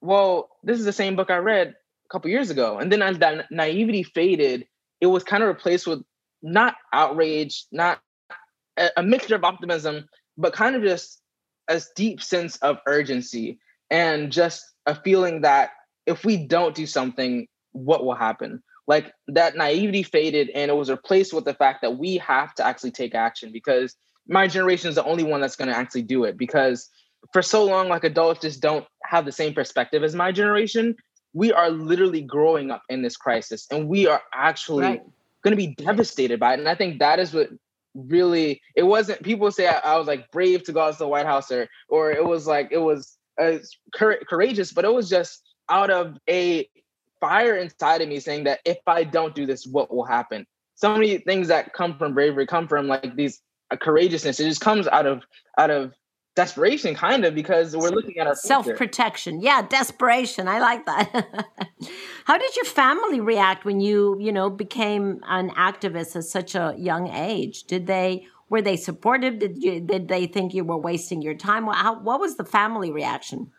well, 0.00 0.48
this 0.62 0.78
is 0.78 0.86
the 0.86 0.92
same 0.92 1.14
book 1.14 1.30
I 1.30 1.36
read 1.36 1.68
a 1.68 2.08
couple 2.10 2.30
years 2.30 2.48
ago. 2.48 2.78
And 2.78 2.90
then 2.90 3.02
as 3.02 3.18
that 3.18 3.50
naivety 3.50 4.02
faded, 4.02 4.66
it 5.02 5.06
was 5.06 5.24
kind 5.24 5.42
of 5.42 5.48
replaced 5.50 5.86
with 5.86 6.02
not 6.42 6.74
outrage, 6.90 7.66
not 7.70 8.00
a, 8.78 8.88
a 8.96 9.02
mixture 9.02 9.34
of 9.34 9.44
optimism, 9.44 10.08
but 10.38 10.54
kind 10.54 10.74
of 10.74 10.82
just 10.82 11.20
a 11.68 11.82
deep 11.94 12.22
sense 12.22 12.56
of 12.56 12.78
urgency 12.86 13.58
and 13.90 14.32
just 14.32 14.64
a 14.86 14.94
feeling 14.94 15.42
that 15.42 15.70
if 16.06 16.24
we 16.24 16.36
don't 16.36 16.74
do 16.74 16.86
something, 16.86 17.46
what 17.72 18.04
will 18.04 18.14
happen? 18.14 18.62
Like 18.86 19.12
that 19.28 19.56
naivety 19.56 20.02
faded 20.02 20.50
and 20.50 20.70
it 20.70 20.74
was 20.74 20.90
replaced 20.90 21.32
with 21.32 21.44
the 21.44 21.54
fact 21.54 21.82
that 21.82 21.96
we 21.96 22.18
have 22.18 22.54
to 22.56 22.66
actually 22.66 22.90
take 22.90 23.14
action 23.14 23.50
because 23.52 23.94
my 24.28 24.46
generation 24.46 24.88
is 24.88 24.94
the 24.94 25.04
only 25.04 25.24
one 25.24 25.40
that's 25.40 25.56
going 25.56 25.68
to 25.68 25.76
actually 25.76 26.02
do 26.02 26.24
it 26.24 26.36
because 26.36 26.88
for 27.32 27.42
so 27.42 27.64
long 27.64 27.88
like 27.88 28.04
adults 28.04 28.40
just 28.40 28.60
don't 28.60 28.86
have 29.04 29.24
the 29.24 29.32
same 29.32 29.54
perspective 29.54 30.02
as 30.02 30.14
my 30.14 30.32
generation 30.32 30.94
we 31.32 31.52
are 31.52 31.70
literally 31.70 32.22
growing 32.22 32.70
up 32.70 32.82
in 32.88 33.02
this 33.02 33.16
crisis 33.16 33.66
and 33.70 33.88
we 33.88 34.06
are 34.06 34.22
actually 34.32 34.84
right. 34.84 35.02
going 35.42 35.52
to 35.52 35.56
be 35.56 35.74
devastated 35.74 36.38
by 36.38 36.54
it 36.54 36.58
and 36.58 36.68
i 36.68 36.74
think 36.74 36.98
that 36.98 37.18
is 37.18 37.32
what 37.32 37.48
really 37.94 38.60
it 38.74 38.82
wasn't 38.82 39.22
people 39.22 39.50
say 39.50 39.66
I, 39.66 39.78
I 39.84 39.98
was 39.98 40.06
like 40.06 40.30
brave 40.30 40.64
to 40.64 40.72
go 40.72 40.80
out 40.80 40.92
to 40.92 40.98
the 40.98 41.08
white 41.08 41.26
house 41.26 41.50
or 41.50 41.68
or 41.88 42.10
it 42.10 42.24
was 42.24 42.46
like 42.46 42.68
it 42.70 42.78
was 42.78 43.16
uh, 43.40 43.58
courageous, 43.92 44.72
but 44.72 44.84
it 44.84 44.92
was 44.92 45.08
just 45.08 45.42
out 45.68 45.90
of 45.90 46.16
a 46.28 46.68
fire 47.20 47.56
inside 47.56 48.02
of 48.02 48.08
me 48.08 48.20
saying 48.20 48.44
that 48.44 48.60
if 48.64 48.78
I 48.86 49.04
don't 49.04 49.34
do 49.34 49.46
this, 49.46 49.66
what 49.66 49.94
will 49.94 50.04
happen? 50.04 50.46
So 50.74 50.92
many 50.92 51.18
things 51.18 51.48
that 51.48 51.72
come 51.72 51.96
from 51.96 52.14
bravery 52.14 52.46
come 52.46 52.68
from 52.68 52.88
like 52.88 53.16
these 53.16 53.40
uh, 53.70 53.76
courageousness. 53.76 54.40
It 54.40 54.48
just 54.48 54.60
comes 54.60 54.86
out 54.88 55.06
of 55.06 55.22
out 55.56 55.70
of 55.70 55.94
desperation, 56.34 56.94
kind 56.94 57.24
of, 57.24 57.34
because 57.34 57.76
we're 57.76 57.90
looking 57.90 58.18
at 58.18 58.26
our 58.26 58.34
self 58.34 58.66
protection. 58.76 59.40
Yeah, 59.40 59.62
desperation. 59.62 60.48
I 60.48 60.58
like 60.58 60.84
that. 60.86 61.36
How 62.24 62.38
did 62.38 62.56
your 62.56 62.64
family 62.64 63.20
react 63.20 63.64
when 63.64 63.80
you, 63.80 64.18
you 64.18 64.32
know, 64.32 64.50
became 64.50 65.20
an 65.28 65.50
activist 65.50 66.16
at 66.16 66.24
such 66.24 66.54
a 66.54 66.74
young 66.76 67.08
age? 67.08 67.64
Did 67.64 67.86
they 67.86 68.26
were 68.48 68.62
they 68.62 68.76
supportive? 68.76 69.38
Did 69.38 69.62
you 69.62 69.80
did 69.80 70.08
they 70.08 70.26
think 70.26 70.54
you 70.54 70.64
were 70.64 70.76
wasting 70.76 71.22
your 71.22 71.34
time? 71.34 71.66
What, 71.66 71.76
how, 71.76 72.00
what 72.00 72.20
was 72.20 72.36
the 72.36 72.44
family 72.44 72.92
reaction? 72.92 73.50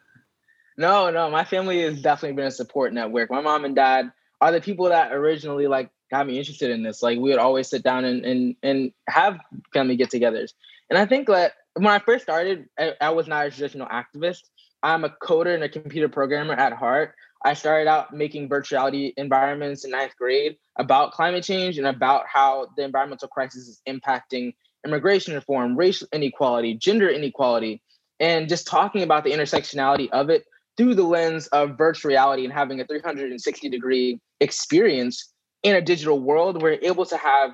No, 0.77 1.09
no, 1.09 1.29
my 1.29 1.43
family 1.43 1.81
has 1.83 2.01
definitely 2.01 2.35
been 2.35 2.47
a 2.47 2.51
support 2.51 2.93
network. 2.93 3.31
My 3.31 3.41
mom 3.41 3.65
and 3.65 3.75
dad 3.75 4.11
are 4.41 4.51
the 4.51 4.61
people 4.61 4.89
that 4.89 5.13
originally 5.13 5.67
like 5.67 5.89
got 6.11 6.27
me 6.27 6.37
interested 6.37 6.69
in 6.69 6.83
this. 6.83 7.01
Like 7.01 7.17
we 7.17 7.29
would 7.29 7.39
always 7.39 7.69
sit 7.69 7.83
down 7.83 8.05
and 8.05 8.25
and 8.25 8.55
and 8.61 8.91
have 9.09 9.39
family 9.73 9.95
get-togethers. 9.95 10.53
And 10.89 10.99
I 10.99 11.05
think 11.05 11.27
that 11.27 11.53
when 11.73 11.87
I 11.87 11.99
first 11.99 12.23
started, 12.23 12.67
I, 12.77 12.93
I 13.01 13.09
was 13.09 13.27
not 13.27 13.47
a 13.47 13.49
traditional 13.49 13.87
activist. 13.87 14.43
I'm 14.83 15.03
a 15.03 15.09
coder 15.09 15.53
and 15.55 15.63
a 15.63 15.69
computer 15.69 16.09
programmer 16.09 16.53
at 16.53 16.73
heart. 16.73 17.15
I 17.43 17.53
started 17.53 17.87
out 17.87 18.13
making 18.13 18.49
virtuality 18.49 19.13
environments 19.17 19.83
in 19.85 19.91
ninth 19.91 20.15
grade 20.17 20.57
about 20.77 21.11
climate 21.11 21.43
change 21.43 21.77
and 21.77 21.87
about 21.87 22.25
how 22.27 22.67
the 22.75 22.83
environmental 22.83 23.27
crisis 23.27 23.67
is 23.67 23.81
impacting 23.87 24.53
immigration 24.85 25.33
reform, 25.33 25.75
racial 25.75 26.07
inequality, 26.13 26.75
gender 26.75 27.09
inequality, 27.09 27.81
and 28.19 28.47
just 28.47 28.67
talking 28.67 29.03
about 29.03 29.23
the 29.23 29.31
intersectionality 29.31 30.09
of 30.11 30.29
it 30.29 30.45
through 30.77 30.95
the 30.95 31.03
lens 31.03 31.47
of 31.47 31.77
virtual 31.77 32.09
reality 32.09 32.43
and 32.43 32.53
having 32.53 32.79
a 32.81 32.85
360 32.85 33.69
degree 33.69 34.19
experience 34.39 35.33
in 35.63 35.75
a 35.75 35.81
digital 35.81 36.19
world, 36.19 36.61
we're 36.61 36.79
able 36.81 37.05
to 37.05 37.17
have 37.17 37.51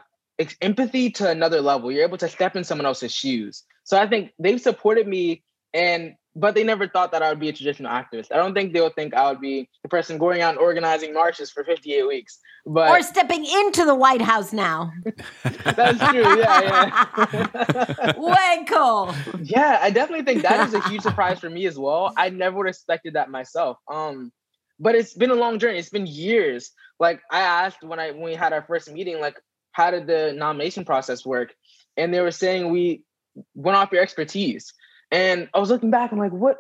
empathy 0.59 1.09
to 1.11 1.29
another 1.29 1.61
level. 1.61 1.91
You're 1.91 2.03
able 2.03 2.17
to 2.17 2.27
step 2.27 2.55
in 2.55 2.63
someone 2.63 2.85
else's 2.85 3.13
shoes. 3.13 3.63
So 3.83 3.97
I 3.97 4.07
think 4.07 4.31
they've 4.39 4.59
supported 4.59 5.07
me 5.07 5.43
and 5.73 6.15
but 6.35 6.55
they 6.55 6.63
never 6.63 6.87
thought 6.87 7.11
that 7.11 7.21
I 7.21 7.29
would 7.29 7.39
be 7.39 7.49
a 7.49 7.53
traditional 7.53 7.91
activist. 7.91 8.31
I 8.31 8.37
don't 8.37 8.53
think 8.53 8.73
they'll 8.73 8.89
think 8.89 9.13
I 9.13 9.29
would 9.29 9.41
be 9.41 9.69
the 9.83 9.89
person 9.89 10.17
going 10.17 10.41
out 10.41 10.51
and 10.51 10.59
organizing 10.59 11.13
marches 11.13 11.51
for 11.51 11.63
58 11.63 12.07
weeks. 12.07 12.39
But 12.65 12.89
Or 12.89 13.01
stepping 13.01 13.45
into 13.45 13.85
the 13.85 13.95
White 13.95 14.21
House 14.21 14.53
now. 14.53 14.91
that's 15.43 15.99
true. 16.09 16.39
Yeah, 16.39 17.07
yeah. 17.33 18.13
Way 18.17 18.65
cool. 18.67 19.13
yeah, 19.43 19.79
I 19.81 19.89
definitely 19.89 20.25
think 20.25 20.43
that 20.43 20.67
is 20.67 20.73
a 20.73 20.87
huge 20.87 21.01
surprise 21.09 21.39
for 21.39 21.49
me 21.49 21.65
as 21.65 21.77
well. 21.77 22.13
I 22.17 22.29
never 22.29 22.57
would 22.57 22.67
have 22.67 22.73
expected 22.75 23.15
that 23.15 23.29
myself. 23.29 23.77
Um, 23.89 24.31
but 24.79 24.95
it's 24.95 25.13
been 25.13 25.31
a 25.31 25.35
long 25.35 25.59
journey. 25.59 25.79
It's 25.79 25.89
been 25.89 26.07
years. 26.07 26.71
Like 26.99 27.21
I 27.29 27.41
asked 27.41 27.83
when 27.83 27.99
I 27.99 28.11
when 28.11 28.21
we 28.21 28.35
had 28.35 28.53
our 28.53 28.61
first 28.63 28.91
meeting, 28.91 29.19
like 29.19 29.39
how 29.71 29.91
did 29.91 30.07
the 30.07 30.33
nomination 30.33 30.85
process 30.85 31.25
work? 31.25 31.53
And 31.97 32.13
they 32.13 32.21
were 32.21 32.31
saying 32.31 32.69
we 32.69 33.03
went 33.53 33.77
off 33.77 33.91
your 33.91 34.01
expertise. 34.01 34.73
And 35.11 35.49
I 35.53 35.59
was 35.59 35.69
looking 35.69 35.91
back, 35.91 36.11
I'm 36.11 36.19
like, 36.19 36.31
what 36.31 36.59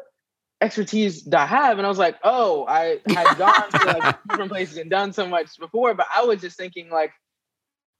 expertise 0.59 1.23
do 1.23 1.37
I 1.37 1.45
have? 1.45 1.77
And 1.77 1.85
I 1.85 1.89
was 1.89 1.97
like, 1.97 2.17
oh, 2.23 2.65
I 2.67 2.99
had 3.07 3.37
gone 3.37 3.71
to 3.71 3.97
like 3.99 4.17
different 4.29 4.51
places 4.51 4.77
and 4.77 4.89
done 4.89 5.13
so 5.13 5.27
much 5.27 5.57
before, 5.59 5.93
but 5.93 6.05
I 6.15 6.23
was 6.23 6.41
just 6.41 6.57
thinking 6.57 6.89
like, 6.89 7.11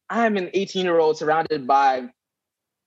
I'm 0.10 0.38
an 0.38 0.50
18 0.54 0.86
year 0.86 1.00
old 1.00 1.18
surrounded 1.18 1.66
by 1.66 2.10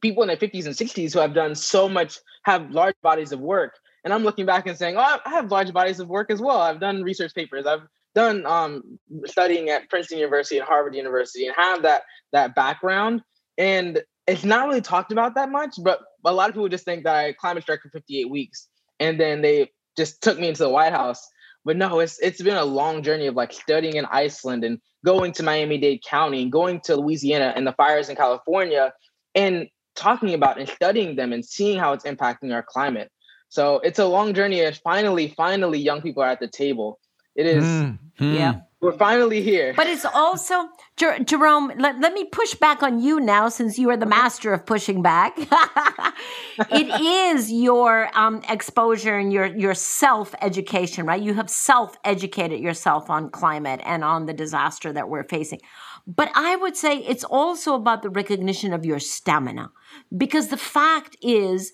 people 0.02 0.22
in 0.22 0.28
their 0.28 0.36
50s 0.36 0.66
and 0.66 0.74
60s 0.74 1.14
who 1.14 1.20
have 1.20 1.34
done 1.34 1.54
so 1.54 1.88
much, 1.88 2.18
have 2.44 2.70
large 2.70 2.94
bodies 3.02 3.32
of 3.32 3.40
work. 3.40 3.78
And 4.04 4.12
I'm 4.12 4.22
looking 4.22 4.44
back 4.44 4.66
and 4.66 4.76
saying, 4.76 4.96
oh, 4.98 5.18
I 5.24 5.30
have 5.30 5.50
large 5.50 5.72
bodies 5.72 5.98
of 5.98 6.08
work 6.08 6.30
as 6.30 6.40
well. 6.40 6.60
I've 6.60 6.78
done 6.78 7.02
research 7.02 7.34
papers. 7.34 7.64
I've 7.64 7.88
done 8.14 8.44
um, 8.44 8.98
studying 9.24 9.70
at 9.70 9.88
Princeton 9.88 10.18
University 10.18 10.58
and 10.58 10.66
Harvard 10.66 10.94
University 10.94 11.46
and 11.46 11.56
have 11.56 11.82
that 11.82 12.02
that 12.32 12.54
background. 12.54 13.22
And 13.56 14.02
it's 14.26 14.44
not 14.44 14.68
really 14.68 14.80
talked 14.80 15.12
about 15.12 15.34
that 15.34 15.50
much, 15.50 15.76
but 15.82 16.00
a 16.24 16.32
lot 16.32 16.48
of 16.48 16.54
people 16.54 16.68
just 16.68 16.84
think 16.84 17.04
that 17.04 17.14
I 17.14 17.32
climate 17.32 17.62
struck 17.62 17.82
for 17.82 17.90
58 17.90 18.30
weeks 18.30 18.68
and 19.00 19.20
then 19.20 19.42
they 19.42 19.70
just 19.96 20.22
took 20.22 20.38
me 20.38 20.48
into 20.48 20.62
the 20.62 20.70
White 20.70 20.92
House. 20.92 21.26
But 21.64 21.76
no, 21.76 22.00
it's 22.00 22.18
it's 22.20 22.42
been 22.42 22.56
a 22.56 22.64
long 22.64 23.02
journey 23.02 23.26
of 23.26 23.34
like 23.34 23.52
studying 23.52 23.96
in 23.96 24.04
Iceland 24.06 24.64
and 24.64 24.78
going 25.04 25.32
to 25.32 25.42
Miami-Dade 25.42 26.02
County 26.02 26.42
and 26.42 26.52
going 26.52 26.80
to 26.80 26.96
Louisiana 26.96 27.52
and 27.56 27.66
the 27.66 27.72
fires 27.72 28.08
in 28.08 28.16
California 28.16 28.92
and 29.34 29.68
talking 29.96 30.34
about 30.34 30.58
and 30.58 30.68
studying 30.68 31.16
them 31.16 31.32
and 31.32 31.44
seeing 31.44 31.78
how 31.78 31.92
it's 31.92 32.04
impacting 32.04 32.52
our 32.52 32.62
climate. 32.62 33.10
So 33.48 33.78
it's 33.78 33.98
a 33.98 34.06
long 34.06 34.34
journey 34.34 34.60
and 34.62 34.76
finally, 34.76 35.28
finally 35.36 35.78
young 35.78 36.02
people 36.02 36.22
are 36.22 36.28
at 36.28 36.40
the 36.40 36.48
table. 36.48 36.98
It 37.34 37.46
is 37.46 37.64
Mm, 37.64 37.98
Yeah. 38.18 38.60
we're 38.80 38.92
finally 38.96 39.40
here. 39.42 39.72
But 39.76 39.86
it's 39.88 40.04
also, 40.04 40.68
Jer- 40.96 41.18
Jerome, 41.20 41.72
let, 41.78 41.98
let 42.00 42.12
me 42.12 42.24
push 42.26 42.54
back 42.54 42.82
on 42.82 43.00
you 43.02 43.18
now 43.18 43.48
since 43.48 43.78
you 43.78 43.90
are 43.90 43.96
the 43.96 44.06
master 44.06 44.52
of 44.52 44.64
pushing 44.66 45.02
back. 45.02 45.36
it 46.70 47.00
is 47.00 47.50
your 47.50 48.08
um, 48.16 48.42
exposure 48.48 49.18
and 49.18 49.32
your, 49.32 49.46
your 49.46 49.74
self 49.74 50.34
education, 50.42 51.06
right? 51.06 51.20
You 51.22 51.34
have 51.34 51.50
self 51.50 51.96
educated 52.04 52.60
yourself 52.60 53.10
on 53.10 53.30
climate 53.30 53.80
and 53.84 54.04
on 54.04 54.26
the 54.26 54.32
disaster 54.34 54.92
that 54.92 55.08
we're 55.08 55.24
facing. 55.28 55.60
But 56.06 56.30
I 56.34 56.56
would 56.56 56.76
say 56.76 56.98
it's 56.98 57.24
also 57.24 57.74
about 57.74 58.02
the 58.02 58.10
recognition 58.10 58.72
of 58.74 58.84
your 58.84 59.00
stamina 59.00 59.72
because 60.16 60.48
the 60.48 60.58
fact 60.58 61.16
is, 61.22 61.72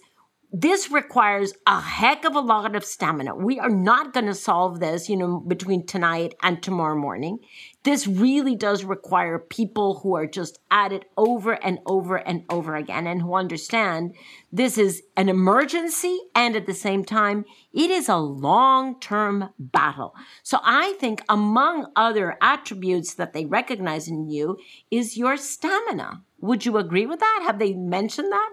this 0.52 0.90
requires 0.90 1.54
a 1.66 1.80
heck 1.80 2.24
of 2.24 2.34
a 2.34 2.40
lot 2.40 2.74
of 2.74 2.84
stamina. 2.84 3.36
We 3.36 3.60
are 3.60 3.70
not 3.70 4.12
going 4.12 4.26
to 4.26 4.34
solve 4.34 4.80
this, 4.80 5.08
you 5.08 5.16
know, 5.16 5.38
between 5.38 5.86
tonight 5.86 6.34
and 6.42 6.60
tomorrow 6.60 6.96
morning. 6.96 7.38
This 7.84 8.08
really 8.08 8.56
does 8.56 8.84
require 8.84 9.38
people 9.38 10.00
who 10.00 10.16
are 10.16 10.26
just 10.26 10.58
at 10.70 10.92
it 10.92 11.04
over 11.16 11.52
and 11.52 11.78
over 11.86 12.16
and 12.16 12.44
over 12.50 12.74
again 12.74 13.06
and 13.06 13.22
who 13.22 13.34
understand 13.34 14.14
this 14.50 14.76
is 14.76 15.02
an 15.16 15.28
emergency 15.28 16.18
and 16.34 16.56
at 16.56 16.66
the 16.66 16.74
same 16.74 17.04
time, 17.04 17.44
it 17.72 17.90
is 17.90 18.08
a 18.08 18.16
long 18.16 18.98
term 18.98 19.50
battle. 19.58 20.14
So 20.42 20.58
I 20.64 20.94
think 20.94 21.22
among 21.28 21.86
other 21.94 22.36
attributes 22.42 23.14
that 23.14 23.32
they 23.32 23.46
recognize 23.46 24.08
in 24.08 24.28
you 24.28 24.58
is 24.90 25.16
your 25.16 25.36
stamina. 25.36 26.24
Would 26.40 26.66
you 26.66 26.76
agree 26.76 27.06
with 27.06 27.20
that? 27.20 27.42
Have 27.44 27.58
they 27.60 27.72
mentioned 27.72 28.32
that? 28.32 28.50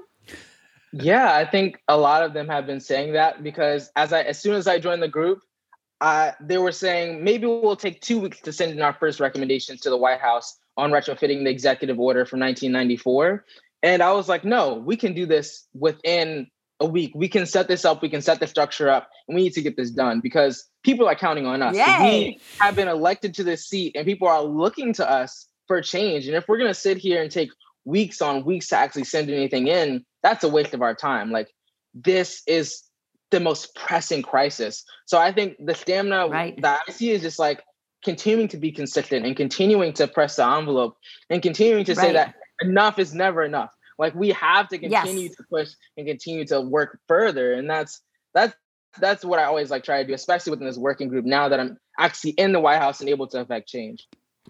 Yeah, 0.93 1.33
I 1.33 1.45
think 1.45 1.79
a 1.87 1.97
lot 1.97 2.23
of 2.23 2.33
them 2.33 2.47
have 2.47 2.65
been 2.65 2.79
saying 2.79 3.13
that 3.13 3.43
because 3.43 3.91
as 3.95 4.13
I 4.13 4.21
as 4.21 4.39
soon 4.39 4.55
as 4.55 4.67
I 4.67 4.79
joined 4.79 5.03
the 5.03 5.07
group, 5.07 5.39
uh, 5.99 6.31
they 6.39 6.57
were 6.57 6.71
saying 6.71 7.23
maybe 7.23 7.45
we'll 7.45 7.75
take 7.75 8.01
two 8.01 8.19
weeks 8.19 8.39
to 8.41 8.53
send 8.53 8.71
in 8.71 8.81
our 8.81 8.93
first 8.93 9.19
recommendations 9.19 9.81
to 9.81 9.89
the 9.89 9.97
White 9.97 10.21
House 10.21 10.57
on 10.77 10.91
retrofitting 10.91 11.43
the 11.43 11.49
executive 11.49 11.99
order 11.99 12.25
from 12.25 12.39
1994. 12.39 13.45
And 13.83 14.01
I 14.01 14.11
was 14.13 14.29
like, 14.29 14.45
no, 14.45 14.75
we 14.75 14.95
can 14.95 15.13
do 15.13 15.25
this 15.25 15.67
within 15.73 16.47
a 16.79 16.85
week. 16.85 17.11
We 17.15 17.27
can 17.27 17.45
set 17.45 17.67
this 17.67 17.85
up, 17.85 18.01
we 18.01 18.09
can 18.09 18.21
set 18.21 18.39
the 18.39 18.47
structure 18.47 18.89
up, 18.89 19.09
and 19.27 19.35
we 19.35 19.43
need 19.43 19.53
to 19.53 19.61
get 19.61 19.75
this 19.75 19.91
done 19.91 20.19
because 20.21 20.67
people 20.83 21.07
are 21.07 21.15
counting 21.15 21.45
on 21.45 21.61
us. 21.61 21.73
We 22.03 22.41
have 22.61 22.75
been 22.75 22.87
elected 22.87 23.33
to 23.35 23.43
this 23.43 23.67
seat 23.67 23.95
and 23.95 24.05
people 24.05 24.27
are 24.27 24.43
looking 24.43 24.93
to 24.93 25.09
us 25.09 25.47
for 25.67 25.81
change. 25.81 26.27
And 26.27 26.35
if 26.35 26.47
we're 26.47 26.57
gonna 26.57 26.73
sit 26.73 26.97
here 26.97 27.21
and 27.21 27.31
take 27.31 27.49
weeks 27.85 28.21
on 28.21 28.45
weeks 28.45 28.67
to 28.67 28.77
actually 28.77 29.05
send 29.05 29.29
anything 29.29 29.67
in, 29.67 30.05
that's 30.27 30.43
a 30.43 30.49
waste 30.49 30.73
of 30.73 30.81
our 30.81 30.93
time. 30.93 31.31
Like 31.31 31.49
this 31.93 32.43
is 32.47 32.83
the 33.31 33.39
most 33.39 33.73
pressing 33.75 34.21
crisis. 34.21 34.83
So 35.05 35.17
I 35.17 35.31
think 35.31 35.55
the 35.65 35.73
stamina 35.73 36.27
Right. 36.27 36.61
that 36.61 36.81
I 36.87 36.91
see 36.91 37.11
is 37.11 37.21
just 37.21 37.39
like 37.39 37.63
continuing 38.03 38.47
to 38.49 38.57
be 38.57 38.71
consistent 38.71 39.25
and 39.25 39.35
continuing 39.35 39.93
to 39.93 40.07
press 40.07 40.35
the 40.35 40.45
envelope 40.45 40.95
and 41.29 41.41
continuing 41.41 41.85
to 41.85 41.95
say 41.95 42.11
that 42.13 42.35
enough 42.61 42.99
is 42.99 43.13
never 43.13 43.43
enough. 43.43 43.71
Like 43.97 44.15
we 44.15 44.29
have 44.31 44.67
to 44.69 44.77
Yes. 44.77 45.03
continue 45.03 45.29
to 45.29 45.43
push 45.49 45.69
and 45.95 46.05
continue 46.07 46.45
to 46.47 46.59
work 46.61 46.99
further. 47.07 47.53
And 47.53 47.69
that's 47.69 48.01
that's 48.33 48.53
that's 48.99 49.23
what 49.23 49.39
I 49.39 49.45
always 49.45 49.71
like 49.71 49.83
try 49.83 50.01
to 50.01 50.07
do, 50.07 50.13
especially 50.13 50.51
within 50.51 50.67
this 50.67 50.77
working 50.77 51.07
group 51.07 51.25
now 51.25 51.49
that 51.49 51.59
I'm 51.59 51.77
actually 51.99 52.31
in 52.31 52.51
the 52.51 52.59
White 52.59 52.79
House 52.79 52.99
and 52.99 53.09
able 53.09 53.27
to 53.27 53.39
affect 53.41 53.69
change. 53.69 54.05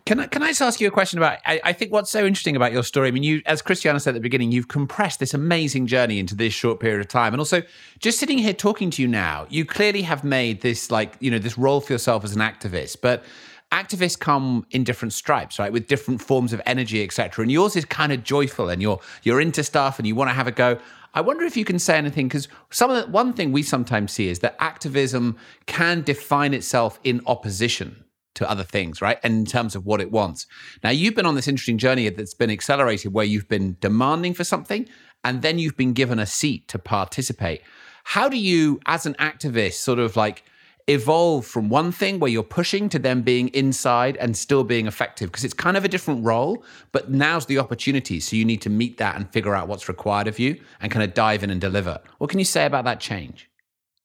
Can 0.07 0.21
I, 0.21 0.27
can 0.27 0.41
I 0.41 0.47
just 0.47 0.61
ask 0.61 0.79
you 0.79 0.87
a 0.87 0.91
question 0.91 1.19
about? 1.19 1.39
I, 1.45 1.59
I 1.65 1.73
think 1.73 1.91
what's 1.91 2.09
so 2.09 2.25
interesting 2.25 2.55
about 2.55 2.71
your 2.71 2.83
story. 2.83 3.09
I 3.09 3.11
mean, 3.11 3.23
you, 3.23 3.41
as 3.45 3.61
Christiana 3.61 3.99
said 3.99 4.11
at 4.11 4.13
the 4.13 4.21
beginning, 4.21 4.53
you've 4.53 4.69
compressed 4.69 5.19
this 5.19 5.33
amazing 5.33 5.85
journey 5.85 6.17
into 6.17 6.33
this 6.33 6.53
short 6.53 6.79
period 6.79 7.01
of 7.01 7.09
time, 7.09 7.33
and 7.33 7.41
also 7.41 7.61
just 7.99 8.17
sitting 8.17 8.37
here 8.37 8.53
talking 8.53 8.89
to 8.91 9.01
you 9.01 9.07
now, 9.09 9.45
you 9.49 9.65
clearly 9.65 10.03
have 10.03 10.23
made 10.23 10.61
this 10.61 10.89
like 10.89 11.17
you 11.19 11.29
know 11.29 11.39
this 11.39 11.57
role 11.57 11.81
for 11.81 11.91
yourself 11.91 12.23
as 12.23 12.33
an 12.33 12.41
activist, 12.41 12.97
but. 13.01 13.23
Activists 13.69 14.17
come 14.17 14.65
in 14.71 14.85
different 14.85 15.11
stripes, 15.11 15.59
right? 15.59 15.73
With 15.73 15.87
different 15.87 16.21
forms 16.21 16.53
of 16.53 16.61
energy, 16.65 17.03
etc. 17.03 17.41
And 17.41 17.51
yours 17.51 17.75
is 17.75 17.83
kind 17.83 18.13
of 18.13 18.23
joyful, 18.23 18.69
and 18.69 18.81
you're 18.81 19.01
you're 19.23 19.41
into 19.41 19.61
stuff, 19.61 19.99
and 19.99 20.07
you 20.07 20.15
want 20.15 20.29
to 20.29 20.33
have 20.33 20.47
a 20.47 20.53
go. 20.53 20.79
I 21.13 21.19
wonder 21.19 21.43
if 21.43 21.57
you 21.57 21.65
can 21.65 21.77
say 21.77 21.97
anything 21.97 22.29
because 22.29 22.47
some 22.69 22.89
of 22.89 23.05
the 23.05 23.11
one 23.11 23.33
thing 23.33 23.51
we 23.51 23.63
sometimes 23.63 24.13
see 24.13 24.29
is 24.29 24.39
that 24.39 24.55
activism 24.61 25.35
can 25.65 26.01
define 26.01 26.53
itself 26.53 26.97
in 27.03 27.19
opposition 27.25 28.05
to 28.37 28.49
other 28.49 28.63
things, 28.63 29.01
right? 29.01 29.19
And 29.23 29.33
in 29.33 29.45
terms 29.45 29.75
of 29.75 29.85
what 29.85 30.01
it 30.01 30.11
wants. 30.11 30.47
Now, 30.83 30.89
you've 30.91 31.15
been 31.15 31.25
on 31.25 31.35
this 31.35 31.47
interesting 31.47 31.77
journey 31.77 32.07
that's 32.09 32.33
been 32.33 32.49
accelerated 32.49 33.13
where 33.13 33.25
you've 33.25 33.49
been 33.49 33.77
demanding 33.81 34.33
for 34.33 34.43
something 34.43 34.87
and 35.23 35.41
then 35.41 35.59
you've 35.59 35.77
been 35.77 35.93
given 35.93 36.19
a 36.19 36.25
seat 36.25 36.67
to 36.69 36.79
participate. 36.79 37.61
How 38.03 38.29
do 38.29 38.37
you, 38.37 38.79
as 38.85 39.05
an 39.05 39.15
activist, 39.15 39.73
sort 39.73 39.99
of 39.99 40.15
like 40.15 40.43
evolve 40.87 41.45
from 41.45 41.67
one 41.67 41.91
thing 41.91 42.19
where 42.19 42.31
you're 42.31 42.43
pushing 42.43 42.87
to 42.87 42.97
then 42.97 43.21
being 43.21 43.49
inside 43.49 44.15
and 44.17 44.37
still 44.37 44.63
being 44.63 44.87
effective? 44.87 45.29
Because 45.29 45.43
it's 45.43 45.53
kind 45.53 45.75
of 45.75 45.83
a 45.83 45.89
different 45.89 46.23
role, 46.23 46.63
but 46.91 47.11
now's 47.11 47.47
the 47.47 47.59
opportunity. 47.59 48.19
So 48.19 48.35
you 48.35 48.45
need 48.45 48.61
to 48.61 48.69
meet 48.69 48.97
that 48.97 49.15
and 49.15 49.29
figure 49.31 49.53
out 49.53 49.67
what's 49.67 49.89
required 49.89 50.27
of 50.27 50.39
you 50.39 50.57
and 50.79 50.91
kind 50.91 51.03
of 51.03 51.13
dive 51.13 51.43
in 51.43 51.49
and 51.49 51.59
deliver. 51.59 51.99
What 52.19 52.29
can 52.29 52.39
you 52.39 52.45
say 52.45 52.65
about 52.65 52.85
that 52.85 52.99
change? 53.01 53.46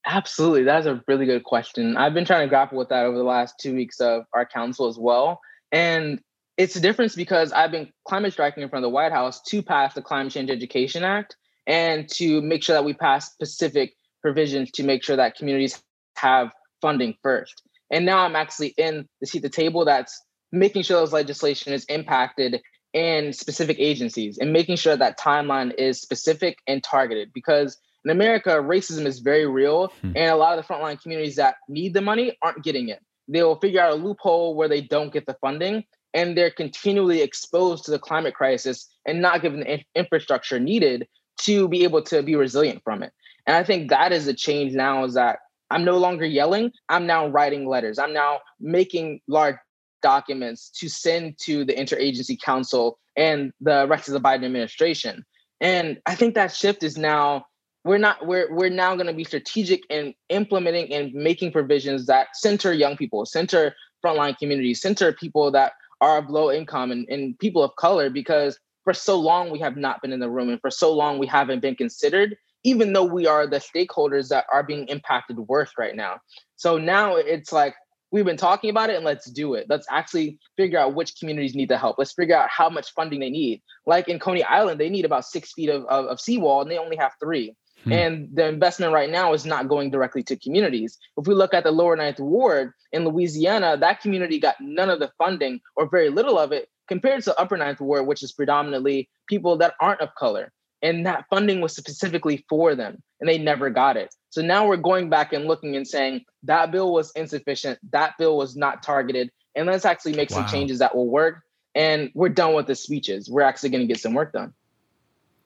Absolutely. 0.04 0.64
That's 0.64 0.86
a 0.86 1.02
really 1.06 1.26
good 1.26 1.44
question. 1.44 1.96
I've 1.96 2.14
been 2.14 2.24
trying 2.24 2.44
to 2.44 2.48
grapple 2.48 2.78
with 2.78 2.88
that 2.88 3.04
over 3.04 3.16
the 3.16 3.24
last 3.24 3.54
two 3.60 3.74
weeks 3.74 4.00
of 4.00 4.24
our 4.32 4.44
council 4.44 4.88
as 4.88 4.98
well. 4.98 5.40
And 5.70 6.20
it's 6.56 6.76
a 6.76 6.80
difference 6.80 7.14
because 7.14 7.52
I've 7.52 7.70
been 7.70 7.90
climate 8.06 8.32
striking 8.32 8.62
in 8.62 8.68
front 8.68 8.84
of 8.84 8.90
the 8.90 8.94
White 8.94 9.12
House 9.12 9.40
to 9.48 9.62
pass 9.62 9.94
the 9.94 10.02
Climate 10.02 10.32
Change 10.32 10.50
Education 10.50 11.04
Act 11.04 11.36
and 11.66 12.08
to 12.10 12.42
make 12.42 12.62
sure 12.62 12.74
that 12.74 12.84
we 12.84 12.94
pass 12.94 13.32
specific 13.32 13.94
provisions 14.20 14.70
to 14.72 14.82
make 14.82 15.04
sure 15.04 15.16
that 15.16 15.36
communities 15.36 15.80
have 16.16 16.50
funding 16.80 17.14
first. 17.22 17.62
And 17.90 18.04
now 18.04 18.24
I'm 18.24 18.36
actually 18.36 18.74
in 18.76 19.08
the 19.20 19.26
seat 19.26 19.44
at 19.44 19.50
the 19.50 19.56
table 19.56 19.84
that's 19.84 20.20
making 20.50 20.82
sure 20.82 20.98
those 20.98 21.12
legislation 21.12 21.72
is 21.72 21.84
impacted 21.86 22.60
in 22.92 23.32
specific 23.32 23.78
agencies 23.78 24.38
and 24.38 24.52
making 24.52 24.76
sure 24.76 24.96
that 24.96 25.18
timeline 25.18 25.72
is 25.78 26.00
specific 26.00 26.58
and 26.66 26.82
targeted 26.82 27.32
because 27.32 27.78
in 28.04 28.10
America, 28.10 28.50
racism 28.50 29.06
is 29.06 29.20
very 29.20 29.46
real, 29.46 29.92
hmm. 30.00 30.12
and 30.16 30.30
a 30.30 30.36
lot 30.36 30.58
of 30.58 30.66
the 30.66 30.72
frontline 30.72 31.00
communities 31.00 31.36
that 31.36 31.56
need 31.68 31.94
the 31.94 32.00
money 32.00 32.36
aren't 32.42 32.64
getting 32.64 32.88
it. 32.88 33.00
They 33.28 33.42
will 33.42 33.60
figure 33.60 33.80
out 33.80 33.92
a 33.92 33.96
loophole 33.96 34.54
where 34.54 34.68
they 34.68 34.80
don't 34.80 35.12
get 35.12 35.26
the 35.26 35.36
funding, 35.40 35.84
and 36.14 36.36
they're 36.36 36.50
continually 36.50 37.22
exposed 37.22 37.84
to 37.84 37.90
the 37.90 37.98
climate 37.98 38.34
crisis 38.34 38.88
and 39.06 39.22
not 39.22 39.42
given 39.42 39.60
the 39.60 39.80
infrastructure 39.94 40.58
needed 40.58 41.06
to 41.40 41.68
be 41.68 41.84
able 41.84 42.02
to 42.02 42.22
be 42.22 42.36
resilient 42.36 42.82
from 42.84 43.02
it. 43.02 43.12
And 43.46 43.56
I 43.56 43.64
think 43.64 43.90
that 43.90 44.12
is 44.12 44.26
a 44.28 44.34
change 44.34 44.74
now 44.74 45.04
is 45.04 45.14
that 45.14 45.38
I'm 45.70 45.84
no 45.84 45.96
longer 45.96 46.26
yelling, 46.26 46.72
I'm 46.88 47.06
now 47.06 47.28
writing 47.28 47.66
letters. 47.66 47.98
I'm 47.98 48.12
now 48.12 48.40
making 48.60 49.20
large 49.26 49.56
documents 50.02 50.70
to 50.80 50.88
send 50.88 51.38
to 51.44 51.64
the 51.64 51.72
interagency 51.72 52.38
council 52.40 52.98
and 53.16 53.52
the 53.60 53.86
rest 53.88 54.08
of 54.08 54.14
the 54.14 54.20
Biden 54.20 54.44
administration. 54.44 55.24
And 55.60 55.98
I 56.06 56.14
think 56.14 56.34
that 56.34 56.54
shift 56.54 56.82
is 56.82 56.98
now 56.98 57.46
we're 57.84 57.98
not 57.98 58.26
we're 58.26 58.52
we're 58.52 58.68
now 58.68 58.94
going 58.94 59.06
to 59.06 59.12
be 59.12 59.24
strategic 59.24 59.82
in 59.90 60.14
implementing 60.28 60.92
and 60.92 61.12
making 61.12 61.52
provisions 61.52 62.06
that 62.06 62.28
center 62.34 62.72
young 62.72 62.96
people, 62.96 63.26
center 63.26 63.74
frontline 64.04 64.36
communities, 64.38 64.80
center 64.80 65.12
people 65.12 65.50
that 65.50 65.72
are 66.00 66.18
of 66.18 66.30
low 66.30 66.50
income 66.50 66.90
and, 66.90 67.08
and 67.08 67.38
people 67.38 67.62
of 67.62 67.74
color 67.76 68.10
because 68.10 68.58
for 68.84 68.92
so 68.92 69.18
long 69.18 69.50
we 69.50 69.58
have 69.58 69.76
not 69.76 70.02
been 70.02 70.12
in 70.12 70.20
the 70.20 70.30
room 70.30 70.48
and 70.48 70.60
for 70.60 70.70
so 70.70 70.92
long 70.92 71.18
we 71.18 71.26
haven't 71.26 71.60
been 71.60 71.76
considered 71.76 72.36
even 72.64 72.92
though 72.92 73.04
we 73.04 73.26
are 73.26 73.46
the 73.46 73.58
stakeholders 73.58 74.28
that 74.28 74.46
are 74.52 74.62
being 74.62 74.86
impacted 74.86 75.36
worst 75.36 75.74
right 75.78 75.96
now. 75.96 76.20
So 76.54 76.78
now 76.78 77.16
it's 77.16 77.52
like 77.52 77.74
we've 78.12 78.24
been 78.24 78.36
talking 78.36 78.70
about 78.70 78.90
it 78.90 78.96
and 78.96 79.04
let's 79.04 79.28
do 79.30 79.54
it. 79.54 79.66
Let's 79.68 79.86
actually 79.90 80.38
figure 80.56 80.78
out 80.78 80.94
which 80.94 81.18
communities 81.18 81.56
need 81.56 81.70
the 81.70 81.78
help. 81.78 81.98
Let's 81.98 82.12
figure 82.12 82.36
out 82.36 82.48
how 82.50 82.68
much 82.68 82.92
funding 82.92 83.18
they 83.18 83.30
need. 83.30 83.62
Like 83.84 84.08
in 84.08 84.20
coney 84.20 84.44
island 84.44 84.78
they 84.78 84.90
need 84.90 85.04
about 85.04 85.24
six 85.24 85.52
feet 85.52 85.70
of, 85.70 85.84
of, 85.86 86.06
of 86.06 86.20
seawall 86.20 86.62
and 86.62 86.70
they 86.70 86.78
only 86.78 86.96
have 86.96 87.12
three 87.20 87.56
Hmm. 87.84 87.92
And 87.92 88.28
the 88.32 88.46
investment 88.46 88.92
right 88.92 89.10
now 89.10 89.32
is 89.32 89.44
not 89.44 89.68
going 89.68 89.90
directly 89.90 90.22
to 90.24 90.36
communities. 90.36 90.98
If 91.16 91.26
we 91.26 91.34
look 91.34 91.54
at 91.54 91.64
the 91.64 91.72
lower 91.72 91.96
ninth 91.96 92.20
ward 92.20 92.72
in 92.92 93.04
Louisiana, 93.04 93.76
that 93.78 94.00
community 94.00 94.38
got 94.38 94.56
none 94.60 94.90
of 94.90 95.00
the 95.00 95.10
funding 95.18 95.60
or 95.76 95.88
very 95.88 96.08
little 96.08 96.38
of 96.38 96.52
it 96.52 96.68
compared 96.88 97.22
to 97.24 97.30
the 97.30 97.40
upper 97.40 97.56
ninth 97.56 97.80
ward, 97.80 98.06
which 98.06 98.22
is 98.22 98.32
predominantly 98.32 99.08
people 99.28 99.56
that 99.58 99.74
aren't 99.80 100.00
of 100.00 100.14
color. 100.14 100.52
And 100.82 101.06
that 101.06 101.26
funding 101.30 101.60
was 101.60 101.76
specifically 101.76 102.44
for 102.48 102.74
them, 102.74 103.00
and 103.20 103.28
they 103.28 103.38
never 103.38 103.70
got 103.70 103.96
it. 103.96 104.12
So 104.30 104.42
now 104.42 104.66
we're 104.66 104.76
going 104.76 105.08
back 105.10 105.32
and 105.32 105.46
looking 105.46 105.76
and 105.76 105.86
saying 105.86 106.24
that 106.42 106.72
bill 106.72 106.92
was 106.92 107.12
insufficient, 107.12 107.78
that 107.92 108.14
bill 108.18 108.36
was 108.36 108.56
not 108.56 108.82
targeted, 108.82 109.30
and 109.54 109.66
let's 109.66 109.84
actually 109.84 110.14
make 110.14 110.30
wow. 110.30 110.38
some 110.38 110.48
changes 110.48 110.80
that 110.80 110.96
will 110.96 111.08
work. 111.08 111.42
And 111.74 112.10
we're 112.14 112.30
done 112.30 112.54
with 112.54 112.66
the 112.66 112.74
speeches. 112.74 113.30
We're 113.30 113.42
actually 113.42 113.70
going 113.70 113.80
to 113.80 113.86
get 113.86 114.00
some 114.00 114.12
work 114.12 114.32
done. 114.32 114.52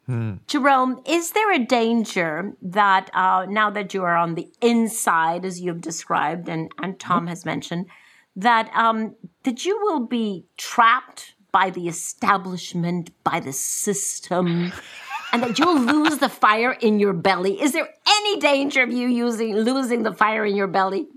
Hmm. 0.07 0.35
Jerome, 0.47 1.03
is 1.05 1.33
there 1.33 1.53
a 1.53 1.59
danger 1.59 2.53
that 2.63 3.11
uh, 3.13 3.47
now 3.49 3.71
that 3.71 3.93
you 3.93 4.05
are 4.05 4.17
on 4.17 4.37
the 4.37 4.49
inside, 4.63 5.45
as 5.45 5.61
you've 5.61 5.81
described 5.81 6.49
and, 6.49 6.71
and 6.81 6.99
Tom 6.99 7.27
has 7.27 7.45
mentioned, 7.45 7.87
that 8.37 8.71
um, 8.75 9.17
that 9.43 9.65
you 9.65 9.79
will 9.83 10.07
be 10.07 10.47
trapped 10.57 11.35
by 11.51 11.71
the 11.71 11.89
establishment, 11.89 13.11
by 13.25 13.41
the 13.41 13.53
system, 13.53 14.73
and 15.33 15.43
that 15.43 15.59
you'll 15.59 15.81
lose 15.81 16.19
the 16.19 16.29
fire 16.29 16.73
in 16.73 17.01
your 17.01 17.13
belly? 17.13 17.61
Is 17.61 17.73
there 17.73 17.89
any 18.07 18.39
danger 18.39 18.83
of 18.83 18.93
you 18.93 19.09
using 19.09 19.57
losing 19.57 20.05
the 20.05 20.13
fire 20.13 20.45
in 20.45 20.55
your 20.55 20.69
belly? 20.69 21.09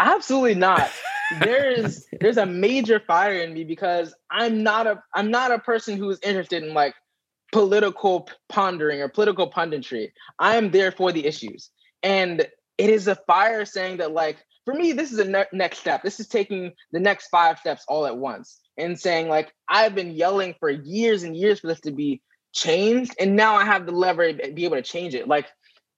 Absolutely 0.00 0.56
not. 0.56 0.90
there's 1.40 2.06
there's 2.20 2.36
a 2.36 2.46
major 2.46 3.00
fire 3.00 3.40
in 3.40 3.54
me 3.54 3.64
because 3.64 4.14
I'm 4.30 4.62
not 4.62 4.86
a 4.86 5.02
I'm 5.14 5.30
not 5.30 5.50
a 5.50 5.58
person 5.58 5.96
who's 5.96 6.18
interested 6.20 6.62
in 6.62 6.74
like 6.74 6.94
political 7.52 8.28
pondering 8.48 9.00
or 9.00 9.08
political 9.08 9.50
punditry. 9.50 10.10
I 10.38 10.56
am 10.56 10.70
there 10.70 10.92
for 10.92 11.12
the 11.12 11.26
issues. 11.26 11.70
And 12.02 12.46
it 12.76 12.90
is 12.90 13.08
a 13.08 13.16
fire 13.26 13.64
saying 13.64 13.98
that, 13.98 14.12
like, 14.12 14.38
for 14.64 14.74
me, 14.74 14.92
this 14.92 15.12
is 15.12 15.18
a 15.18 15.24
ne- 15.24 15.46
next 15.52 15.78
step. 15.78 16.02
This 16.02 16.20
is 16.20 16.28
taking 16.28 16.72
the 16.92 17.00
next 17.00 17.28
five 17.28 17.58
steps 17.58 17.84
all 17.88 18.06
at 18.06 18.16
once 18.16 18.60
and 18.76 18.98
saying, 18.98 19.28
like, 19.28 19.52
I've 19.68 19.94
been 19.94 20.12
yelling 20.12 20.54
for 20.60 20.70
years 20.70 21.22
and 21.22 21.36
years 21.36 21.60
for 21.60 21.68
this 21.68 21.80
to 21.80 21.90
be 21.90 22.22
changed. 22.52 23.14
And 23.18 23.34
now 23.34 23.54
I 23.54 23.64
have 23.64 23.86
the 23.86 23.92
lever 23.92 24.32
to 24.32 24.52
be 24.52 24.64
able 24.64 24.76
to 24.76 24.82
change 24.82 25.14
it. 25.14 25.26
Like, 25.26 25.46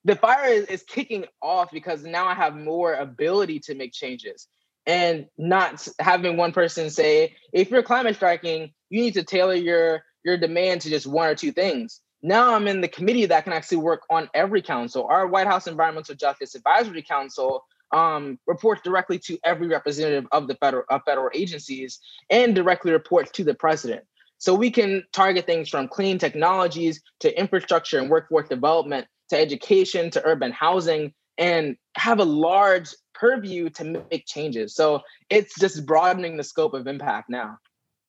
the 0.04 0.16
fire 0.16 0.48
is, 0.48 0.64
is 0.66 0.82
kicking 0.82 1.26
off 1.42 1.70
because 1.70 2.04
now 2.04 2.26
I 2.26 2.34
have 2.34 2.56
more 2.56 2.94
ability 2.94 3.60
to 3.60 3.74
make 3.74 3.92
changes 3.92 4.48
and 4.86 5.26
not 5.36 5.86
having 5.98 6.36
one 6.36 6.52
person 6.52 6.90
say, 6.90 7.36
if 7.52 7.70
you're 7.70 7.82
climate 7.82 8.16
striking, 8.16 8.72
you 8.88 9.02
need 9.02 9.14
to 9.14 9.24
tailor 9.24 9.54
your 9.54 10.02
your 10.24 10.37
demand 10.37 10.83
to 10.83 10.90
just 10.90 11.06
one 11.06 11.28
or 11.28 11.35
two 11.35 11.52
things. 11.52 12.00
Now 12.22 12.54
I'm 12.54 12.68
in 12.68 12.80
the 12.80 12.88
committee 12.88 13.26
that 13.26 13.44
can 13.44 13.52
actually 13.52 13.78
work 13.78 14.02
on 14.11 14.28
every 14.35 14.62
council. 14.62 15.06
Our 15.06 15.26
White 15.26 15.46
House 15.46 15.66
Environmental 15.66 16.14
Justice 16.14 16.54
Advisory 16.54 17.02
Council 17.02 17.64
um, 17.92 18.38
reports 18.46 18.83
directly 18.83 19.18
to 19.20 19.38
every 19.44 19.66
representative 19.68 20.26
of 20.33 20.46
the 20.46 20.54
federal 20.56 20.85
of 20.90 21.02
federal 21.04 21.30
agencies 21.35 21.98
and 22.28 22.54
directly 22.54 22.92
reports 22.92 23.30
to 23.33 23.44
the 23.44 23.54
president. 23.54 24.04
So 24.38 24.54
we 24.54 24.70
can 24.70 25.04
target 25.12 25.46
things 25.46 25.68
from 25.68 25.88
clean 25.88 26.18
technologies 26.18 27.02
to 27.20 27.38
infrastructure 27.38 27.98
and 27.98 28.09
workforce 28.09 28.48
development 28.48 29.06
to 29.30 29.38
education 29.38 30.11
to 30.11 30.24
urban 30.24 30.52
housing 30.52 31.12
and 31.37 31.76
have 31.96 32.20
a 32.20 32.24
large 32.24 32.94
purview 33.14 33.70
to 33.70 34.04
make 34.11 34.26
changes. 34.26 34.74
So 34.74 35.00
it's 35.28 35.59
just 35.59 35.85
broadening 35.85 36.37
the 36.37 36.44
scope 36.44 36.74
of 36.74 36.87
impact 36.87 37.28
now. 37.28 37.59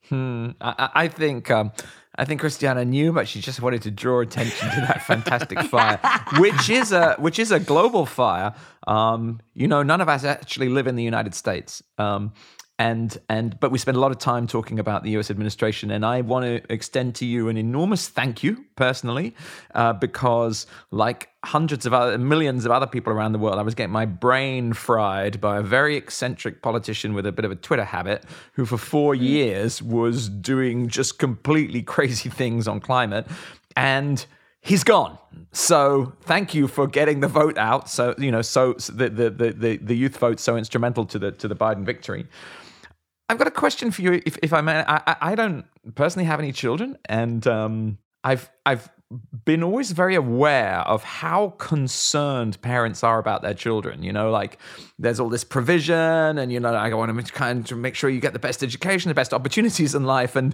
Hmm. 0.09 0.49
I, 0.59 0.89
I 0.93 1.07
think 1.07 1.49
um, 1.49 1.71
I 2.15 2.25
think 2.25 2.41
Christiana 2.41 2.83
knew, 2.83 3.13
but 3.13 3.27
she 3.27 3.39
just 3.39 3.61
wanted 3.61 3.81
to 3.83 3.91
draw 3.91 4.19
attention 4.19 4.69
to 4.69 4.81
that 4.81 5.03
fantastic 5.03 5.59
fire, 5.69 5.99
which 6.37 6.69
is 6.69 6.91
a 6.91 7.15
which 7.15 7.39
is 7.39 7.51
a 7.51 7.59
global 7.59 8.05
fire. 8.05 8.53
Um, 8.87 9.39
you 9.53 9.67
know, 9.67 9.83
none 9.83 10.01
of 10.01 10.09
us 10.09 10.23
actually 10.23 10.69
live 10.69 10.87
in 10.87 10.95
the 10.95 11.03
United 11.03 11.33
States. 11.33 11.81
Um, 11.97 12.33
and 12.81 13.19
and 13.29 13.59
but 13.59 13.69
we 13.69 13.77
spend 13.77 13.95
a 13.95 13.99
lot 13.99 14.09
of 14.09 14.17
time 14.17 14.47
talking 14.47 14.79
about 14.79 15.03
the 15.03 15.11
U.S. 15.11 15.29
administration, 15.29 15.91
and 15.91 16.03
I 16.03 16.21
want 16.21 16.45
to 16.45 16.73
extend 16.73 17.13
to 17.15 17.27
you 17.27 17.47
an 17.47 17.55
enormous 17.55 18.07
thank 18.07 18.41
you 18.41 18.65
personally, 18.75 19.35
uh, 19.75 19.93
because 19.93 20.65
like 20.89 21.29
hundreds 21.43 21.85
of 21.85 21.93
other 21.93 22.17
millions 22.17 22.65
of 22.65 22.71
other 22.71 22.87
people 22.87 23.13
around 23.13 23.33
the 23.33 23.37
world, 23.37 23.59
I 23.59 23.61
was 23.61 23.75
getting 23.75 23.91
my 23.91 24.05
brain 24.05 24.73
fried 24.73 25.39
by 25.39 25.57
a 25.57 25.61
very 25.61 25.95
eccentric 25.95 26.63
politician 26.63 27.13
with 27.13 27.27
a 27.27 27.31
bit 27.31 27.45
of 27.45 27.51
a 27.51 27.55
Twitter 27.55 27.83
habit, 27.83 28.23
who 28.53 28.65
for 28.65 28.79
four 28.79 29.15
hmm. 29.15 29.21
years 29.21 29.83
was 29.83 30.27
doing 30.27 30.87
just 30.87 31.19
completely 31.19 31.83
crazy 31.93 32.29
things 32.29 32.67
on 32.67 32.79
climate, 32.79 33.27
and 33.75 34.25
he's 34.59 34.83
gone. 34.83 35.19
So 35.51 36.13
thank 36.21 36.55
you 36.55 36.67
for 36.67 36.87
getting 36.87 37.19
the 37.19 37.27
vote 37.27 37.59
out. 37.59 37.91
So 37.91 38.15
you 38.17 38.31
know, 38.31 38.41
so 38.41 38.73
the, 38.73 39.07
the 39.07 39.29
the 39.29 39.77
the 39.77 39.95
youth 39.95 40.17
vote 40.17 40.39
so 40.39 40.57
instrumental 40.57 41.05
to 41.05 41.19
the 41.19 41.31
to 41.33 41.47
the 41.47 41.55
Biden 41.55 41.85
victory. 41.85 42.25
I've 43.31 43.37
got 43.37 43.47
a 43.47 43.51
question 43.51 43.91
for 43.91 44.01
you, 44.01 44.21
if, 44.25 44.37
if 44.43 44.51
I 44.51 44.59
may. 44.59 44.83
I, 44.85 45.15
I 45.21 45.35
don't 45.35 45.63
personally 45.95 46.25
have 46.25 46.39
any 46.39 46.51
children, 46.51 46.97
and 47.05 47.47
um, 47.47 47.97
I've 48.25 48.51
I've 48.65 48.89
been 49.45 49.63
always 49.63 49.91
very 49.91 50.15
aware 50.15 50.79
of 50.79 51.05
how 51.05 51.51
concerned 51.57 52.61
parents 52.61 53.05
are 53.05 53.19
about 53.19 53.41
their 53.41 53.53
children. 53.53 54.03
You 54.03 54.11
know, 54.11 54.31
like 54.31 54.57
there's 54.99 55.17
all 55.17 55.29
this 55.29 55.45
provision, 55.45 55.95
and 55.95 56.51
you 56.51 56.59
know, 56.59 56.73
I 56.73 56.93
want 56.93 57.25
to 57.25 57.31
kind 57.31 57.71
of 57.71 57.77
make 57.77 57.95
sure 57.95 58.09
you 58.09 58.19
get 58.19 58.33
the 58.33 58.39
best 58.39 58.63
education, 58.63 59.07
the 59.07 59.15
best 59.15 59.33
opportunities 59.33 59.95
in 59.95 60.03
life, 60.03 60.35
and 60.35 60.53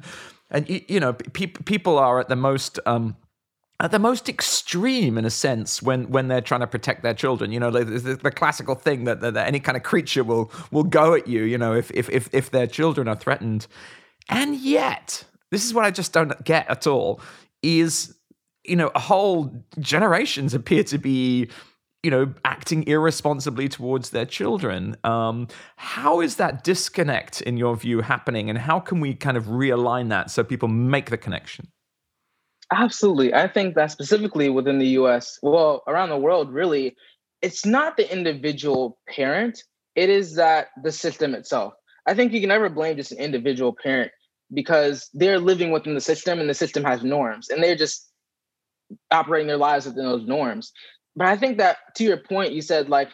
and 0.51 0.69
you 0.69 0.99
know, 0.99 1.13
pe- 1.13 1.47
people 1.47 1.97
are 1.97 2.19
at 2.19 2.29
the 2.29 2.35
most 2.35 2.79
um, 2.85 3.15
at 3.79 3.91
the 3.91 3.99
most 3.99 4.27
extreme 4.27 5.17
in 5.17 5.25
a 5.25 5.29
sense 5.29 5.81
when 5.81 6.09
when 6.09 6.27
they're 6.27 6.41
trying 6.41 6.61
to 6.61 6.67
protect 6.67 7.03
their 7.03 7.13
children 7.13 7.51
you 7.51 7.59
know 7.59 7.71
the, 7.71 7.83
the, 7.83 8.15
the 8.15 8.31
classical 8.31 8.75
thing 8.75 9.03
that, 9.03 9.21
that, 9.21 9.33
that, 9.33 9.47
any 9.47 9.59
kind 9.59 9.77
of 9.77 9.83
creature 9.83 10.23
will 10.23 10.51
will 10.71 10.83
go 10.83 11.13
at 11.13 11.27
you 11.27 11.43
you 11.43 11.57
know 11.57 11.73
if, 11.73 11.91
if 11.91 12.09
if 12.09 12.29
if 12.33 12.51
their 12.51 12.67
children 12.67 13.07
are 13.07 13.15
threatened 13.15 13.67
and 14.29 14.55
yet 14.55 15.23
this 15.51 15.65
is 15.65 15.73
what 15.73 15.85
i 15.85 15.91
just 15.91 16.13
don't 16.13 16.43
get 16.43 16.69
at 16.69 16.87
all 16.87 17.21
is 17.61 18.15
you 18.63 18.75
know 18.75 18.91
whole 18.95 19.63
generations 19.79 20.53
appear 20.53 20.83
to 20.83 20.97
be 20.97 21.49
you 22.03 22.11
know, 22.11 22.33
acting 22.45 22.87
irresponsibly 22.87 23.67
towards 23.67 24.11
their 24.11 24.25
children. 24.25 24.95
Um, 25.03 25.47
how 25.75 26.21
is 26.21 26.35
that 26.35 26.63
disconnect, 26.63 27.41
in 27.41 27.57
your 27.57 27.75
view, 27.75 27.99
happening, 27.99 28.49
and 28.49 28.57
how 28.57 28.79
can 28.79 28.99
we 29.01 29.13
kind 29.13 29.35
of 29.35 29.45
realign 29.45 30.07
that 30.09 30.31
so 30.31 30.43
people 30.43 30.69
make 30.69 31.09
the 31.09 31.17
connection? 31.17 31.67
Absolutely. 32.71 33.33
I 33.33 33.47
think 33.47 33.75
that 33.75 33.91
specifically 33.91 34.49
within 34.49 34.77
the 34.77 34.87
US, 34.99 35.39
well, 35.41 35.83
around 35.87 36.09
the 36.09 36.17
world, 36.17 36.51
really, 36.51 36.95
it's 37.41 37.65
not 37.65 37.95
the 37.97 38.11
individual 38.11 38.97
parent, 39.07 39.63
it 39.95 40.09
is 40.09 40.35
that 40.35 40.67
the 40.83 40.91
system 40.91 41.33
itself. 41.33 41.73
I 42.05 42.13
think 42.13 42.33
you 42.33 42.39
can 42.39 42.49
never 42.49 42.69
blame 42.69 42.97
just 42.97 43.11
an 43.11 43.19
individual 43.19 43.75
parent 43.81 44.11
because 44.53 45.09
they're 45.13 45.39
living 45.39 45.71
within 45.71 45.93
the 45.93 46.01
system 46.01 46.39
and 46.39 46.49
the 46.49 46.53
system 46.53 46.83
has 46.83 47.03
norms 47.03 47.49
and 47.49 47.63
they're 47.63 47.75
just 47.75 48.09
operating 49.11 49.47
their 49.47 49.57
lives 49.57 49.85
within 49.85 50.05
those 50.05 50.25
norms. 50.27 50.71
But 51.15 51.27
I 51.27 51.37
think 51.37 51.57
that 51.57 51.77
to 51.95 52.03
your 52.03 52.17
point, 52.17 52.53
you 52.53 52.61
said 52.61 52.89
like 52.89 53.09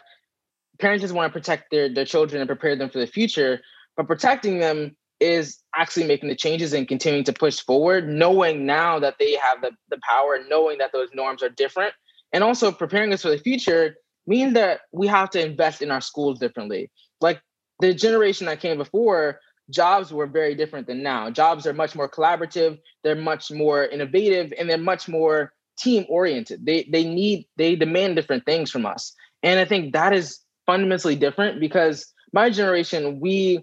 parents 0.80 1.02
just 1.02 1.14
want 1.14 1.32
to 1.32 1.38
protect 1.38 1.70
their, 1.70 1.92
their 1.92 2.04
children 2.04 2.40
and 2.40 2.48
prepare 2.48 2.76
them 2.76 2.90
for 2.90 2.98
the 2.98 3.06
future, 3.06 3.60
but 3.96 4.06
protecting 4.06 4.58
them 4.58 4.96
is 5.24 5.58
actually 5.74 6.06
making 6.06 6.28
the 6.28 6.36
changes 6.36 6.72
and 6.72 6.86
continuing 6.86 7.24
to 7.24 7.32
push 7.32 7.60
forward, 7.60 8.08
knowing 8.08 8.66
now 8.66 8.98
that 8.98 9.16
they 9.18 9.32
have 9.32 9.62
the, 9.62 9.70
the 9.88 9.98
power, 10.08 10.38
knowing 10.48 10.78
that 10.78 10.92
those 10.92 11.08
norms 11.14 11.42
are 11.42 11.48
different, 11.48 11.94
and 12.32 12.44
also 12.44 12.70
preparing 12.70 13.12
us 13.12 13.22
for 13.22 13.30
the 13.30 13.38
future 13.38 13.96
means 14.26 14.54
that 14.54 14.80
we 14.92 15.06
have 15.06 15.30
to 15.30 15.44
invest 15.44 15.82
in 15.82 15.90
our 15.90 16.00
schools 16.00 16.38
differently. 16.38 16.90
Like 17.20 17.40
the 17.80 17.94
generation 17.94 18.46
that 18.46 18.60
came 18.60 18.76
before, 18.76 19.40
jobs 19.70 20.12
were 20.12 20.26
very 20.26 20.54
different 20.54 20.86
than 20.86 21.02
now. 21.02 21.30
Jobs 21.30 21.66
are 21.66 21.72
much 21.72 21.94
more 21.94 22.08
collaborative, 22.08 22.78
they're 23.02 23.16
much 23.16 23.50
more 23.50 23.84
innovative, 23.84 24.52
and 24.58 24.68
they're 24.68 24.78
much 24.78 25.08
more 25.08 25.52
team 25.78 26.04
oriented. 26.08 26.64
They 26.64 26.88
they 26.90 27.04
need 27.04 27.46
they 27.56 27.76
demand 27.76 28.16
different 28.16 28.44
things 28.44 28.70
from 28.70 28.86
us. 28.86 29.12
And 29.42 29.58
I 29.58 29.64
think 29.64 29.92
that 29.92 30.12
is 30.12 30.40
fundamentally 30.66 31.16
different 31.16 31.60
because 31.60 32.12
my 32.32 32.50
generation, 32.50 33.20
we 33.20 33.60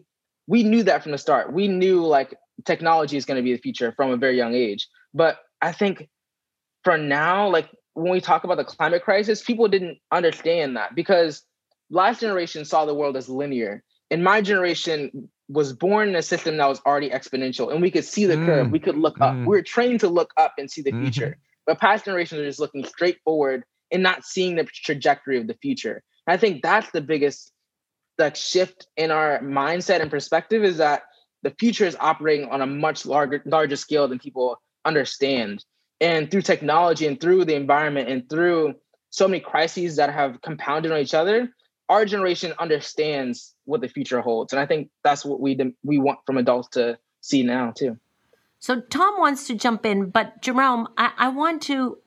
we 0.48 0.64
knew 0.64 0.84
that 0.84 1.04
from 1.04 1.12
the 1.12 1.18
start. 1.18 1.54
We 1.54 1.68
knew 1.68 2.06
like 2.06 2.36
technology 2.66 3.18
is 3.18 3.26
going 3.26 3.38
to 3.38 3.44
be 3.44 3.54
the 3.54 3.62
future 3.62 3.94
from 3.96 4.12
a 4.12 4.18
very 4.18 4.38
young 4.38 4.54
age. 4.54 4.88
But 5.14 5.40
I 5.62 5.72
think 5.72 6.10
for 6.84 6.98
now, 6.98 7.50
like 7.50 7.70
when 7.94 8.12
we 8.12 8.22
talk 8.22 8.44
about 8.44 8.58
the 8.58 8.64
climate 8.64 9.04
crisis, 9.04 9.44
people 9.44 9.68
didn't 9.68 10.00
understand 10.12 10.78
that 10.78 10.96
because 10.96 11.44
last 11.90 12.22
generation 12.22 12.66
saw 12.66 12.86
the 12.86 12.94
world 12.94 13.18
as 13.18 13.30
linear. 13.30 13.84
And 14.10 14.24
my 14.24 14.42
generation 14.42 15.30
was 15.48 15.74
born 15.74 16.10
in 16.10 16.16
a 16.16 16.22
system 16.22 16.58
that 16.58 16.68
was 16.68 16.82
already 16.86 17.10
exponential 17.10 17.72
and 17.72 17.82
we 17.82 17.92
could 17.92 18.06
see 18.06 18.26
the 18.26 18.36
mm. 18.36 18.46
curve. 18.46 18.72
We 18.72 18.80
could 18.80 18.98
look 18.98 19.20
up. 19.22 19.36
Mm. 19.36 19.42
We 19.42 19.48
were 19.48 19.62
trained 19.62 20.00
to 20.02 20.08
look 20.08 20.32
up 20.38 20.54
and 20.58 20.70
see 20.70 20.82
the 20.82 20.92
mm-hmm. 20.92 21.04
future. 21.04 21.38
But 21.66 21.80
past 21.80 22.06
generations 22.06 22.42
are 22.42 22.46
just 22.46 22.60
looking 22.60 22.86
straight 22.86 23.20
forward 23.24 23.64
and 23.92 24.02
not 24.02 24.26
seeing 24.26 24.56
the 24.56 24.64
trajectory 24.64 25.38
of 25.38 25.48
the 25.48 25.54
future. 25.56 26.02
And 26.28 26.34
I 26.34 26.38
think 26.38 26.62
that's 26.62 26.92
the 26.92 27.02
biggest 27.02 27.52
like 28.22 28.36
shift 28.36 28.88
in 28.96 29.12
our 29.12 29.40
mindset 29.40 30.02
and 30.02 30.10
perspective 30.10 30.64
is 30.64 30.78
that 30.78 31.04
the 31.44 31.54
future 31.60 31.86
is 31.86 31.98
operating 32.00 32.50
on 32.50 32.62
a 32.62 32.68
much 32.68 33.06
larger 33.06 33.42
larger 33.46 33.76
scale 33.76 34.08
than 34.08 34.20
people 34.20 34.62
understand. 34.86 35.66
And 36.00 36.32
through 36.32 36.44
technology 36.44 37.06
and 37.06 37.20
through 37.20 37.46
the 37.46 37.56
environment 37.56 38.10
and 38.10 38.30
through 38.30 38.76
so 39.10 39.28
many 39.28 39.40
crises 39.40 39.98
that 39.98 40.12
have 40.12 40.42
compounded 40.42 40.92
on 40.92 41.00
each 41.00 41.14
other, 41.14 41.50
our 41.90 42.06
generation 42.06 42.54
understands 42.58 43.54
what 43.66 43.82
the 43.82 43.90
future 43.90 44.22
holds. 44.22 44.54
And 44.54 44.60
I 44.60 44.66
think 44.66 44.90
that's 45.04 45.26
what 45.26 45.40
we 45.40 45.58
we 45.84 46.00
want 46.00 46.20
from 46.26 46.38
adults 46.38 46.70
to 46.70 46.98
see 47.20 47.44
now 47.44 47.72
too. 47.72 47.98
So 48.60 48.80
Tom 48.80 49.20
wants 49.20 49.48
to 49.48 49.56
jump 49.56 49.86
in, 49.86 50.10
but 50.10 50.42
Jerome, 50.42 50.88
I, 50.98 51.12
I 51.18 51.28
want 51.30 51.64
to 51.64 51.98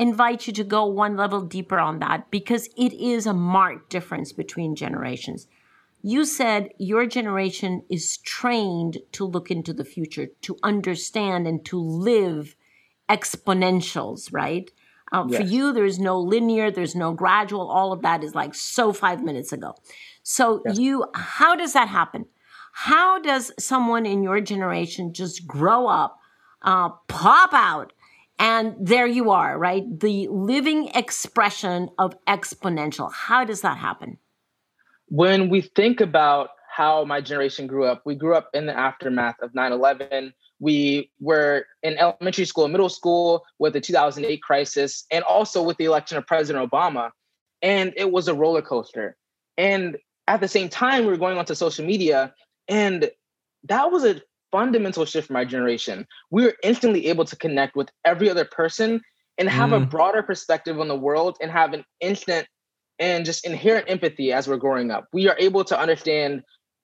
invite 0.00 0.46
you 0.46 0.52
to 0.54 0.64
go 0.64 0.86
one 0.86 1.16
level 1.16 1.42
deeper 1.42 1.78
on 1.78 1.98
that 1.98 2.30
because 2.30 2.68
it 2.76 2.94
is 2.94 3.26
a 3.26 3.34
marked 3.34 3.90
difference 3.90 4.32
between 4.32 4.74
generations. 4.74 5.46
You 6.02 6.24
said 6.24 6.70
your 6.78 7.04
generation 7.04 7.82
is 7.90 8.16
trained 8.16 8.98
to 9.12 9.26
look 9.26 9.50
into 9.50 9.74
the 9.74 9.84
future, 9.84 10.28
to 10.40 10.56
understand 10.62 11.46
and 11.46 11.62
to 11.66 11.78
live 11.78 12.56
exponentials, 13.10 14.32
right? 14.32 14.70
Um, 15.12 15.28
yes. 15.28 15.42
For 15.42 15.46
you, 15.46 15.72
there's 15.72 15.98
no 15.98 16.18
linear, 16.18 16.70
there's 16.70 16.94
no 16.94 17.12
gradual. 17.12 17.68
All 17.68 17.92
of 17.92 18.00
that 18.00 18.24
is 18.24 18.34
like 18.34 18.54
so 18.54 18.94
five 18.94 19.22
minutes 19.22 19.52
ago. 19.52 19.74
So, 20.22 20.62
yes. 20.64 20.78
you, 20.78 21.04
how 21.14 21.54
does 21.56 21.74
that 21.74 21.88
happen? 21.88 22.24
How 22.72 23.20
does 23.20 23.52
someone 23.58 24.06
in 24.06 24.22
your 24.22 24.40
generation 24.40 25.12
just 25.12 25.46
grow 25.46 25.88
up, 25.88 26.18
uh, 26.62 26.90
pop 27.08 27.52
out, 27.52 27.92
and 28.40 28.74
there 28.80 29.06
you 29.06 29.30
are, 29.30 29.58
right? 29.58 29.84
The 30.00 30.26
living 30.28 30.88
expression 30.94 31.90
of 31.98 32.14
exponential. 32.26 33.12
How 33.12 33.44
does 33.44 33.60
that 33.60 33.76
happen? 33.76 34.16
When 35.08 35.50
we 35.50 35.60
think 35.60 36.00
about 36.00 36.50
how 36.74 37.04
my 37.04 37.20
generation 37.20 37.66
grew 37.66 37.84
up, 37.84 38.02
we 38.06 38.14
grew 38.14 38.34
up 38.34 38.48
in 38.54 38.64
the 38.64 38.76
aftermath 38.76 39.36
of 39.42 39.54
9 39.54 39.72
11. 39.72 40.32
We 40.58 41.10
were 41.20 41.66
in 41.82 41.98
elementary 41.98 42.46
school, 42.46 42.66
middle 42.68 42.88
school 42.88 43.44
with 43.58 43.74
the 43.74 43.80
2008 43.80 44.42
crisis, 44.42 45.04
and 45.10 45.22
also 45.24 45.62
with 45.62 45.76
the 45.76 45.84
election 45.84 46.16
of 46.16 46.26
President 46.26 46.68
Obama. 46.68 47.10
And 47.60 47.92
it 47.96 48.10
was 48.10 48.26
a 48.26 48.34
roller 48.34 48.62
coaster. 48.62 49.16
And 49.58 49.98
at 50.28 50.40
the 50.40 50.48
same 50.48 50.70
time, 50.70 51.04
we 51.04 51.10
were 51.10 51.18
going 51.18 51.36
onto 51.36 51.54
social 51.54 51.84
media 51.84 52.32
and 52.68 53.10
that 53.64 53.90
was 53.90 54.04
a 54.04 54.22
fundamental 54.50 55.04
shift 55.04 55.28
for 55.28 55.32
my 55.32 55.44
generation. 55.44 56.06
We 56.30 56.44
were 56.44 56.54
instantly 56.62 57.06
able 57.08 57.24
to 57.24 57.36
connect 57.36 57.76
with 57.76 57.90
every 58.04 58.30
other 58.30 58.44
person 58.44 59.00
and 59.38 59.48
have 59.48 59.70
mm. 59.70 59.82
a 59.82 59.86
broader 59.86 60.22
perspective 60.22 60.78
on 60.80 60.88
the 60.88 60.96
world 60.96 61.38
and 61.40 61.50
have 61.50 61.72
an 61.72 61.84
instant 62.00 62.46
and 62.98 63.24
just 63.24 63.46
inherent 63.46 63.88
empathy 63.88 64.32
as 64.32 64.46
we're 64.46 64.58
growing 64.58 64.90
up. 64.90 65.08
We 65.12 65.28
are 65.28 65.36
able 65.38 65.64
to 65.64 65.78
understand 65.78 66.42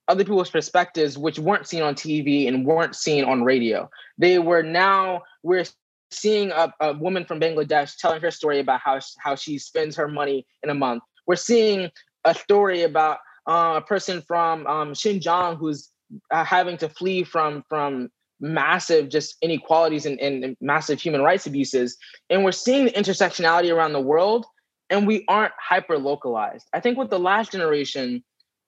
other 0.08 0.24
people's 0.24 0.50
perspectives, 0.50 1.18
which 1.18 1.38
weren't 1.38 1.66
seen 1.66 1.82
on 1.82 1.94
TV 1.94 2.48
and 2.48 2.64
weren't 2.64 2.96
seen 2.96 3.24
on 3.24 3.42
radio. 3.42 3.90
They 4.16 4.38
were 4.38 4.62
now, 4.62 5.22
we're 5.42 5.64
seeing 6.10 6.52
a, 6.52 6.72
a 6.80 6.94
woman 6.94 7.24
from 7.24 7.40
Bangladesh 7.40 7.96
telling 7.98 8.22
her 8.22 8.30
story 8.30 8.60
about 8.60 8.80
how, 8.80 9.00
how 9.18 9.34
she 9.34 9.58
spends 9.58 9.96
her 9.96 10.08
money 10.08 10.46
in 10.62 10.70
a 10.70 10.74
month. 10.74 11.02
We're 11.26 11.36
seeing 11.36 11.90
a 12.24 12.34
story 12.34 12.82
about 12.82 13.18
uh, 13.46 13.74
a 13.76 13.80
person 13.80 14.22
from 14.22 14.66
um, 14.66 14.92
Xinjiang 14.92 15.58
who's 15.58 15.90
uh, 16.30 16.44
having 16.44 16.76
to 16.78 16.88
flee 16.88 17.24
from 17.24 17.64
from 17.68 18.09
massive 18.38 19.09
just 19.09 19.36
inequalities 19.40 20.04
and, 20.04 20.20
and 20.20 20.57
massive 20.61 21.00
human 21.00 21.22
rights 21.22 21.46
abuses, 21.46 21.96
and 22.30 22.44
we're 22.44 22.52
seeing 22.52 22.84
the 22.84 22.92
intersectionality 22.92 23.74
around 23.74 23.92
the 23.92 24.00
world, 24.00 24.44
and 24.90 25.07
we 25.07 25.24
aren't 25.28 25.52
hyper 25.59 25.98
localized. 25.98 26.66
I 26.72 26.80
think 26.80 26.98
with 26.98 27.11
the 27.11 27.18
last 27.18 27.52
generation, 27.52 28.22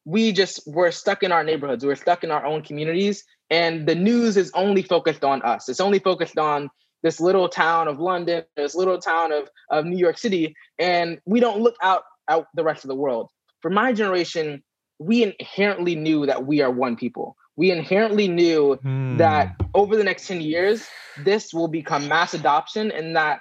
we 0.05 0.33
just 0.33 0.61
were 0.67 0.91
stuck 0.91 1.23
in 1.23 1.33
our 1.33 1.45
neighborhoods, 1.45 1.85
we're 1.85 1.95
stuck 1.95 2.25
in 2.25 2.31
our 2.31 2.45
own 2.47 2.63
communities, 2.63 3.25
and 3.51 3.87
the 3.87 3.95
news 3.95 4.37
is 4.37 4.51
only 4.55 4.83
focused 4.83 5.25
on 5.25 5.43
us. 5.43 5.69
It's 5.69 5.81
only 5.81 5.99
focused 5.99 6.39
on 6.39 6.71
this 7.03 7.21
little 7.21 7.49
town 7.49 7.89
of 7.89 8.01
London, 8.01 8.43
this 8.57 8.75
little 8.75 8.99
town 8.99 9.33
of, 9.33 9.49
of 9.71 9.85
New 9.85 9.99
York 9.99 10.19
City, 10.19 10.55
and 10.79 11.21
we 11.27 11.41
don't 11.41 11.61
look 11.61 11.77
out 11.83 12.03
out 12.29 12.47
the 12.55 12.65
rest 12.65 12.85
of 12.85 12.89
the 12.89 12.95
world. 12.95 13.31
For 13.61 13.71
my 13.71 13.93
generation, 13.93 14.63
we 14.99 15.23
inherently 15.23 15.95
knew 15.95 16.27
that 16.27 16.47
we 16.47 16.61
are 16.61 16.71
one 16.71 16.97
people. 16.97 17.37
We 17.57 17.71
inherently 17.71 18.29
knew 18.29 18.77
hmm. 18.77 19.17
that 19.17 19.57
over 19.75 19.97
the 19.97 20.05
next 20.05 20.27
10 20.29 20.41
years, 20.41 20.87
this 21.25 21.53
will 21.53 21.69
become 21.69 22.09
mass 22.09 22.35
adoption 22.35 22.91
and 22.91 23.17
that 23.17 23.41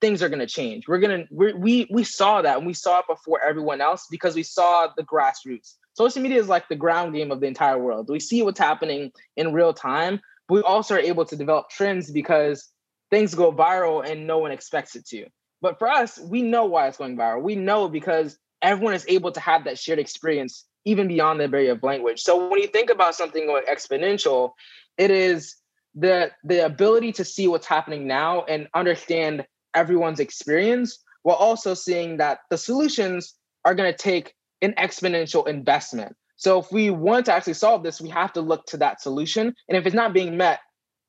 things 0.00 0.22
are 0.22 0.28
going 0.28 0.40
to 0.40 0.46
change. 0.46 0.86
We're 0.86 0.98
going 0.98 1.26
to, 1.26 1.54
we, 1.54 1.86
we 1.90 2.04
saw 2.04 2.42
that 2.42 2.58
and 2.58 2.66
we 2.66 2.74
saw 2.74 2.98
it 2.98 3.06
before 3.08 3.42
everyone 3.42 3.80
else 3.80 4.06
because 4.10 4.34
we 4.34 4.42
saw 4.42 4.88
the 4.96 5.02
grassroots. 5.02 5.74
Social 5.94 6.20
media 6.20 6.38
is 6.38 6.48
like 6.48 6.68
the 6.68 6.76
ground 6.76 7.14
game 7.14 7.30
of 7.30 7.40
the 7.40 7.46
entire 7.46 7.78
world. 7.78 8.10
We 8.10 8.20
see 8.20 8.42
what's 8.42 8.58
happening 8.58 9.12
in 9.36 9.52
real 9.52 9.72
time, 9.72 10.20
but 10.48 10.54
we 10.56 10.60
also 10.62 10.96
are 10.96 10.98
able 10.98 11.24
to 11.24 11.36
develop 11.36 11.70
trends 11.70 12.10
because 12.10 12.68
things 13.10 13.34
go 13.34 13.52
viral 13.52 14.04
and 14.04 14.26
no 14.26 14.38
one 14.38 14.50
expects 14.50 14.96
it 14.96 15.06
to. 15.06 15.26
But 15.62 15.78
for 15.78 15.88
us, 15.88 16.18
we 16.18 16.42
know 16.42 16.66
why 16.66 16.88
it's 16.88 16.98
going 16.98 17.16
viral. 17.16 17.42
We 17.42 17.54
know 17.54 17.88
because 17.88 18.36
everyone 18.60 18.94
is 18.94 19.06
able 19.08 19.32
to 19.32 19.40
have 19.40 19.64
that 19.64 19.78
shared 19.78 19.98
experience 19.98 20.66
even 20.84 21.08
beyond 21.08 21.40
the 21.40 21.48
barrier 21.48 21.72
of 21.72 21.82
language. 21.82 22.20
So 22.20 22.48
when 22.48 22.60
you 22.60 22.68
think 22.68 22.90
about 22.90 23.14
something 23.14 23.48
like 23.48 23.66
exponential, 23.66 24.52
it 24.98 25.10
is 25.10 25.56
the 25.94 26.30
the 26.42 26.64
ability 26.64 27.12
to 27.12 27.24
see 27.24 27.48
what's 27.48 27.66
happening 27.66 28.06
now 28.06 28.44
and 28.44 28.68
understand 28.74 29.46
everyone's 29.74 30.20
experience 30.20 30.98
while 31.22 31.36
also 31.36 31.74
seeing 31.74 32.18
that 32.18 32.40
the 32.50 32.58
solutions 32.58 33.34
are 33.64 33.74
going 33.74 33.90
to 33.90 33.96
take 33.96 34.34
an 34.62 34.74
exponential 34.78 35.46
investment. 35.46 36.14
So 36.36 36.58
if 36.58 36.70
we 36.70 36.90
want 36.90 37.26
to 37.26 37.32
actually 37.32 37.54
solve 37.54 37.82
this, 37.82 38.00
we 38.00 38.08
have 38.10 38.32
to 38.34 38.40
look 38.40 38.66
to 38.66 38.76
that 38.78 39.00
solution. 39.00 39.54
And 39.68 39.78
if 39.78 39.86
it's 39.86 39.94
not 39.94 40.12
being 40.12 40.36
met, 40.36 40.60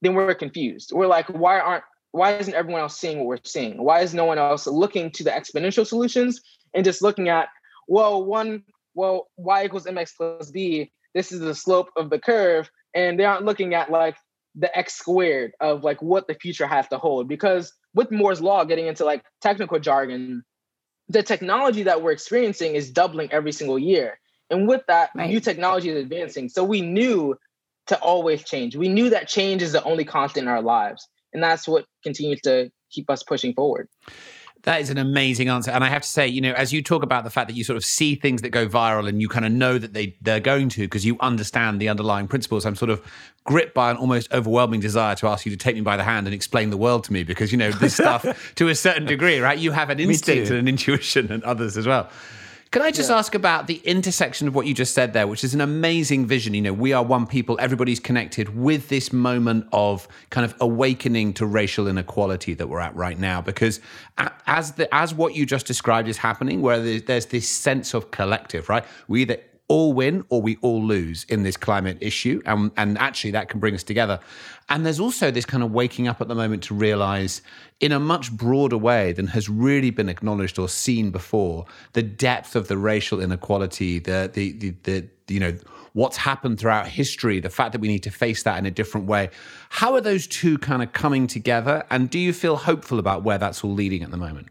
then 0.02 0.14
we're 0.14 0.34
confused. 0.36 0.92
We're 0.94 1.08
like, 1.08 1.28
why 1.28 1.60
aren't 1.60 1.84
why 2.12 2.38
isn't 2.38 2.54
everyone 2.54 2.82
else 2.82 2.98
seeing 2.98 3.18
what 3.18 3.28
we're 3.28 3.38
seeing? 3.44 3.84
Why 3.84 4.00
is 4.00 4.14
no 4.14 4.24
one 4.24 4.38
else 4.38 4.68
looking 4.68 5.12
to 5.12 5.24
the 5.24 5.32
exponential 5.32 5.86
solutions 5.86 6.40
and 6.74 6.86
just 6.86 7.02
looking 7.02 7.28
at, 7.28 7.50
well, 7.90 8.24
one 8.24 8.64
well, 8.96 9.28
y 9.38 9.66
equals 9.66 9.86
mx 9.86 10.12
plus 10.18 10.52
b, 10.52 10.92
this 11.14 11.32
is 11.32 11.40
the 11.40 11.56
slope 11.56 11.90
of 11.96 12.10
the 12.10 12.20
curve. 12.20 12.70
And 12.94 13.20
they 13.20 13.26
aren't 13.26 13.46
looking 13.46 13.74
at 13.74 13.92
like 13.92 14.16
the 14.56 14.76
x 14.78 14.96
squared 14.96 15.52
of 15.60 15.84
like 15.84 16.02
what 16.02 16.28
the 16.28 16.34
future 16.34 16.66
has 16.68 16.88
to 16.88 16.98
hold. 16.98 17.28
Because 17.28 17.74
with 17.94 18.12
Moore's 18.12 18.42
law, 18.42 18.64
getting 18.64 18.88
into 18.88 19.06
like 19.06 19.24
technical 19.42 19.80
jargon, 19.80 20.44
the 21.10 21.24
technology 21.24 21.84
that 21.84 22.02
we're 22.02 22.12
experiencing 22.12 22.76
is 22.76 22.90
doubling 22.90 23.32
every 23.32 23.52
single 23.52 23.78
year. 23.78 24.20
And 24.50 24.68
with 24.68 24.84
that, 24.88 25.10
Right. 25.16 25.30
new 25.30 25.40
technology 25.40 25.90
is 25.90 25.98
advancing. 25.98 26.50
So 26.50 26.64
we 26.64 26.82
knew 26.82 27.38
to 27.88 28.00
always 28.00 28.44
change. 28.44 28.76
We 28.76 28.90
knew 28.90 29.10
that 29.12 29.28
change 29.28 29.62
is 29.62 29.72
the 29.74 29.84
only 29.84 30.06
constant 30.06 30.44
in 30.46 30.48
our 30.48 30.62
lives. 30.62 31.08
And 31.34 31.44
that's 31.44 31.68
what 31.68 31.86
continues 32.04 32.42
to 32.42 32.72
keep 32.90 33.10
us 33.10 33.24
pushing 33.24 33.54
forward. 33.54 33.90
That 34.64 34.82
is 34.82 34.90
an 34.90 34.98
amazing 34.98 35.48
answer. 35.48 35.70
And 35.70 35.84
I 35.84 35.90
have 35.90 36.02
to 36.02 36.08
say, 36.08 36.28
you 36.28 36.42
know, 36.42 36.54
as 36.54 36.74
you 36.74 36.82
talk 36.82 37.04
about 37.04 37.24
the 37.24 37.30
fact 37.30 37.50
that 37.50 37.56
you 37.56 37.64
sort 37.64 37.78
of 37.78 37.86
see 37.86 38.16
things 38.16 38.42
that 38.42 38.50
go 38.50 38.68
viral 38.68 39.08
and 39.08 39.22
you 39.22 39.30
kind 39.30 39.46
of 39.46 39.52
know 39.52 39.78
that 39.78 39.94
they, 39.94 40.16
they're 40.22 40.40
going 40.40 40.70
to 40.70 40.82
because 40.82 41.06
you 41.06 41.18
understand 41.20 41.80
the 41.80 41.88
underlying 41.88 42.28
principles, 42.28 42.66
I'm 42.66 42.76
sort 42.76 42.90
of 42.90 43.06
gripped 43.44 43.76
by 43.76 43.92
an 43.92 43.98
almost 43.98 44.34
overwhelming 44.34 44.80
desire 44.80 45.16
to 45.18 45.28
ask 45.28 45.46
you 45.46 45.52
to 45.52 45.58
take 45.58 45.76
me 45.76 45.82
by 45.82 45.98
the 45.98 46.04
hand 46.04 46.26
and 46.26 46.34
explain 46.34 46.72
the 46.72 46.78
world 46.78 47.04
to 47.04 47.14
me 47.14 47.24
because, 47.24 47.52
you 47.52 47.60
know, 47.60 47.72
this 47.72 47.94
stuff 47.94 48.26
to 48.56 48.68
a 48.70 48.76
certain 48.76 49.06
degree, 49.06 49.40
right? 49.40 49.60
You 49.60 49.72
have 49.72 49.92
an 49.92 50.00
instinct 50.00 50.50
and 50.50 50.58
an 50.58 50.68
intuition 50.68 51.32
and 51.32 51.44
others 51.44 51.78
as 51.78 51.86
well. 51.86 52.10
Can 52.76 52.82
I 52.82 52.92
just 52.92 53.10
ask 53.10 53.36
about 53.36 53.68
the 53.68 53.78
intersection 53.86 54.50
of 54.50 54.54
what 54.54 54.68
you 54.68 54.74
just 54.74 54.94
said 54.94 55.14
there, 55.14 55.28
which 55.28 55.46
is 55.46 55.54
an 55.54 55.62
amazing 55.62 56.26
vision? 56.26 56.54
You 56.54 56.62
know, 56.62 56.74
we 56.74 56.92
are 56.92 57.02
one 57.02 57.26
people, 57.26 57.58
everybody's 57.62 58.02
connected 58.02 58.54
with 58.54 58.90
this 58.90 59.14
moment 59.14 59.66
of 59.72 60.10
kind 60.30 60.44
of 60.44 60.54
awakening 60.60 61.36
to 61.36 61.46
racial 61.46 61.88
inequality 61.88 62.54
that 62.56 62.68
we're 62.68 62.82
at 62.82 62.94
right 62.94 63.18
now. 63.18 63.40
Because 63.40 63.80
as 64.18 64.74
the 64.74 64.94
as 64.94 65.14
what 65.14 65.36
you 65.36 65.46
just 65.46 65.66
described 65.66 66.10
is 66.10 66.18
happening, 66.18 66.62
where 66.62 66.82
there's, 66.82 67.04
there's 67.04 67.28
this 67.28 67.48
sense 67.50 67.94
of 67.94 68.12
collective, 68.12 68.68
right? 68.68 68.84
We 69.08 69.22
either 69.22 69.38
all 69.68 69.94
win 69.94 70.24
or 70.30 70.42
we 70.42 70.58
all 70.62 70.84
lose 70.84 71.24
in 71.26 71.44
this 71.44 71.58
climate 71.58 71.98
issue. 72.02 72.42
And, 72.46 72.72
and 72.78 72.98
actually, 72.98 73.32
that 73.32 73.50
can 73.50 73.60
bring 73.60 73.74
us 73.74 73.84
together. 73.84 74.20
And 74.70 74.86
there's 74.86 75.00
also 75.00 75.32
this 75.32 75.46
kind 75.46 75.64
of 75.64 75.72
waking 75.72 76.08
up 76.08 76.22
at 76.22 76.28
the 76.28 76.36
moment 76.36 76.64
to 76.64 76.74
realize, 76.74 77.42
in 77.80 77.92
a 77.92 78.00
much 78.00 78.32
broader 78.32 78.78
way 78.78 79.12
than 79.12 79.28
has 79.28 79.50
really 79.50 79.90
been 79.90 80.10
acknowledged 80.10 80.60
or 80.60 80.70
seen 80.70 81.12
before, 81.12 81.66
the 81.94 82.04
depth 82.04 82.56
of 82.56 82.68
the 82.68 82.78
racial 82.78 83.20
inequality, 83.20 84.00
the, 84.00 84.30
the, 84.34 84.52
the, 84.54 84.70
the 84.84 85.10
you 85.28 85.40
know, 85.40 85.58
what's 85.94 86.18
happened 86.18 86.60
throughout 86.60 86.88
history, 86.88 87.40
the 87.40 87.50
fact 87.50 87.72
that 87.72 87.82
we 87.82 87.88
need 87.88 88.04
to 88.04 88.12
face 88.12 88.44
that 88.44 88.58
in 88.58 88.66
a 88.66 88.72
different 88.72 89.08
way. 89.08 89.30
How 89.70 89.94
are 89.94 90.02
those 90.02 90.28
two 90.28 90.58
kind 90.58 90.84
of 90.84 90.92
coming 90.92 91.26
together? 91.26 91.84
And 91.90 92.10
do 92.10 92.20
you 92.20 92.34
feel 92.34 92.58
hopeful 92.58 93.00
about 93.00 93.24
where 93.24 93.38
that's 93.38 93.64
all 93.64 93.74
leading 93.74 94.04
at 94.04 94.12
the 94.12 94.18
moment? 94.18 94.50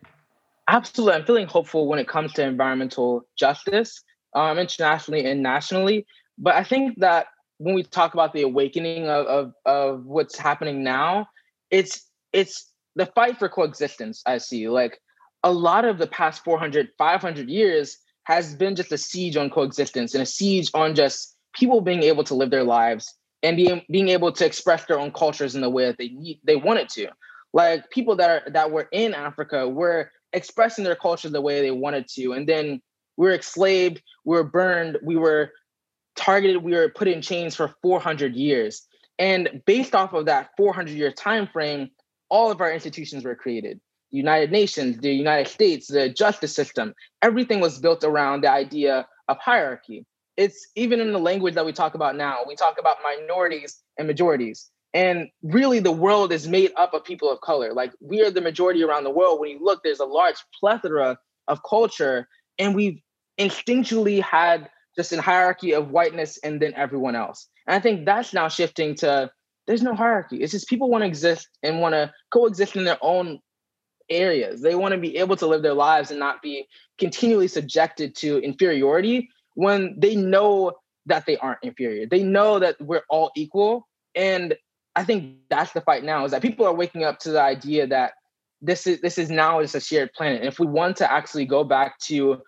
Absolutely. 0.68 1.14
I'm 1.14 1.26
feeling 1.26 1.46
hopeful 1.46 1.86
when 1.86 1.98
it 1.98 2.08
comes 2.08 2.32
to 2.34 2.42
environmental 2.42 3.26
justice, 3.36 4.02
um, 4.34 4.58
internationally 4.58 5.24
and 5.24 5.42
nationally. 5.42 6.06
But 6.38 6.54
I 6.54 6.64
think 6.64 6.98
that 7.00 7.26
when 7.58 7.74
we 7.74 7.82
talk 7.82 8.14
about 8.14 8.32
the 8.32 8.42
awakening 8.42 9.08
of, 9.08 9.26
of, 9.26 9.52
of 9.64 10.04
what's 10.06 10.36
happening 10.36 10.82
now, 10.82 11.28
it's 11.70 12.08
it's 12.32 12.70
the 12.96 13.06
fight 13.06 13.38
for 13.38 13.48
coexistence, 13.48 14.22
I 14.26 14.38
see. 14.38 14.68
Like 14.68 14.98
a 15.42 15.52
lot 15.52 15.84
of 15.84 15.98
the 15.98 16.06
past 16.06 16.44
400, 16.44 16.90
500 16.98 17.48
years 17.48 17.98
has 18.24 18.54
been 18.54 18.74
just 18.74 18.92
a 18.92 18.98
siege 18.98 19.36
on 19.36 19.50
coexistence 19.50 20.14
and 20.14 20.22
a 20.22 20.26
siege 20.26 20.70
on 20.74 20.94
just 20.94 21.36
people 21.54 21.80
being 21.80 22.02
able 22.02 22.24
to 22.24 22.34
live 22.34 22.50
their 22.50 22.64
lives 22.64 23.14
and 23.42 23.56
being 23.56 23.82
being 23.90 24.08
able 24.08 24.32
to 24.32 24.44
express 24.44 24.84
their 24.86 24.98
own 24.98 25.12
cultures 25.12 25.54
in 25.54 25.60
the 25.60 25.70
way 25.70 25.84
that 25.86 25.98
they 25.98 26.08
need 26.08 26.40
they 26.44 26.56
wanted 26.56 26.88
to. 26.90 27.08
Like 27.52 27.88
people 27.90 28.16
that 28.16 28.30
are 28.30 28.50
that 28.50 28.70
were 28.70 28.88
in 28.90 29.14
Africa 29.14 29.68
were 29.68 30.10
expressing 30.32 30.84
their 30.84 30.96
culture 30.96 31.28
the 31.28 31.40
way 31.40 31.60
they 31.60 31.70
wanted 31.70 32.08
to. 32.14 32.32
And 32.32 32.48
then 32.48 32.82
we 33.16 33.26
were 33.26 33.34
enslaved, 33.34 34.02
we 34.24 34.36
were 34.36 34.44
burned, 34.44 34.98
we 35.02 35.16
were 35.16 35.52
targeted, 36.16 36.62
we 36.62 36.72
were 36.72 36.88
put 36.88 37.08
in 37.08 37.22
chains 37.22 37.54
for 37.54 37.74
400 37.82 38.34
years. 38.34 38.86
And 39.18 39.62
based 39.66 39.94
off 39.94 40.12
of 40.12 40.26
that 40.26 40.50
400 40.56 40.92
year 40.92 41.12
time 41.12 41.46
frame, 41.46 41.90
all 42.28 42.50
of 42.50 42.60
our 42.60 42.72
institutions 42.72 43.24
were 43.24 43.34
created. 43.34 43.80
The 44.10 44.18
United 44.18 44.50
Nations, 44.50 44.98
the 44.98 45.12
United 45.12 45.50
States, 45.50 45.88
the 45.88 46.08
justice 46.08 46.54
system, 46.54 46.94
everything 47.22 47.60
was 47.60 47.78
built 47.78 48.04
around 48.04 48.42
the 48.42 48.50
idea 48.50 49.06
of 49.28 49.38
hierarchy. 49.38 50.06
It's 50.36 50.68
even 50.74 51.00
in 51.00 51.12
the 51.12 51.18
language 51.18 51.54
that 51.54 51.64
we 51.64 51.72
talk 51.72 51.94
about 51.94 52.16
now, 52.16 52.38
we 52.46 52.56
talk 52.56 52.76
about 52.78 52.96
minorities 53.02 53.82
and 53.98 54.06
majorities. 54.06 54.70
And 54.92 55.28
really, 55.42 55.80
the 55.80 55.92
world 55.92 56.32
is 56.32 56.46
made 56.46 56.70
up 56.76 56.94
of 56.94 57.04
people 57.04 57.30
of 57.30 57.40
color. 57.40 57.72
Like 57.72 57.92
we 58.00 58.22
are 58.22 58.30
the 58.30 58.40
majority 58.40 58.82
around 58.84 59.02
the 59.02 59.10
world. 59.10 59.40
When 59.40 59.50
you 59.50 59.58
look, 59.60 59.82
there's 59.82 59.98
a 59.98 60.04
large 60.04 60.36
plethora 60.58 61.18
of 61.48 61.60
culture, 61.68 62.28
and 62.58 62.74
we've 62.74 63.00
instinctually 63.38 64.22
had 64.22 64.68
just 64.96 65.12
a 65.12 65.20
hierarchy 65.20 65.72
of 65.72 65.90
whiteness 65.90 66.38
and 66.44 66.60
then 66.60 66.72
everyone 66.74 67.16
else. 67.16 67.48
And 67.66 67.74
I 67.74 67.80
think 67.80 68.04
that's 68.04 68.32
now 68.32 68.48
shifting 68.48 68.94
to 68.96 69.30
there's 69.66 69.82
no 69.82 69.94
hierarchy. 69.94 70.36
It's 70.42 70.52
just 70.52 70.68
people 70.68 70.90
want 70.90 71.02
to 71.02 71.06
exist 71.06 71.48
and 71.62 71.80
want 71.80 71.94
to 71.94 72.12
coexist 72.30 72.76
in 72.76 72.84
their 72.84 72.98
own 73.00 73.40
areas. 74.10 74.60
They 74.60 74.74
want 74.74 74.92
to 74.92 75.00
be 75.00 75.16
able 75.16 75.36
to 75.36 75.46
live 75.46 75.62
their 75.62 75.74
lives 75.74 76.10
and 76.10 76.20
not 76.20 76.42
be 76.42 76.66
continually 76.98 77.48
subjected 77.48 78.14
to 78.16 78.38
inferiority 78.38 79.30
when 79.54 79.94
they 79.98 80.16
know 80.16 80.72
that 81.06 81.24
they 81.26 81.36
aren't 81.38 81.62
inferior. 81.62 82.06
They 82.06 82.22
know 82.22 82.58
that 82.58 82.76
we're 82.80 83.04
all 83.08 83.30
equal. 83.36 83.88
And 84.14 84.54
I 84.96 85.04
think 85.04 85.36
that's 85.50 85.72
the 85.72 85.80
fight 85.80 86.04
now 86.04 86.24
is 86.24 86.32
that 86.32 86.42
people 86.42 86.66
are 86.66 86.74
waking 86.74 87.04
up 87.04 87.18
to 87.20 87.30
the 87.30 87.40
idea 87.40 87.86
that 87.86 88.12
this 88.60 88.86
is 88.86 89.00
this 89.00 89.18
is 89.18 89.30
now 89.30 89.60
just 89.60 89.74
a 89.74 89.80
shared 89.80 90.12
planet. 90.12 90.40
And 90.40 90.48
if 90.48 90.58
we 90.58 90.66
want 90.66 90.96
to 90.98 91.10
actually 91.10 91.44
go 91.44 91.64
back 91.64 91.98
to 92.00 92.40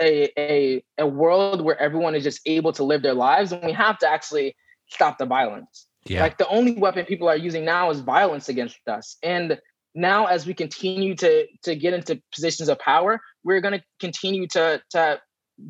a, 0.00 0.30
a, 0.38 0.84
a 0.98 1.06
world 1.06 1.60
where 1.60 1.80
everyone 1.80 2.14
is 2.14 2.22
just 2.22 2.40
able 2.46 2.72
to 2.72 2.84
live 2.84 3.02
their 3.02 3.14
lives, 3.14 3.52
and 3.52 3.62
we 3.64 3.72
have 3.72 3.98
to 3.98 4.08
actually 4.08 4.54
stop 4.88 5.18
the 5.18 5.26
violence. 5.26 5.86
Yeah. 6.06 6.22
Like 6.22 6.38
the 6.38 6.48
only 6.48 6.74
weapon 6.74 7.04
people 7.04 7.28
are 7.28 7.36
using 7.36 7.64
now 7.64 7.90
is 7.90 8.00
violence 8.00 8.48
against 8.48 8.78
us. 8.86 9.16
And 9.22 9.58
now 9.94 10.26
as 10.26 10.46
we 10.46 10.54
continue 10.54 11.14
to 11.16 11.46
to 11.64 11.74
get 11.74 11.92
into 11.92 12.20
positions 12.32 12.68
of 12.68 12.78
power, 12.78 13.20
we're 13.44 13.60
going 13.60 13.78
to 13.78 13.84
continue 14.00 14.46
to 14.48 14.80
to 14.90 15.20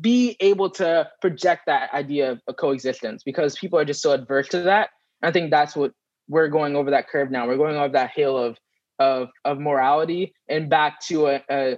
be 0.01 0.37
able 0.39 0.69
to 0.69 1.09
project 1.19 1.63
that 1.65 1.91
idea 1.93 2.31
of, 2.31 2.41
of 2.47 2.55
coexistence 2.57 3.23
because 3.23 3.57
people 3.57 3.79
are 3.79 3.85
just 3.85 4.01
so 4.01 4.11
adverse 4.11 4.47
to 4.49 4.61
that. 4.61 4.89
And 5.21 5.29
I 5.29 5.31
think 5.31 5.49
that's 5.49 5.75
what 5.75 5.91
we're 6.27 6.47
going 6.47 6.75
over 6.75 6.91
that 6.91 7.09
curve 7.09 7.31
now. 7.31 7.47
We're 7.47 7.57
going 7.57 7.75
over 7.75 7.93
that 7.93 8.11
hill 8.15 8.37
of 8.37 8.57
of 8.99 9.29
of 9.45 9.59
morality 9.59 10.33
and 10.47 10.69
back 10.69 10.99
to 11.07 11.27
a, 11.27 11.41
a, 11.49 11.77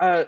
a 0.00 0.26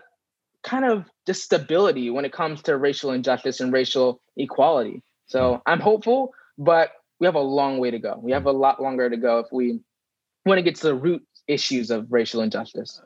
kind 0.62 0.84
of 0.84 1.06
just 1.26 1.42
stability 1.42 2.10
when 2.10 2.24
it 2.24 2.32
comes 2.32 2.62
to 2.62 2.76
racial 2.76 3.12
injustice 3.12 3.60
and 3.60 3.72
racial 3.72 4.20
equality. 4.36 5.02
So 5.26 5.62
I'm 5.66 5.80
hopeful, 5.80 6.32
but 6.58 6.90
we 7.20 7.26
have 7.26 7.36
a 7.36 7.40
long 7.40 7.78
way 7.78 7.90
to 7.90 7.98
go. 7.98 8.18
We 8.20 8.32
have 8.32 8.46
a 8.46 8.52
lot 8.52 8.82
longer 8.82 9.08
to 9.08 9.16
go 9.16 9.38
if 9.38 9.46
we 9.52 9.80
want 10.44 10.58
to 10.58 10.62
get 10.62 10.74
to 10.76 10.88
the 10.88 10.94
root 10.94 11.22
issues 11.46 11.90
of 11.90 12.10
racial 12.10 12.40
injustice. 12.40 13.00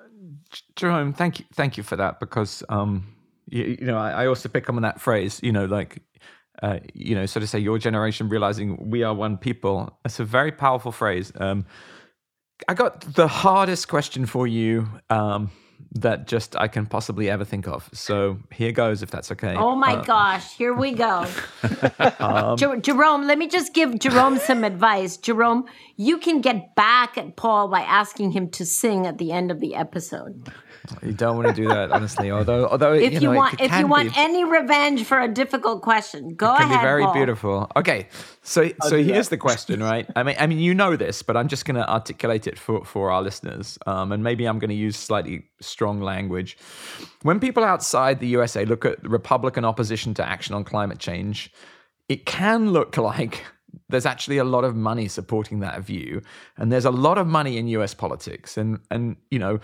Jerome, 0.77 1.13
thank 1.13 1.41
you, 1.41 1.45
thank 1.55 1.77
you 1.77 1.83
for 1.83 1.97
that 1.97 2.21
because 2.21 2.63
um, 2.69 3.15
you, 3.49 3.77
you 3.81 3.87
know 3.87 3.99
I, 3.99 4.25
I 4.25 4.27
also 4.27 4.49
pick 4.49 4.69
up 4.69 4.77
on 4.77 4.83
that 4.83 5.01
phrase. 5.01 5.41
You 5.43 5.53
know, 5.53 5.67
like 5.67 6.03
uh, 6.63 6.79
you 6.95 7.15
know, 7.15 7.27
so 7.27 7.41
to 7.41 7.47
say, 7.47 7.59
your 7.59 7.79
generation 7.79 8.29
realizing 8.29 8.91
we 8.91 9.03
are 9.03 9.15
one 9.15 9.37
people. 9.37 9.99
That's 10.05 10.21
a 10.21 10.25
very 10.25 10.53
powerful 10.53 10.93
phrase. 10.93 11.33
Um, 11.37 11.67
I 12.69 12.75
got 12.75 13.01
the 13.15 13.27
hardest 13.27 13.89
question 13.89 14.27
for 14.27 14.47
you 14.47 14.89
um, 15.11 15.51
that 15.93 16.27
just 16.27 16.57
I 16.57 16.69
can 16.69 16.87
possibly 16.87 17.31
ever 17.31 17.45
think 17.45 17.67
of. 17.69 17.89
So 17.93 18.39
here 18.53 18.73
goes, 18.73 19.03
if 19.03 19.11
that's 19.11 19.31
okay. 19.33 19.55
Oh 19.57 19.75
my 19.77 19.95
Uh, 19.97 20.03
gosh, 20.03 20.57
here 20.57 20.75
we 20.75 20.93
go. 20.93 21.27
um, 22.19 22.57
Jer- 22.59 22.77
Jerome, 22.77 23.27
let 23.27 23.39
me 23.39 23.47
just 23.49 23.75
give 23.75 23.99
Jerome 23.99 24.39
some 24.39 24.65
advice. 24.65 25.17
Jerome, 25.17 25.65
you 25.97 26.19
can 26.19 26.41
get 26.41 26.75
back 26.75 27.17
at 27.19 27.37
Paul 27.37 27.69
by 27.69 27.81
asking 27.81 28.33
him 28.33 28.49
to 28.51 28.67
sing 28.67 29.07
at 29.07 29.19
the 29.19 29.33
end 29.33 29.51
of 29.51 29.61
the 29.61 29.75
episode. 29.75 30.49
You 31.03 31.13
don't 31.13 31.37
want 31.37 31.49
to 31.49 31.55
do 31.55 31.69
that, 31.69 31.91
honestly. 31.93 32.31
Although, 32.31 32.69
although 32.69 32.93
If 32.93 33.15
you, 33.15 33.21
you, 33.21 33.27
know, 33.29 33.33
it 33.33 33.37
want, 33.37 33.61
if 33.61 33.79
you 33.79 33.87
want 33.87 34.15
be- 34.15 34.21
any 34.21 34.45
revenge 34.45 35.05
for 35.05 35.19
a 35.21 35.29
difficult 35.29 35.83
question, 35.83 36.35
go 36.35 36.47
ahead. 36.47 36.57
it 36.57 36.63
can 36.63 36.71
ahead. 36.73 36.81
be 36.81 36.85
very 36.85 37.05
Paul. 37.05 37.15
beautiful. 37.15 37.73
Okay, 37.77 38.09
so 38.43 38.71
so 38.83 39.03
here's 39.03 39.29
the 39.29 39.39
question, 39.39 39.83
right? 39.91 40.07
I 40.15 40.23
mean, 40.23 40.37
I 40.39 40.47
mean, 40.47 40.59
you 40.59 40.75
know 40.75 40.97
this, 40.97 41.23
but 41.23 41.37
I'm 41.37 41.49
just 41.49 41.65
going 41.65 41.77
to 41.77 41.89
articulate 41.91 42.47
it 42.47 42.59
for 42.59 42.85
for 42.85 43.11
our 43.11 43.23
listeners, 43.23 43.79
um, 43.87 44.13
and 44.13 44.23
maybe 44.23 44.45
I'm 44.45 44.59
going 44.59 44.71
to 44.71 44.75
use 44.75 44.97
slightly 44.97 45.45
strong 45.61 46.01
language. 46.01 46.57
When 47.23 47.41
people 47.41 47.65
outside 47.65 48.21
the 48.21 48.29
USA 48.29 48.65
look 48.65 48.85
at 48.85 49.03
Republican 49.09 49.65
opposition 49.65 50.15
to 50.15 50.29
action 50.29 50.55
on 50.55 50.65
climate 50.65 50.99
change, 50.99 51.51
it 52.09 52.27
can 52.27 52.73
look 52.73 52.97
like 53.13 53.45
there's 53.89 54.07
actually 54.07 54.39
a 54.39 54.45
lot 54.45 54.65
of 54.65 54.75
money 54.77 55.09
supporting 55.09 55.61
that 55.61 55.83
view, 55.83 56.23
and 56.57 56.71
there's 56.71 56.85
a 56.85 56.91
lot 56.91 57.19
of 57.19 57.27
money 57.27 57.59
in 57.59 57.67
US 57.69 57.95
politics, 57.95 58.57
and 58.57 58.81
and 58.91 59.17
you 59.31 59.39
know 59.39 59.61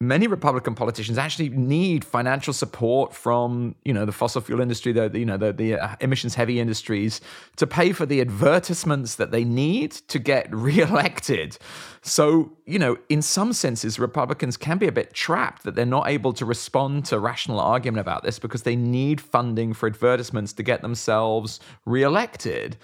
many 0.00 0.26
Republican 0.26 0.74
politicians 0.74 1.18
actually 1.18 1.50
need 1.50 2.04
financial 2.04 2.54
support 2.54 3.14
from 3.14 3.74
you 3.84 3.92
know 3.92 4.06
the 4.06 4.12
fossil 4.12 4.40
fuel 4.40 4.60
industry, 4.60 4.92
the 4.92 5.10
you 5.18 5.26
know 5.26 5.36
the 5.36 5.52
the 5.52 5.74
uh, 5.74 5.94
emissions 6.00 6.34
heavy 6.34 6.58
industries 6.58 7.20
to 7.56 7.66
pay 7.66 7.92
for 7.92 8.06
the 8.06 8.20
advertisements 8.20 9.16
that 9.16 9.30
they 9.30 9.44
need 9.44 9.92
to 9.92 10.18
get 10.18 10.52
reelected. 10.54 11.58
So 12.02 12.52
you 12.66 12.78
know, 12.78 12.98
in 13.08 13.20
some 13.20 13.52
senses, 13.52 13.98
Republicans 13.98 14.56
can 14.56 14.78
be 14.78 14.88
a 14.88 14.92
bit 14.92 15.12
trapped 15.12 15.64
that 15.64 15.74
they're 15.74 15.86
not 15.86 16.08
able 16.08 16.32
to 16.34 16.44
respond 16.44 17.04
to 17.06 17.18
rational 17.18 17.60
argument 17.60 18.00
about 18.00 18.22
this 18.22 18.38
because 18.38 18.62
they 18.62 18.76
need 18.76 19.20
funding 19.20 19.74
for 19.74 19.86
advertisements 19.86 20.52
to 20.54 20.62
get 20.62 20.80
themselves 20.80 21.60
reelected. 21.84 22.76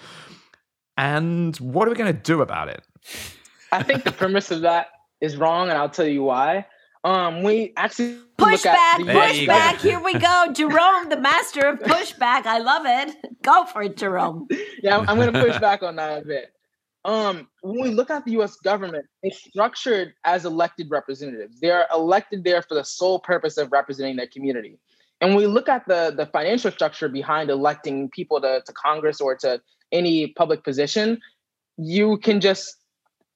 And 0.99 1.55
what 1.57 1.87
are 1.87 1.91
we 1.91 1.97
going 1.97 2.13
to 2.13 2.21
do 2.21 2.41
about 2.41 2.69
it? 2.69 2.83
I 3.71 3.83
think 3.83 4.03
the 4.03 4.11
premise 4.11 4.49
of 4.49 4.61
that 4.61 4.87
is 5.21 5.35
wrong, 5.37 5.69
and 5.69 5.77
I'll 5.77 5.89
tell 5.89 6.07
you 6.07 6.23
why. 6.23 6.65
Um, 7.03 7.43
we 7.43 7.73
actually 7.77 8.17
pushback, 8.37 9.05
There 9.05 9.33
you 9.33 9.45
go. 9.47 9.53
pushback. 9.53 9.77
Here 9.79 9.99
we 10.03 10.13
go, 10.13 10.47
Jerome, 10.53 11.09
the 11.09 11.17
master 11.19 11.67
of 11.67 11.79
pushback. 11.79 12.45
I 12.45 12.59
love 12.59 12.83
it. 12.85 13.15
Go 13.43 13.65
for 13.65 13.83
it, 13.83 13.97
Jerome. 13.97 14.47
yeah, 14.81 14.97
I'm, 14.97 15.09
I'm 15.09 15.17
going 15.17 15.31
to 15.31 15.41
push 15.41 15.57
back 15.59 15.83
on 15.83 15.95
that 15.97 16.23
a 16.23 16.25
bit. 16.25 16.51
Um, 17.05 17.47
when 17.61 17.79
we 17.81 17.89
look 17.91 18.09
at 18.09 18.25
the 18.25 18.31
U.S. 18.31 18.57
government, 18.57 19.05
it's 19.23 19.37
structured 19.41 20.13
as 20.25 20.43
elected 20.45 20.87
representatives. 20.89 21.59
They 21.61 21.69
are 21.71 21.85
elected 21.93 22.43
there 22.43 22.61
for 22.61 22.75
the 22.75 22.83
sole 22.83 23.19
purpose 23.19 23.57
of 23.57 23.71
representing 23.71 24.17
their 24.17 24.27
community. 24.27 24.77
And 25.21 25.31
when 25.31 25.37
we 25.37 25.47
look 25.47 25.69
at 25.69 25.87
the 25.87 26.13
the 26.15 26.25
financial 26.27 26.69
structure 26.71 27.07
behind 27.09 27.49
electing 27.49 28.09
people 28.09 28.41
to, 28.41 28.61
to 28.65 28.73
Congress 28.73 29.21
or 29.21 29.35
to 29.37 29.61
any 29.91 30.27
public 30.27 30.63
position, 30.63 31.19
you 31.77 32.17
can 32.17 32.41
just 32.41 32.75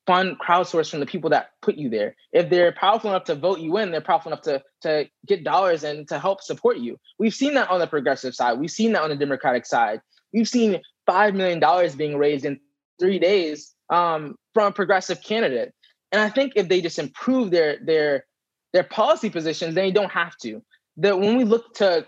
fund 0.07 0.37
crowdsource 0.39 0.89
from 0.89 0.99
the 0.99 1.05
people 1.05 1.29
that 1.29 1.51
put 1.61 1.75
you 1.75 1.89
there. 1.89 2.15
If 2.31 2.49
they're 2.49 2.71
powerful 2.71 3.11
enough 3.11 3.25
to 3.25 3.35
vote 3.35 3.59
you 3.59 3.77
in, 3.77 3.91
they're 3.91 4.01
powerful 4.01 4.31
enough 4.31 4.43
to 4.43 4.63
to 4.81 5.07
get 5.25 5.43
dollars 5.43 5.83
and 5.83 6.07
to 6.07 6.19
help 6.19 6.41
support 6.41 6.77
you. 6.77 6.97
We've 7.19 7.33
seen 7.33 7.53
that 7.55 7.69
on 7.69 7.79
the 7.79 7.87
progressive 7.87 8.35
side. 8.35 8.59
We've 8.59 8.71
seen 8.71 8.93
that 8.93 9.03
on 9.03 9.09
the 9.09 9.15
Democratic 9.15 9.65
side. 9.65 10.01
We've 10.33 10.47
seen 10.47 10.81
five 11.05 11.35
million 11.35 11.59
dollars 11.59 11.95
being 11.95 12.17
raised 12.17 12.45
in 12.45 12.59
three 12.99 13.19
days 13.19 13.73
um, 13.89 14.35
from 14.53 14.67
a 14.67 14.71
progressive 14.71 15.21
candidate. 15.21 15.73
And 16.11 16.21
I 16.21 16.29
think 16.29 16.53
if 16.55 16.67
they 16.67 16.81
just 16.81 16.99
improve 16.99 17.51
their 17.51 17.77
their 17.83 18.25
their 18.73 18.83
policy 18.83 19.29
positions, 19.29 19.75
they 19.75 19.91
don't 19.91 20.11
have 20.11 20.37
to. 20.37 20.63
That 20.97 21.19
when 21.19 21.37
we 21.37 21.43
look 21.43 21.73
to 21.75 22.07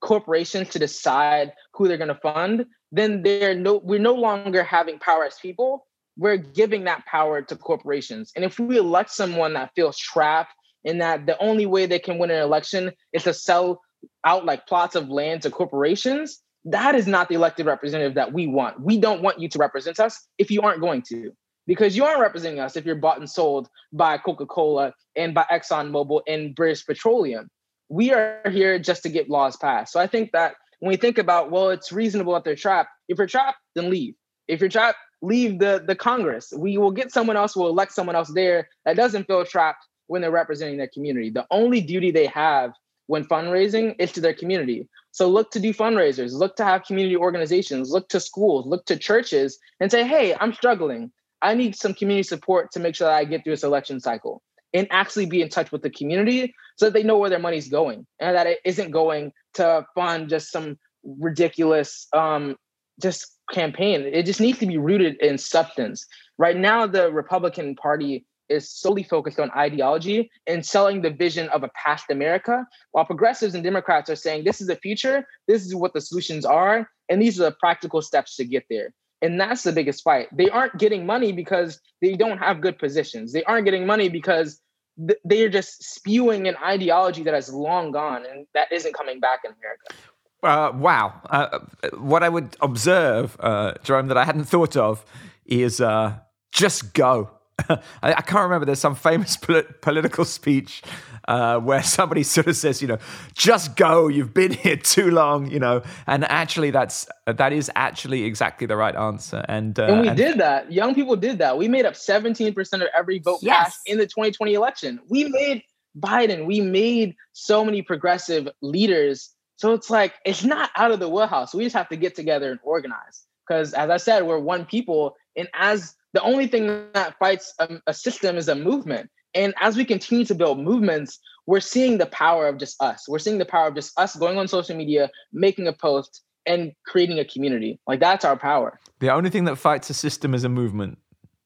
corporations 0.00 0.68
to 0.70 0.78
decide 0.78 1.52
who 1.74 1.88
they're 1.88 1.96
going 1.96 2.08
to 2.08 2.14
fund, 2.14 2.66
then 2.92 3.22
they're 3.22 3.54
no 3.54 3.80
we're 3.82 3.98
no 3.98 4.14
longer 4.14 4.62
having 4.62 4.98
power 4.98 5.24
as 5.24 5.38
people. 5.40 5.86
We're 6.20 6.36
giving 6.36 6.84
that 6.84 7.06
power 7.06 7.40
to 7.40 7.56
corporations. 7.56 8.30
And 8.36 8.44
if 8.44 8.58
we 8.58 8.76
elect 8.76 9.10
someone 9.10 9.54
that 9.54 9.70
feels 9.74 9.96
trapped 9.96 10.52
in 10.84 10.98
that 10.98 11.24
the 11.24 11.42
only 11.42 11.64
way 11.64 11.86
they 11.86 11.98
can 11.98 12.18
win 12.18 12.30
an 12.30 12.42
election 12.42 12.92
is 13.14 13.24
to 13.24 13.32
sell 13.32 13.80
out 14.22 14.44
like 14.44 14.66
plots 14.66 14.96
of 14.96 15.08
land 15.08 15.40
to 15.42 15.50
corporations, 15.50 16.42
that 16.66 16.94
is 16.94 17.06
not 17.06 17.30
the 17.30 17.36
elected 17.36 17.64
representative 17.64 18.16
that 18.16 18.34
we 18.34 18.46
want. 18.46 18.78
We 18.82 18.98
don't 18.98 19.22
want 19.22 19.40
you 19.40 19.48
to 19.48 19.58
represent 19.58 19.98
us 19.98 20.28
if 20.36 20.50
you 20.50 20.60
aren't 20.60 20.82
going 20.82 21.00
to, 21.08 21.32
because 21.66 21.96
you 21.96 22.04
aren't 22.04 22.20
representing 22.20 22.60
us 22.60 22.76
if 22.76 22.84
you're 22.84 22.96
bought 22.96 23.18
and 23.18 23.30
sold 23.30 23.70
by 23.90 24.18
Coca 24.18 24.44
Cola 24.44 24.92
and 25.16 25.32
by 25.32 25.46
ExxonMobil 25.50 26.20
and 26.28 26.54
British 26.54 26.84
Petroleum. 26.84 27.48
We 27.88 28.12
are 28.12 28.42
here 28.50 28.78
just 28.78 29.02
to 29.04 29.08
get 29.08 29.30
laws 29.30 29.56
passed. 29.56 29.94
So 29.94 29.98
I 29.98 30.06
think 30.06 30.32
that 30.32 30.56
when 30.80 30.90
we 30.90 30.96
think 30.96 31.16
about, 31.16 31.50
well, 31.50 31.70
it's 31.70 31.92
reasonable 31.92 32.34
that 32.34 32.44
they're 32.44 32.56
trapped. 32.56 32.90
If 33.08 33.16
you're 33.16 33.26
trapped, 33.26 33.58
then 33.74 33.88
leave. 33.88 34.14
If 34.48 34.60
you're 34.60 34.68
trapped, 34.68 34.98
leave 35.22 35.58
the, 35.58 35.82
the 35.86 35.94
Congress. 35.94 36.52
We 36.56 36.78
will 36.78 36.90
get 36.90 37.12
someone 37.12 37.36
else, 37.36 37.56
we'll 37.56 37.68
elect 37.68 37.92
someone 37.92 38.16
else 38.16 38.32
there 38.32 38.68
that 38.84 38.96
doesn't 38.96 39.26
feel 39.26 39.44
trapped 39.44 39.86
when 40.06 40.22
they're 40.22 40.30
representing 40.30 40.78
their 40.78 40.90
community. 40.92 41.30
The 41.30 41.46
only 41.50 41.80
duty 41.80 42.10
they 42.10 42.26
have 42.26 42.72
when 43.06 43.24
fundraising 43.24 43.94
is 43.98 44.12
to 44.12 44.20
their 44.20 44.34
community. 44.34 44.88
So 45.12 45.28
look 45.28 45.50
to 45.52 45.60
do 45.60 45.74
fundraisers, 45.74 46.32
look 46.32 46.56
to 46.56 46.64
have 46.64 46.84
community 46.84 47.16
organizations, 47.16 47.90
look 47.90 48.08
to 48.10 48.20
schools, 48.20 48.66
look 48.66 48.86
to 48.86 48.96
churches 48.96 49.58
and 49.80 49.90
say, 49.90 50.04
hey, 50.04 50.36
I'm 50.40 50.52
struggling. 50.52 51.10
I 51.42 51.54
need 51.54 51.74
some 51.74 51.94
community 51.94 52.22
support 52.22 52.70
to 52.72 52.80
make 52.80 52.94
sure 52.94 53.08
that 53.08 53.16
I 53.16 53.24
get 53.24 53.42
through 53.42 53.54
this 53.54 53.64
election 53.64 54.00
cycle 54.00 54.42
and 54.72 54.86
actually 54.90 55.26
be 55.26 55.42
in 55.42 55.48
touch 55.48 55.72
with 55.72 55.82
the 55.82 55.90
community 55.90 56.54
so 56.76 56.86
that 56.86 56.92
they 56.92 57.02
know 57.02 57.18
where 57.18 57.30
their 57.30 57.38
money's 57.38 57.68
going 57.68 58.06
and 58.20 58.36
that 58.36 58.46
it 58.46 58.60
isn't 58.64 58.92
going 58.92 59.32
to 59.54 59.84
fund 59.94 60.28
just 60.28 60.52
some 60.52 60.78
ridiculous 61.04 62.06
um, 62.12 62.56
just 63.00 63.26
campaign. 63.52 64.02
It 64.02 64.26
just 64.26 64.40
needs 64.40 64.58
to 64.58 64.66
be 64.66 64.78
rooted 64.78 65.16
in 65.20 65.38
substance. 65.38 66.06
Right 66.38 66.56
now, 66.56 66.86
the 66.86 67.10
Republican 67.12 67.74
Party 67.74 68.24
is 68.50 68.68
solely 68.68 69.04
focused 69.04 69.38
on 69.38 69.50
ideology 69.52 70.30
and 70.46 70.66
selling 70.66 71.02
the 71.02 71.10
vision 71.10 71.48
of 71.50 71.62
a 71.62 71.70
past 71.74 72.06
America, 72.10 72.66
while 72.90 73.04
progressives 73.04 73.54
and 73.54 73.62
Democrats 73.62 74.10
are 74.10 74.16
saying 74.16 74.44
this 74.44 74.60
is 74.60 74.66
the 74.66 74.76
future, 74.76 75.24
this 75.46 75.64
is 75.64 75.74
what 75.74 75.94
the 75.94 76.00
solutions 76.00 76.44
are, 76.44 76.90
and 77.08 77.22
these 77.22 77.40
are 77.40 77.44
the 77.44 77.56
practical 77.60 78.02
steps 78.02 78.36
to 78.36 78.44
get 78.44 78.64
there. 78.68 78.92
And 79.22 79.38
that's 79.40 79.62
the 79.62 79.72
biggest 79.72 80.02
fight. 80.02 80.28
They 80.36 80.48
aren't 80.48 80.78
getting 80.78 81.06
money 81.06 81.32
because 81.32 81.80
they 82.00 82.14
don't 82.14 82.38
have 82.38 82.60
good 82.60 82.78
positions. 82.78 83.32
They 83.32 83.44
aren't 83.44 83.66
getting 83.66 83.86
money 83.86 84.08
because 84.08 84.60
th- 84.98 85.20
they 85.24 85.42
are 85.42 85.50
just 85.50 85.82
spewing 85.84 86.48
an 86.48 86.56
ideology 86.56 87.22
that 87.24 87.34
has 87.34 87.52
long 87.52 87.92
gone 87.92 88.24
and 88.24 88.46
that 88.54 88.72
isn't 88.72 88.94
coming 88.94 89.20
back 89.20 89.40
in 89.44 89.52
America. 89.52 90.09
Uh, 90.42 90.72
wow. 90.74 91.20
Uh, 91.28 91.58
what 91.98 92.22
I 92.22 92.28
would 92.28 92.56
observe, 92.60 93.36
uh, 93.40 93.74
Jerome, 93.82 94.08
that 94.08 94.16
I 94.16 94.24
hadn't 94.24 94.44
thought 94.44 94.76
of 94.76 95.04
is 95.44 95.80
uh, 95.80 96.14
just 96.52 96.94
go. 96.94 97.30
I, 97.68 97.78
I 98.02 98.22
can't 98.22 98.42
remember. 98.44 98.64
There's 98.64 98.78
some 98.80 98.94
famous 98.94 99.36
polit- 99.44 99.82
political 99.82 100.24
speech 100.24 100.82
uh, 101.28 101.58
where 101.58 101.82
somebody 101.82 102.22
sort 102.22 102.46
of 102.46 102.56
says, 102.56 102.80
you 102.80 102.88
know, 102.88 102.96
just 103.34 103.76
go. 103.76 104.08
You've 104.08 104.32
been 104.32 104.52
here 104.52 104.76
too 104.82 105.10
long, 105.10 105.50
you 105.50 105.58
know. 105.58 105.82
And 106.06 106.24
actually, 106.24 106.70
that's 106.70 107.06
that 107.26 107.52
is 107.52 107.70
actually 107.76 108.24
exactly 108.24 108.66
the 108.66 108.76
right 108.76 108.96
answer. 108.96 109.44
And 109.46 109.78
uh, 109.78 109.84
and 109.84 110.00
we 110.00 110.10
did 110.14 110.38
that. 110.38 110.72
Young 110.72 110.94
people 110.94 111.16
did 111.16 111.36
that. 111.38 111.58
We 111.58 111.68
made 111.68 111.84
up 111.84 111.94
17% 111.94 112.56
of 112.74 112.88
every 112.96 113.18
vote 113.18 113.40
Yes. 113.42 113.64
cast 113.64 113.80
in 113.86 113.98
the 113.98 114.06
2020 114.06 114.54
election. 114.54 115.00
We 115.10 115.24
made 115.24 115.62
Biden. 115.98 116.46
We 116.46 116.62
made 116.62 117.14
so 117.32 117.62
many 117.62 117.82
progressive 117.82 118.48
leaders. 118.62 119.34
So 119.60 119.74
it's 119.74 119.90
like 119.90 120.14
it's 120.24 120.42
not 120.42 120.70
out 120.74 120.90
of 120.90 121.00
the 121.00 121.08
wheelhouse. 121.08 121.54
We 121.54 121.64
just 121.64 121.76
have 121.76 121.90
to 121.90 121.96
get 121.96 122.14
together 122.14 122.50
and 122.50 122.58
organize. 122.62 123.26
Because 123.46 123.74
as 123.74 123.90
I 123.90 123.98
said, 123.98 124.22
we're 124.22 124.38
one 124.38 124.64
people, 124.64 125.16
and 125.36 125.48
as 125.52 125.94
the 126.14 126.22
only 126.22 126.46
thing 126.46 126.66
that 126.94 127.18
fights 127.18 127.52
a, 127.58 127.78
a 127.86 127.92
system 127.92 128.36
is 128.38 128.48
a 128.48 128.54
movement. 128.54 129.10
And 129.34 129.52
as 129.60 129.76
we 129.76 129.84
continue 129.84 130.24
to 130.24 130.34
build 130.34 130.58
movements, 130.58 131.18
we're 131.46 131.60
seeing 131.60 131.98
the 131.98 132.06
power 132.06 132.48
of 132.48 132.58
just 132.58 132.82
us. 132.82 133.06
We're 133.06 133.18
seeing 133.18 133.36
the 133.36 133.44
power 133.44 133.68
of 133.68 133.74
just 133.74 133.92
us 133.98 134.16
going 134.16 134.38
on 134.38 134.48
social 134.48 134.74
media, 134.74 135.10
making 135.30 135.68
a 135.68 135.74
post, 135.74 136.22
and 136.46 136.72
creating 136.86 137.18
a 137.18 137.24
community. 137.26 137.78
Like 137.86 138.00
that's 138.00 138.24
our 138.24 138.38
power. 138.38 138.80
the 139.00 139.10
only 139.10 139.28
thing 139.28 139.44
that 139.44 139.56
fights 139.56 139.90
a 139.90 139.94
system 139.94 140.32
is 140.32 140.42
a 140.42 140.48
movement. 140.48 140.96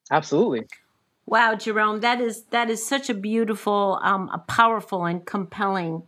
Absolutely. 0.09 0.67
Wow, 1.25 1.55
Jerome, 1.55 1.99
that 1.99 2.21
is 2.21 2.45
that 2.51 2.69
is 2.69 2.87
such 2.87 3.09
a 3.09 3.13
beautiful, 3.13 3.99
um, 4.01 4.29
a 4.33 4.37
powerful, 4.37 5.03
and 5.03 5.25
compelling 5.25 6.03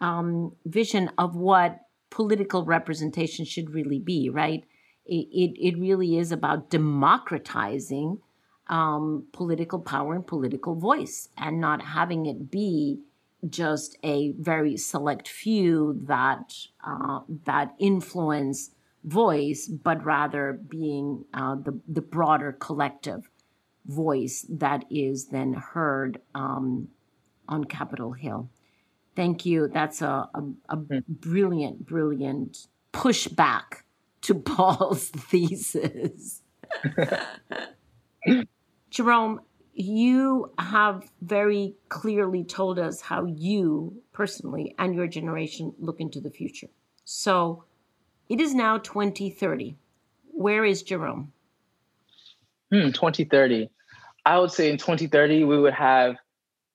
um, 0.00 0.52
vision 0.64 1.10
of 1.18 1.36
what 1.36 1.80
political 2.10 2.64
representation 2.64 3.44
should 3.44 3.74
really 3.74 3.98
be. 3.98 4.28
Right? 4.30 4.64
It 5.06 5.28
it, 5.32 5.50
it 5.58 5.78
really 5.78 6.18
is 6.18 6.32
about 6.32 6.70
democratizing 6.70 8.18
um, 8.68 9.26
political 9.32 9.80
power 9.80 10.14
and 10.14 10.26
political 10.26 10.74
voice, 10.74 11.28
and 11.36 11.60
not 11.60 11.82
having 11.82 12.26
it 12.26 12.50
be 12.50 13.00
just 13.48 13.96
a 14.04 14.32
very 14.32 14.76
select 14.76 15.28
few 15.28 15.98
that 16.06 16.54
uh, 16.86 17.20
that 17.44 17.74
influence 17.78 18.70
voice, 19.04 19.66
but 19.66 20.04
rather 20.04 20.52
being 20.52 21.24
uh, 21.34 21.54
the 21.56 21.80
the 21.88 22.02
broader 22.02 22.52
collective 22.52 23.30
voice 23.86 24.46
that 24.48 24.84
is 24.90 25.26
then 25.26 25.54
heard 25.54 26.20
um, 26.34 26.88
on 27.48 27.64
Capitol 27.64 28.12
Hill. 28.12 28.48
Thank 29.20 29.44
you. 29.44 29.68
That's 29.68 30.00
a, 30.00 30.30
a, 30.34 30.42
a 30.70 30.76
brilliant, 31.06 31.84
brilliant 31.84 32.68
pushback 32.94 33.82
to 34.22 34.34
Paul's 34.50 35.10
thesis. 35.10 36.40
Jerome, 38.90 39.42
you 39.74 40.50
have 40.58 41.04
very 41.20 41.74
clearly 41.90 42.44
told 42.44 42.78
us 42.78 43.02
how 43.02 43.26
you 43.26 44.02
personally 44.14 44.74
and 44.78 44.94
your 44.94 45.06
generation 45.06 45.74
look 45.78 46.00
into 46.00 46.22
the 46.22 46.30
future. 46.30 46.68
So 47.04 47.64
it 48.30 48.40
is 48.40 48.54
now 48.54 48.78
2030. 48.78 49.76
Where 50.30 50.64
is 50.64 50.82
Jerome? 50.82 51.30
Hmm, 52.72 52.88
2030. 52.92 53.68
I 54.24 54.38
would 54.38 54.50
say 54.50 54.70
in 54.70 54.78
2030, 54.78 55.44
we 55.44 55.58
would 55.58 55.74
have 55.74 56.16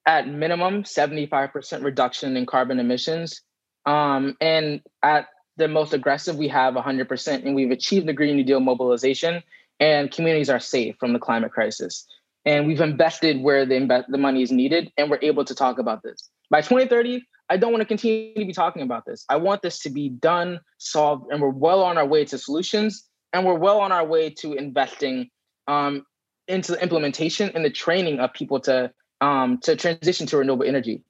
at 0.05 0.27
minimum 0.27 0.83
75% 0.83 1.83
reduction 1.83 2.37
in 2.37 2.45
carbon 2.45 2.79
emissions. 2.79 3.41
Um, 3.85 4.35
and 4.39 4.81
at 5.03 5.27
the 5.57 5.67
most 5.67 5.93
aggressive, 5.93 6.35
we 6.35 6.47
have 6.49 6.73
100%, 6.73 7.45
and 7.45 7.55
we've 7.55 7.71
achieved 7.71 8.07
the 8.07 8.13
Green 8.13 8.35
New 8.35 8.43
Deal 8.43 8.59
mobilization, 8.59 9.41
and 9.79 10.11
communities 10.11 10.49
are 10.49 10.59
safe 10.59 10.95
from 10.99 11.13
the 11.13 11.19
climate 11.19 11.51
crisis. 11.51 12.05
And 12.45 12.67
we've 12.67 12.81
invested 12.81 13.41
where 13.41 13.65
the, 13.65 13.75
imbe- 13.75 14.05
the 14.07 14.17
money 14.17 14.43
is 14.43 14.51
needed, 14.51 14.91
and 14.97 15.09
we're 15.09 15.19
able 15.21 15.45
to 15.45 15.55
talk 15.55 15.79
about 15.79 16.03
this. 16.03 16.29
By 16.49 16.61
2030, 16.61 17.23
I 17.49 17.57
don't 17.57 17.71
want 17.71 17.81
to 17.81 17.87
continue 17.87 18.33
to 18.35 18.45
be 18.45 18.53
talking 18.53 18.81
about 18.81 19.05
this. 19.05 19.25
I 19.29 19.37
want 19.37 19.61
this 19.61 19.79
to 19.81 19.89
be 19.89 20.09
done, 20.09 20.59
solved, 20.77 21.31
and 21.31 21.41
we're 21.41 21.49
well 21.49 21.83
on 21.83 21.97
our 21.97 22.05
way 22.05 22.25
to 22.25 22.37
solutions, 22.37 23.07
and 23.33 23.45
we're 23.45 23.57
well 23.57 23.79
on 23.79 23.91
our 23.91 24.05
way 24.05 24.29
to 24.41 24.53
investing 24.53 25.29
um, 25.67 26.05
into 26.47 26.73
the 26.73 26.81
implementation 26.81 27.51
and 27.55 27.65
the 27.65 27.69
training 27.69 28.19
of 28.19 28.33
people 28.33 28.59
to 28.61 28.91
um, 29.21 29.59
to 29.59 29.75
transition 29.75 30.27
to 30.27 30.37
renewable 30.37 30.65
energy. 30.65 31.03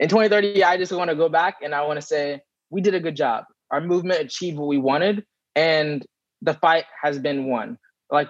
In 0.00 0.08
2030, 0.08 0.62
I 0.62 0.76
just 0.76 0.92
want 0.92 1.10
to 1.10 1.16
go 1.16 1.28
back 1.28 1.56
and 1.62 1.74
I 1.74 1.84
want 1.84 2.00
to 2.00 2.06
say 2.06 2.40
we 2.70 2.80
did 2.80 2.94
a 2.94 3.00
good 3.00 3.16
job. 3.16 3.44
Our 3.70 3.80
movement 3.80 4.20
achieved 4.20 4.58
what 4.58 4.68
we 4.68 4.78
wanted, 4.78 5.24
and 5.54 6.04
the 6.42 6.54
fight 6.54 6.84
has 7.02 7.18
been 7.18 7.46
won. 7.46 7.78
Like 8.10 8.28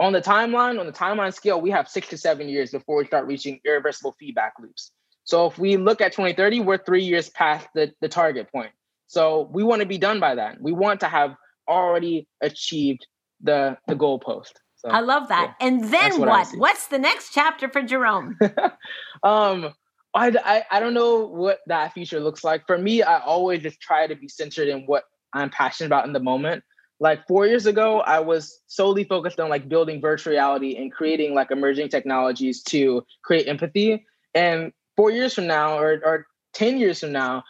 on 0.00 0.12
the 0.12 0.20
timeline, 0.20 0.80
on 0.80 0.86
the 0.86 0.92
timeline 0.92 1.32
scale, 1.32 1.60
we 1.60 1.70
have 1.70 1.88
six 1.88 2.08
to 2.08 2.18
seven 2.18 2.48
years 2.48 2.70
before 2.70 2.96
we 2.96 3.06
start 3.06 3.26
reaching 3.26 3.60
irreversible 3.64 4.16
feedback 4.18 4.54
loops. 4.60 4.92
So 5.24 5.46
if 5.46 5.58
we 5.58 5.76
look 5.76 6.00
at 6.00 6.12
2030, 6.12 6.60
we're 6.60 6.78
three 6.78 7.04
years 7.04 7.28
past 7.28 7.68
the, 7.74 7.92
the 8.00 8.08
target 8.08 8.50
point. 8.50 8.72
So 9.06 9.48
we 9.52 9.62
want 9.62 9.80
to 9.80 9.86
be 9.86 9.98
done 9.98 10.18
by 10.18 10.36
that. 10.36 10.60
We 10.60 10.72
want 10.72 11.00
to 11.00 11.06
have 11.06 11.34
already 11.68 12.26
achieved 12.40 13.06
the 13.42 13.76
the 13.86 13.94
goalpost. 13.94 14.52
So, 14.80 14.88
I 14.88 15.00
love 15.00 15.28
that. 15.28 15.56
yeah, 15.60 15.66
and 15.66 15.84
then 15.84 16.20
what 16.20 16.28
what? 16.28 16.48
What's 16.56 16.86
the 16.86 16.98
next 16.98 17.34
chapter 17.34 17.68
for 17.68 17.82
Jerome? 17.82 18.38
um, 19.22 19.74
I, 20.14 20.34
I 20.44 20.64
I 20.70 20.80
don't 20.80 20.94
know 20.94 21.26
what 21.26 21.58
that 21.66 21.92
future 21.92 22.18
looks 22.18 22.42
like. 22.42 22.66
For 22.66 22.78
me, 22.78 23.02
I 23.02 23.18
always 23.20 23.62
just 23.62 23.78
try 23.78 24.06
to 24.06 24.14
be 24.16 24.26
centered 24.26 24.68
in 24.68 24.84
what 24.86 25.04
I'm 25.34 25.50
passionate 25.50 25.88
about 25.88 26.06
in 26.06 26.14
the 26.14 26.20
moment. 26.20 26.64
Like 26.98 27.26
four 27.28 27.46
years 27.46 27.66
ago, 27.66 28.00
I 28.00 28.20
was 28.20 28.58
solely 28.68 29.04
focused 29.04 29.38
on 29.38 29.50
like 29.50 29.68
building 29.68 30.00
virtual 30.00 30.32
reality 30.32 30.76
and 30.76 30.90
creating 30.90 31.34
like 31.34 31.50
emerging 31.50 31.90
technologies 31.90 32.62
to 32.64 33.04
create 33.22 33.48
empathy. 33.48 34.06
And 34.34 34.72
four 34.96 35.10
years 35.10 35.34
from 35.34 35.46
now, 35.46 35.78
or 35.78 36.00
or 36.02 36.26
ten 36.54 36.78
years 36.78 37.00
from 37.00 37.12
now, 37.12 37.42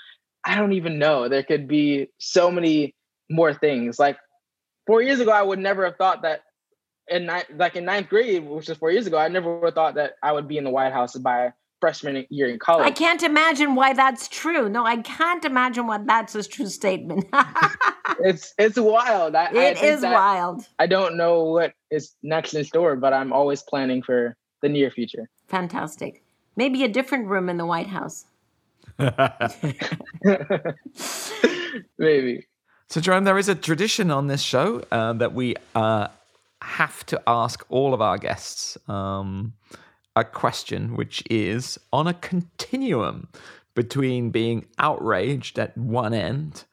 I 0.44 0.56
don't 0.56 0.72
even 0.72 0.98
know. 0.98 1.28
There 1.28 1.44
could 1.44 1.68
be 1.68 2.08
so 2.18 2.50
many 2.50 2.96
more 3.30 3.54
things. 3.54 4.00
Like 4.00 4.18
four 4.88 5.00
years 5.00 5.20
ago, 5.20 5.30
I 5.30 5.42
would 5.42 5.60
never 5.60 5.84
have 5.84 5.96
thought 5.96 6.22
that 6.22 6.40
in 7.10 7.26
ninth, 7.26 7.46
like 7.56 7.76
in 7.76 7.84
ninth 7.84 8.08
grade, 8.08 8.46
which 8.46 8.68
was 8.68 8.78
four 8.78 8.90
years 8.90 9.06
ago, 9.06 9.18
I 9.18 9.28
never 9.28 9.54
would 9.58 9.66
have 9.66 9.74
thought 9.74 9.94
that 9.96 10.14
I 10.22 10.32
would 10.32 10.48
be 10.48 10.58
in 10.58 10.64
the 10.64 10.70
White 10.70 10.92
House 10.92 11.16
by 11.16 11.52
freshman 11.80 12.26
year 12.30 12.48
in 12.48 12.58
college. 12.58 12.86
I 12.86 12.90
can't 12.90 13.22
imagine 13.22 13.74
why 13.74 13.92
that's 13.94 14.28
true. 14.28 14.68
No, 14.68 14.84
I 14.84 14.98
can't 14.98 15.44
imagine 15.44 15.86
why 15.86 15.98
that's 15.98 16.34
a 16.34 16.42
true 16.42 16.66
statement. 16.66 17.26
It's 18.22 18.52
it's 18.58 18.78
wild. 18.78 19.34
I, 19.34 19.44
I 19.44 19.46
it 19.46 19.78
think 19.78 19.94
is 19.94 20.00
that- 20.02 20.12
wild. 20.12 20.66
I 20.78 20.86
don't 20.86 21.16
know 21.16 21.44
what 21.44 21.72
is 21.90 22.16
next 22.22 22.52
in 22.52 22.64
store, 22.64 22.94
but 22.96 23.14
I'm 23.14 23.32
always 23.32 23.62
planning 23.62 24.02
for 24.02 24.36
the 24.60 24.68
near 24.68 24.90
future. 24.90 25.30
Fantastic. 25.48 26.22
Maybe 26.54 26.84
a 26.84 26.88
different 26.88 27.28
room 27.28 27.48
in 27.48 27.56
the 27.56 27.64
White 27.64 27.86
House. 27.86 28.26
Maybe. 31.98 32.46
So, 32.88 33.00
Jerome, 33.00 33.24
there 33.24 33.38
is 33.38 33.48
a 33.48 33.54
tradition 33.54 34.10
on 34.10 34.26
this 34.26 34.42
show 34.42 34.82
uh, 34.90 35.14
that 35.14 35.32
we 35.32 35.54
uh, 35.74 36.08
have 36.62 37.04
to 37.06 37.20
ask 37.26 37.64
all 37.68 37.94
of 37.94 38.00
our 38.00 38.18
guests 38.18 38.76
um, 38.88 39.54
a 40.16 40.24
question, 40.24 40.96
which 40.96 41.22
is 41.30 41.78
on 41.92 42.06
a 42.06 42.14
continuum 42.14 43.28
between 43.74 44.30
being 44.30 44.66
outraged 44.78 45.58
at 45.58 45.76
one 45.76 46.12
end 46.12 46.64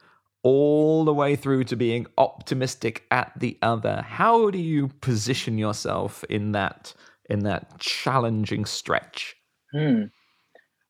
all 0.43 1.03
the 1.03 1.13
way 1.13 1.35
through 1.35 1.63
to 1.65 1.75
being 1.75 2.07
optimistic 2.17 3.03
at 3.11 3.31
the 3.37 3.57
other. 3.61 4.01
How 4.07 4.49
do 4.49 4.57
you 4.57 4.87
position 5.01 5.57
yourself 5.57 6.23
in 6.29 6.53
that 6.53 6.93
in 7.29 7.39
that 7.39 7.79
challenging 7.79 8.65
stretch? 8.65 9.35
Hmm. 9.73 10.03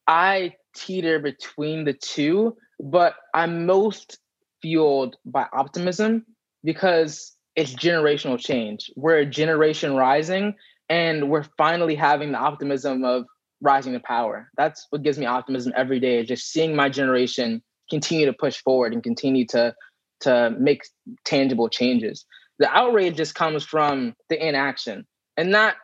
I 0.07 0.53
teeter 0.75 1.19
between 1.19 1.85
the 1.85 1.93
two, 1.93 2.55
but 2.79 3.15
I'm 3.33 3.65
most 3.65 4.19
fueled 4.61 5.17
by 5.25 5.47
optimism 5.51 6.25
because 6.63 7.36
it's 7.57 7.73
generational 7.73 8.39
change. 8.39 8.91
We're 8.95 9.17
a 9.17 9.25
generation 9.25 9.95
rising, 9.95 10.53
and 10.89 11.29
we're 11.29 11.45
finally 11.57 11.95
having 11.95 12.31
the 12.31 12.37
optimism 12.37 13.03
of 13.03 13.25
rising 13.61 13.93
to 13.93 13.99
power. 13.99 14.49
That's 14.55 14.85
what 14.91 15.01
gives 15.01 15.17
me 15.17 15.25
optimism 15.25 15.73
every 15.75 15.99
day, 15.99 16.23
just 16.23 16.51
seeing 16.51 16.75
my 16.75 16.87
generation 16.87 17.63
continue 17.89 18.27
to 18.27 18.33
push 18.33 18.61
forward 18.61 18.93
and 18.93 19.01
continue 19.03 19.45
to 19.47 19.75
to 20.19 20.55
make 20.59 20.83
tangible 21.25 21.67
changes. 21.67 22.25
The 22.59 22.69
outrage 22.69 23.17
just 23.17 23.35
comes 23.35 23.63
from 23.63 24.15
the 24.29 24.47
inaction. 24.47 25.05
And 25.35 25.53
that 25.53 25.75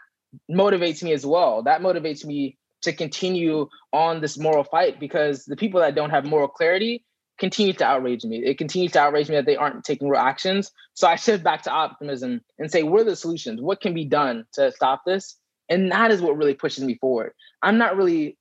motivates 0.51 1.03
me 1.03 1.13
as 1.13 1.25
well. 1.25 1.63
That 1.63 1.81
motivates 1.81 2.25
me 2.25 2.57
to 2.81 2.93
continue 2.93 3.67
on 3.91 4.21
this 4.21 4.37
moral 4.37 4.63
fight 4.63 4.99
because 4.99 5.45
the 5.45 5.55
people 5.55 5.79
that 5.81 5.93
don't 5.93 6.09
have 6.09 6.25
moral 6.25 6.47
clarity 6.47 7.05
continue 7.39 7.73
to 7.73 7.85
outrage 7.85 8.23
me. 8.23 8.37
It 8.45 8.57
continues 8.57 8.91
to 8.93 8.99
outrage 8.99 9.29
me 9.29 9.35
that 9.35 9.45
they 9.45 9.55
aren't 9.55 9.83
taking 9.83 10.07
real 10.07 10.21
actions. 10.21 10.71
So 10.93 11.07
I 11.07 11.15
shift 11.15 11.43
back 11.43 11.63
to 11.63 11.71
optimism 11.71 12.41
and 12.59 12.71
say, 12.71 12.83
what 12.83 13.01
are 13.01 13.05
the 13.05 13.15
solutions? 13.15 13.61
What 13.61 13.81
can 13.81 13.93
be 13.93 14.05
done 14.05 14.45
to 14.53 14.71
stop 14.71 15.03
this? 15.05 15.35
And 15.69 15.91
that 15.91 16.11
is 16.11 16.21
what 16.21 16.37
really 16.37 16.53
pushes 16.53 16.83
me 16.83 16.95
forward. 16.95 17.33
I'm 17.61 17.77
not 17.77 17.97
really 17.97 18.37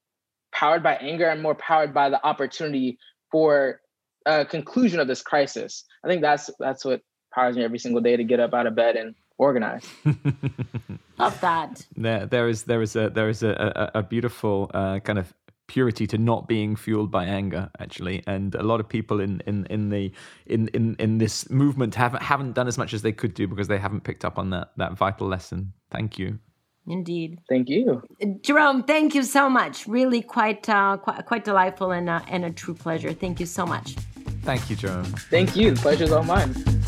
powered 0.52 0.82
by 0.82 0.94
anger. 0.96 1.30
I'm 1.30 1.42
more 1.42 1.54
powered 1.54 1.94
by 1.94 2.10
the 2.10 2.24
opportunity 2.24 2.98
for 3.30 3.80
a 4.26 4.44
conclusion 4.44 5.00
of 5.00 5.08
this 5.08 5.22
crisis. 5.22 5.84
I 6.04 6.08
think 6.08 6.20
that's 6.20 6.50
that's 6.58 6.84
what 6.84 7.00
powers 7.34 7.56
me 7.56 7.64
every 7.64 7.78
single 7.78 8.02
day 8.02 8.16
to 8.16 8.24
get 8.24 8.40
up 8.40 8.52
out 8.52 8.66
of 8.66 8.74
bed 8.74 8.96
and 8.96 9.14
organize. 9.38 9.88
Love 11.18 11.40
that. 11.40 11.86
there 11.96 12.26
there 12.26 12.48
is 12.48 12.64
there 12.64 12.82
is 12.82 12.94
a 12.96 13.10
there 13.10 13.28
is 13.28 13.42
a 13.42 13.90
a, 13.94 14.00
a 14.00 14.02
beautiful 14.02 14.70
uh, 14.74 15.00
kind 15.00 15.18
of 15.18 15.32
purity 15.72 16.06
to 16.06 16.18
not 16.18 16.46
being 16.46 16.76
fueled 16.76 17.10
by 17.10 17.24
anger 17.24 17.70
actually 17.78 18.22
and 18.26 18.54
a 18.54 18.62
lot 18.62 18.78
of 18.78 18.86
people 18.86 19.20
in 19.20 19.40
in 19.46 19.64
in 19.70 19.88
the 19.88 20.12
in 20.44 20.68
in 20.68 20.94
in 20.98 21.16
this 21.16 21.48
movement 21.48 21.94
haven't 21.94 22.22
haven't 22.22 22.52
done 22.52 22.68
as 22.68 22.76
much 22.76 22.92
as 22.92 23.00
they 23.00 23.14
could 23.20 23.32
do 23.32 23.48
because 23.48 23.68
they 23.68 23.78
haven't 23.78 24.04
picked 24.04 24.22
up 24.22 24.38
on 24.38 24.50
that 24.50 24.72
that 24.76 24.92
vital 24.92 25.26
lesson 25.26 25.72
thank 25.90 26.18
you 26.18 26.38
Indeed. 26.84 27.38
Thank 27.48 27.68
you. 27.68 28.02
Jerome, 28.40 28.82
thank 28.82 29.14
you 29.14 29.22
so 29.22 29.48
much. 29.48 29.86
Really 29.86 30.20
quite 30.20 30.68
uh, 30.68 30.96
quite, 30.96 31.24
quite 31.26 31.44
delightful 31.44 31.92
and, 31.92 32.10
uh, 32.10 32.22
and 32.26 32.44
a 32.44 32.50
true 32.50 32.74
pleasure. 32.74 33.12
Thank 33.12 33.38
you 33.38 33.46
so 33.46 33.64
much. 33.64 33.94
thank 34.42 34.68
you 34.68 34.74
jerome 34.74 35.04
Thank 35.30 35.54
you. 35.54 35.70
The 35.74 35.80
pleasure's 35.80 36.10
all 36.10 36.24
mine. 36.24 36.81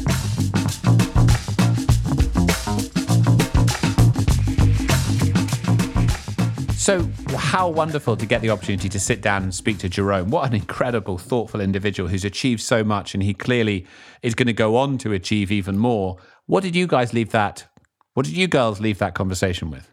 So, 6.84 7.08
how 7.34 7.70
wonderful 7.70 8.14
to 8.14 8.26
get 8.26 8.42
the 8.42 8.50
opportunity 8.50 8.90
to 8.90 9.00
sit 9.00 9.22
down 9.22 9.42
and 9.42 9.54
speak 9.54 9.78
to 9.78 9.88
Jerome. 9.88 10.28
What 10.28 10.46
an 10.46 10.54
incredible, 10.54 11.16
thoughtful 11.16 11.62
individual 11.62 12.10
who's 12.10 12.26
achieved 12.26 12.60
so 12.60 12.84
much, 12.84 13.14
and 13.14 13.22
he 13.22 13.32
clearly 13.32 13.86
is 14.22 14.34
going 14.34 14.48
to 14.48 14.52
go 14.52 14.76
on 14.76 14.98
to 14.98 15.14
achieve 15.14 15.50
even 15.50 15.78
more. 15.78 16.18
What 16.44 16.62
did 16.62 16.76
you 16.76 16.86
guys 16.86 17.14
leave 17.14 17.30
that? 17.30 17.66
What 18.12 18.26
did 18.26 18.36
you 18.36 18.48
girls 18.48 18.82
leave 18.82 18.98
that 18.98 19.14
conversation 19.14 19.70
with? 19.70 19.90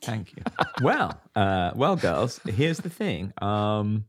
Thank 0.00 0.34
you. 0.34 0.42
well, 0.80 1.20
uh, 1.36 1.72
well, 1.74 1.94
girls, 1.96 2.40
here's 2.46 2.78
the 2.78 2.88
thing. 2.88 3.34
Um, 3.42 4.06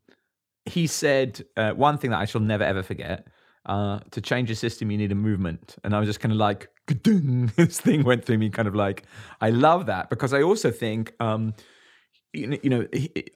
he 0.63 0.87
said 0.87 1.43
uh, 1.57 1.71
one 1.71 1.97
thing 1.97 2.11
that 2.11 2.19
I 2.19 2.23
shall 2.23 2.39
never 2.39 2.63
ever 2.63 2.81
forget. 2.81 3.27
Uh, 3.65 3.99
to 4.11 4.21
change 4.21 4.49
a 4.49 4.55
system, 4.55 4.89
you 4.89 4.97
need 4.97 5.11
a 5.11 5.15
movement, 5.15 5.75
and 5.83 5.93
I 5.93 5.99
was 5.99 6.07
just 6.07 6.21
kind 6.21 6.31
of 6.31 6.37
like, 6.37 6.69
this 6.87 7.81
thing 7.81 8.05
went 8.05 8.23
through 8.23 8.37
me, 8.37 8.49
kind 8.49 8.69
of 8.69 8.73
like, 8.73 9.03
I 9.41 9.49
love 9.49 9.87
that 9.87 10.09
because 10.09 10.31
I 10.33 10.43
also 10.43 10.71
think. 10.71 11.11
Um, 11.19 11.55
you 12.33 12.69
know, 12.69 12.87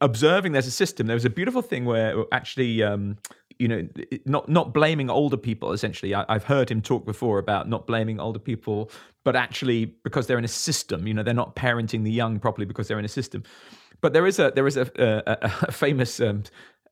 observing 0.02 0.54
there's 0.54 0.68
a 0.68 0.72
system. 0.72 1.08
There 1.08 1.16
was 1.16 1.26
a 1.26 1.30
beautiful 1.30 1.62
thing 1.62 1.86
where 1.86 2.24
actually, 2.32 2.82
um, 2.82 3.18
you 3.60 3.68
know, 3.68 3.88
not 4.26 4.48
not 4.48 4.74
blaming 4.74 5.10
older 5.10 5.38
people. 5.38 5.74
Essentially, 5.74 6.16
I, 6.16 6.26
I've 6.30 6.46
heard 6.46 6.70
him 6.70 6.82
talk 6.82 7.06
before 7.06 7.38
about 7.40 7.68
not 7.68 7.88
blaming 7.88 8.20
older 8.20 8.40
people, 8.40 8.90
but 9.24 9.36
actually 9.36 9.86
because 10.04 10.28
they're 10.28 10.38
in 10.38 10.46
a 10.46 10.50
system. 10.50 11.08
You 11.08 11.14
know, 11.14 11.24
they're 11.24 11.34
not 11.34 11.56
parenting 11.56 12.04
the 12.04 12.12
young 12.12 12.40
properly 12.40 12.66
because 12.66 12.88
they're 12.88 13.00
in 13.00 13.06
a 13.06 13.10
system. 13.10 13.44
But 14.02 14.14
there 14.14 14.26
is 14.26 14.40
a 14.40 14.52
there 14.56 14.68
is 14.68 14.78
a, 14.78 14.90
a, 14.98 15.50
a 15.64 15.72
famous 15.72 16.20
um, 16.22 16.44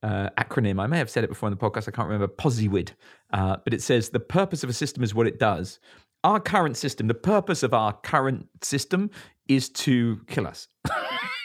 uh, 0.02 0.30
acronym. 0.38 0.82
I 0.82 0.88
may 0.88 0.98
have 0.98 1.10
said 1.10 1.24
it 1.24 1.30
before 1.30 1.48
in 1.48 1.56
the 1.56 1.60
podcast. 1.60 1.88
I 1.88 1.92
can't 1.92 2.10
remember. 2.10 2.28
POSIWID, 2.28 2.92
uh, 3.32 3.58
but 3.64 3.74
it 3.74 3.82
says 3.82 4.10
the 4.10 4.20
purpose 4.20 4.64
of 4.64 4.70
a 4.70 4.74
system 4.74 5.04
is 5.04 5.16
what 5.16 5.28
it 5.28 5.40
does. 5.40 5.80
Our 6.26 6.40
current 6.40 6.78
system, 6.78 7.08
the 7.08 7.14
purpose 7.14 7.64
of 7.64 7.74
our 7.74 7.94
current 7.94 8.48
system, 8.62 9.10
is 9.48 9.70
to 9.70 10.22
kill 10.28 10.48
us. 10.48 10.68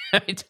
right? 0.13 0.45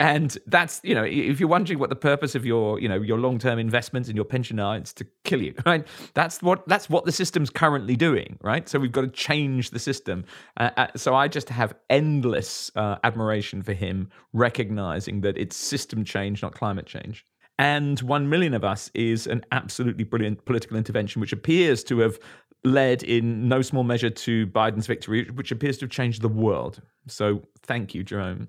And 0.00 0.36
that's 0.46 0.80
you 0.82 0.94
know, 0.94 1.04
if 1.04 1.40
you're 1.40 1.48
wondering 1.48 1.78
what 1.78 1.90
the 1.90 1.96
purpose 1.96 2.34
of 2.34 2.44
your 2.44 2.80
you 2.80 2.88
know 2.88 3.00
your 3.00 3.18
long 3.18 3.38
term 3.38 3.58
investments 3.58 4.08
and 4.08 4.16
your 4.16 4.24
pension 4.24 4.58
are, 4.58 4.76
it's 4.76 4.92
to 4.94 5.06
kill 5.24 5.42
you. 5.42 5.54
Right? 5.66 5.86
That's 6.12 6.42
what 6.42 6.66
that's 6.68 6.90
what 6.90 7.04
the 7.06 7.12
system's 7.12 7.48
currently 7.50 7.96
doing. 7.96 8.38
Right? 8.42 8.68
So 8.68 8.78
we've 8.78 8.92
got 8.92 9.02
to 9.02 9.08
change 9.08 9.70
the 9.70 9.78
system. 9.78 10.24
Uh, 10.58 10.70
uh, 10.76 10.86
so 10.96 11.14
I 11.14 11.28
just 11.28 11.48
have 11.48 11.74
endless 11.88 12.70
uh, 12.76 12.96
admiration 13.04 13.62
for 13.62 13.72
him, 13.72 14.10
recognizing 14.32 15.22
that 15.22 15.38
it's 15.38 15.56
system 15.56 16.04
change, 16.04 16.42
not 16.42 16.54
climate 16.54 16.86
change. 16.86 17.24
And 17.58 18.00
one 18.00 18.28
million 18.28 18.52
of 18.52 18.64
us 18.64 18.90
is 18.94 19.26
an 19.26 19.44
absolutely 19.52 20.04
brilliant 20.04 20.44
political 20.44 20.76
intervention, 20.76 21.20
which 21.20 21.32
appears 21.32 21.84
to 21.84 22.00
have 22.00 22.18
led 22.64 23.02
in 23.02 23.48
no 23.48 23.62
small 23.62 23.84
measure 23.84 24.10
to 24.10 24.46
Biden's 24.48 24.86
victory, 24.86 25.30
which 25.30 25.52
appears 25.52 25.78
to 25.78 25.84
have 25.84 25.90
changed 25.90 26.22
the 26.22 26.28
world. 26.28 26.80
So 27.06 27.42
thank 27.62 27.94
you, 27.94 28.02
Jerome. 28.02 28.48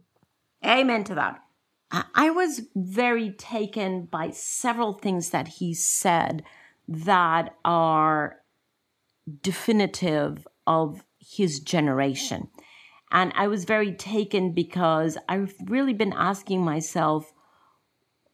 Amen 0.66 1.04
to 1.06 1.16
that. 1.16 1.42
I 1.92 2.30
was 2.32 2.62
very 2.76 3.32
taken 3.32 4.06
by 4.06 4.32
several 4.32 4.94
things 4.94 5.30
that 5.30 5.48
he 5.48 5.74
said 5.74 6.44
that 6.88 7.56
are 7.64 8.38
definitive 9.42 10.48
of 10.68 11.04
his 11.20 11.60
generation. 11.60 12.50
And 13.12 13.32
I 13.36 13.48
was 13.48 13.66
very 13.66 13.94
taken 13.94 14.52
because 14.52 15.18
I've 15.30 15.54
really 15.66 15.94
been 15.94 16.14
asking 16.14 16.64
myself 16.64 17.32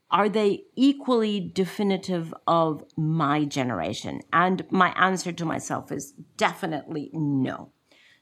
are 0.09 0.27
they 0.27 0.65
equally 0.75 1.39
definitive 1.39 2.33
of 2.45 2.83
my 2.97 3.45
generation? 3.45 4.21
And 4.33 4.65
my 4.69 4.89
answer 4.97 5.31
to 5.31 5.45
myself 5.45 5.89
is 5.89 6.11
definitely 6.35 7.11
no. 7.13 7.71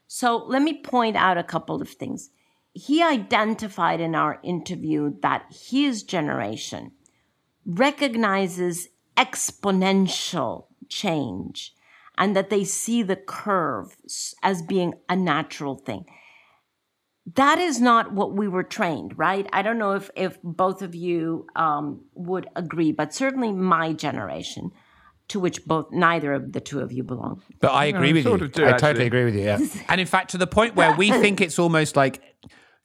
So 0.06 0.36
let 0.36 0.62
me 0.62 0.82
point 0.82 1.16
out 1.16 1.36
a 1.36 1.42
couple 1.42 1.82
of 1.82 1.88
things. 1.88 2.30
He 2.72 3.02
identified 3.02 4.00
in 4.00 4.14
our 4.14 4.38
interview 4.42 5.14
that 5.22 5.44
his 5.50 6.02
generation 6.02 6.92
recognizes 7.64 8.88
exponential 9.16 10.66
change 10.88 11.74
and 12.16 12.36
that 12.36 12.50
they 12.50 12.64
see 12.64 13.02
the 13.02 13.16
curve 13.16 13.96
as 14.42 14.62
being 14.62 14.94
a 15.08 15.16
natural 15.16 15.76
thing. 15.76 16.04
That 17.34 17.58
is 17.58 17.80
not 17.80 18.12
what 18.12 18.34
we 18.34 18.48
were 18.48 18.62
trained, 18.62 19.18
right? 19.18 19.46
I 19.52 19.62
don't 19.62 19.78
know 19.78 19.92
if, 19.92 20.10
if 20.16 20.38
both 20.42 20.82
of 20.82 20.94
you 20.94 21.46
um, 21.54 22.04
would 22.14 22.48
agree, 22.56 22.92
but 22.92 23.14
certainly 23.14 23.52
my 23.52 23.92
generation, 23.92 24.70
to 25.28 25.38
which 25.38 25.64
both 25.64 25.92
neither 25.92 26.32
of 26.32 26.52
the 26.52 26.60
two 26.60 26.80
of 26.80 26.92
you 26.92 27.04
belong. 27.04 27.42
But 27.60 27.72
I 27.72 27.86
agree 27.86 28.12
with 28.12 28.24
sort 28.24 28.40
you. 28.40 28.46
of 28.46 28.52
do, 28.52 28.64
I 28.64 28.70
actually. 28.70 28.80
totally 28.80 29.06
agree 29.06 29.24
with 29.24 29.34
you. 29.34 29.42
Yeah. 29.42 29.58
and 29.88 30.00
in 30.00 30.06
fact, 30.06 30.30
to 30.32 30.38
the 30.38 30.46
point 30.46 30.74
where 30.76 30.94
we 30.96 31.10
think 31.10 31.40
it's 31.40 31.58
almost 31.58 31.94
like, 31.94 32.20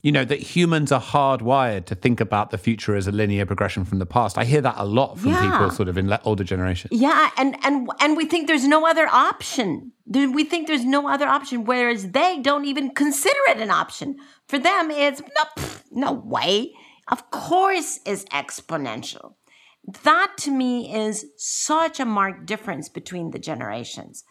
you 0.06 0.12
know, 0.12 0.24
that 0.24 0.38
humans 0.38 0.92
are 0.92 1.00
hardwired 1.00 1.84
to 1.86 1.96
think 1.96 2.20
about 2.20 2.50
the 2.52 2.58
future 2.58 2.94
as 2.94 3.08
a 3.08 3.10
linear 3.10 3.44
progression 3.44 3.84
from 3.84 3.98
the 3.98 4.06
past. 4.06 4.38
I 4.38 4.44
hear 4.44 4.60
that 4.60 4.76
a 4.78 4.84
lot 4.84 5.18
from 5.18 5.30
Yeah. 5.30 5.50
people 5.50 5.68
sort 5.72 5.88
of 5.88 5.98
in 5.98 6.16
older 6.24 6.44
generations. 6.44 6.92
Yeah, 6.92 7.30
and 7.36 7.56
and 7.64 7.90
and 7.98 8.16
we 8.16 8.24
think 8.24 8.46
there's 8.46 8.68
no 8.68 8.86
other 8.86 9.08
option. 9.10 9.90
We 10.06 10.44
think 10.44 10.68
there's 10.68 10.84
no 10.84 11.08
other 11.08 11.26
option, 11.26 11.64
whereas 11.64 12.12
they 12.12 12.38
don't 12.38 12.66
even 12.66 12.90
consider 12.94 13.42
it 13.48 13.58
an 13.58 13.72
option. 13.72 14.08
For 14.46 14.60
them, 14.60 14.92
it's 14.92 15.20
no, 15.20 15.44
pff, 15.58 15.82
no 15.90 16.12
way. 16.12 16.72
Of 17.10 17.32
course, 17.32 17.98
is 18.06 18.24
exponential. 18.26 19.34
That 20.04 20.30
to 20.44 20.52
me 20.52 20.72
is 21.04 21.26
such 21.36 21.98
a 21.98 22.04
marked 22.04 22.46
difference 22.46 22.88
between 22.88 23.32
the 23.32 23.40
generations, 23.40 24.22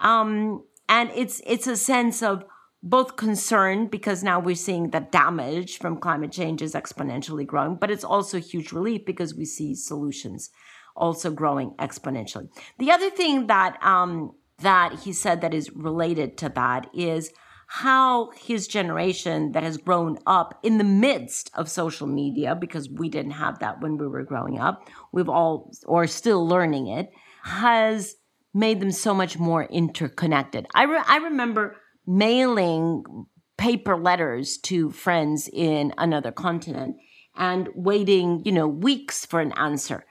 um, 0.00 0.62
and 0.88 1.10
it's 1.22 1.42
it's 1.44 1.66
a 1.66 1.76
sense 1.76 2.22
of 2.22 2.44
both 2.84 3.16
concerned 3.16 3.90
because 3.90 4.22
now 4.22 4.38
we're 4.38 4.54
seeing 4.54 4.90
that 4.90 5.10
damage 5.10 5.78
from 5.78 5.96
climate 5.96 6.30
change 6.30 6.60
is 6.60 6.74
exponentially 6.74 7.46
growing, 7.46 7.76
but 7.76 7.90
it's 7.90 8.04
also 8.04 8.38
huge 8.38 8.72
relief 8.72 9.06
because 9.06 9.34
we 9.34 9.46
see 9.46 9.74
solutions 9.74 10.50
also 10.94 11.30
growing 11.30 11.70
exponentially. 11.78 12.46
The 12.78 12.90
other 12.90 13.08
thing 13.08 13.46
that 13.46 13.82
um, 13.82 14.32
that 14.58 15.00
he 15.00 15.14
said 15.14 15.40
that 15.40 15.54
is 15.54 15.70
related 15.74 16.36
to 16.38 16.50
that 16.50 16.86
is 16.94 17.32
how 17.66 18.30
his 18.32 18.68
generation 18.68 19.52
that 19.52 19.62
has 19.62 19.78
grown 19.78 20.18
up 20.26 20.60
in 20.62 20.76
the 20.76 20.84
midst 20.84 21.50
of 21.54 21.70
social 21.70 22.06
media 22.06 22.54
because 22.54 22.90
we 22.90 23.08
didn't 23.08 23.32
have 23.32 23.60
that 23.60 23.80
when 23.80 23.96
we 23.96 24.06
were 24.06 24.22
growing 24.22 24.60
up 24.60 24.88
we've 25.12 25.30
all 25.30 25.72
or 25.86 26.06
still 26.06 26.46
learning 26.46 26.86
it 26.86 27.10
has 27.42 28.14
made 28.52 28.80
them 28.80 28.92
so 28.92 29.14
much 29.14 29.38
more 29.38 29.64
interconnected 29.64 30.66
i, 30.74 30.84
re- 30.84 31.02
I 31.06 31.16
remember 31.16 31.76
mailing 32.06 33.26
paper 33.56 33.96
letters 33.96 34.58
to 34.58 34.90
friends 34.90 35.48
in 35.52 35.94
another 35.96 36.32
continent 36.32 36.96
and 37.36 37.68
waiting 37.74 38.42
you 38.44 38.52
know 38.52 38.68
weeks 38.68 39.24
for 39.26 39.40
an 39.40 39.52
answer. 39.52 40.04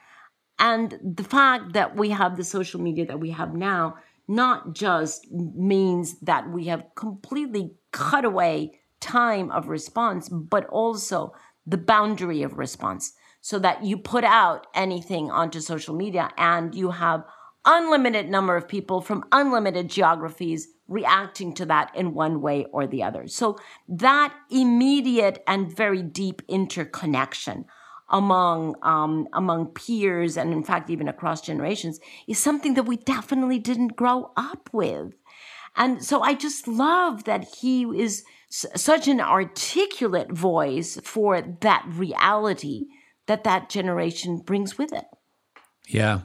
And 0.60 0.98
the 1.04 1.24
fact 1.24 1.74
that 1.74 1.96
we 1.96 2.10
have 2.12 2.38
the 2.38 2.44
social 2.44 2.80
media 2.80 3.06
that 3.08 3.20
we 3.20 3.32
have 3.32 3.54
now 3.54 3.96
not 4.28 4.74
just 4.74 5.30
means 5.32 6.20
that 6.22 6.50
we 6.50 6.66
have 6.66 6.86
completely 6.96 7.76
cut 7.92 8.24
away 8.24 8.80
time 9.02 9.52
of 9.52 9.68
response, 9.68 10.30
but 10.30 10.66
also 10.68 11.34
the 11.66 11.78
boundary 11.78 12.44
of 12.44 12.58
response 12.58 13.14
so 13.42 13.60
that 13.60 13.84
you 13.84 13.98
put 13.98 14.24
out 14.24 14.68
anything 14.74 15.30
onto 15.30 15.60
social 15.60 15.94
media 15.94 16.30
and 16.38 16.74
you 16.74 16.92
have 16.92 17.26
unlimited 17.66 18.30
number 18.30 18.56
of 18.56 18.68
people 18.68 19.02
from 19.02 19.26
unlimited 19.32 19.90
geographies 19.90 20.68
reacting 20.94 21.54
to 21.56 21.66
that 21.66 21.92
in 21.96 22.14
one 22.14 22.42
way 22.42 22.66
or 22.72 22.88
the 22.88 23.04
other. 23.04 23.28
So 23.28 23.58
that 23.90 24.34
immediate 24.50 25.44
and 25.48 25.76
very 25.76 26.04
deep 26.04 26.42
interconnection 26.48 27.66
among 28.10 28.76
um, 28.84 29.28
among 29.34 29.68
peers 29.68 30.38
and 30.38 30.54
in 30.54 30.64
fact 30.64 30.90
even 30.90 31.08
across 31.08 31.42
generations 31.42 32.00
is 32.28 32.38
something 32.38 32.74
that 32.76 32.84
we 32.84 32.98
definitely 32.98 33.58
didn't 33.60 33.96
grow 33.96 34.32
up 34.36 34.70
with 34.74 35.14
and 35.76 36.04
so 36.04 36.22
i 36.22 36.34
just 36.34 36.68
love 36.68 37.24
that 37.24 37.44
he 37.62 37.84
is 37.84 38.24
s- 38.52 38.66
such 38.76 39.08
an 39.08 39.22
articulate 39.22 40.32
voice 40.32 41.00
for 41.04 41.42
that 41.62 41.84
reality 41.88 42.86
that 43.26 43.44
that 43.46 43.70
generation 43.70 44.38
brings 44.38 44.78
with 44.78 44.92
it 44.94 45.06
Yeah. 45.88 46.22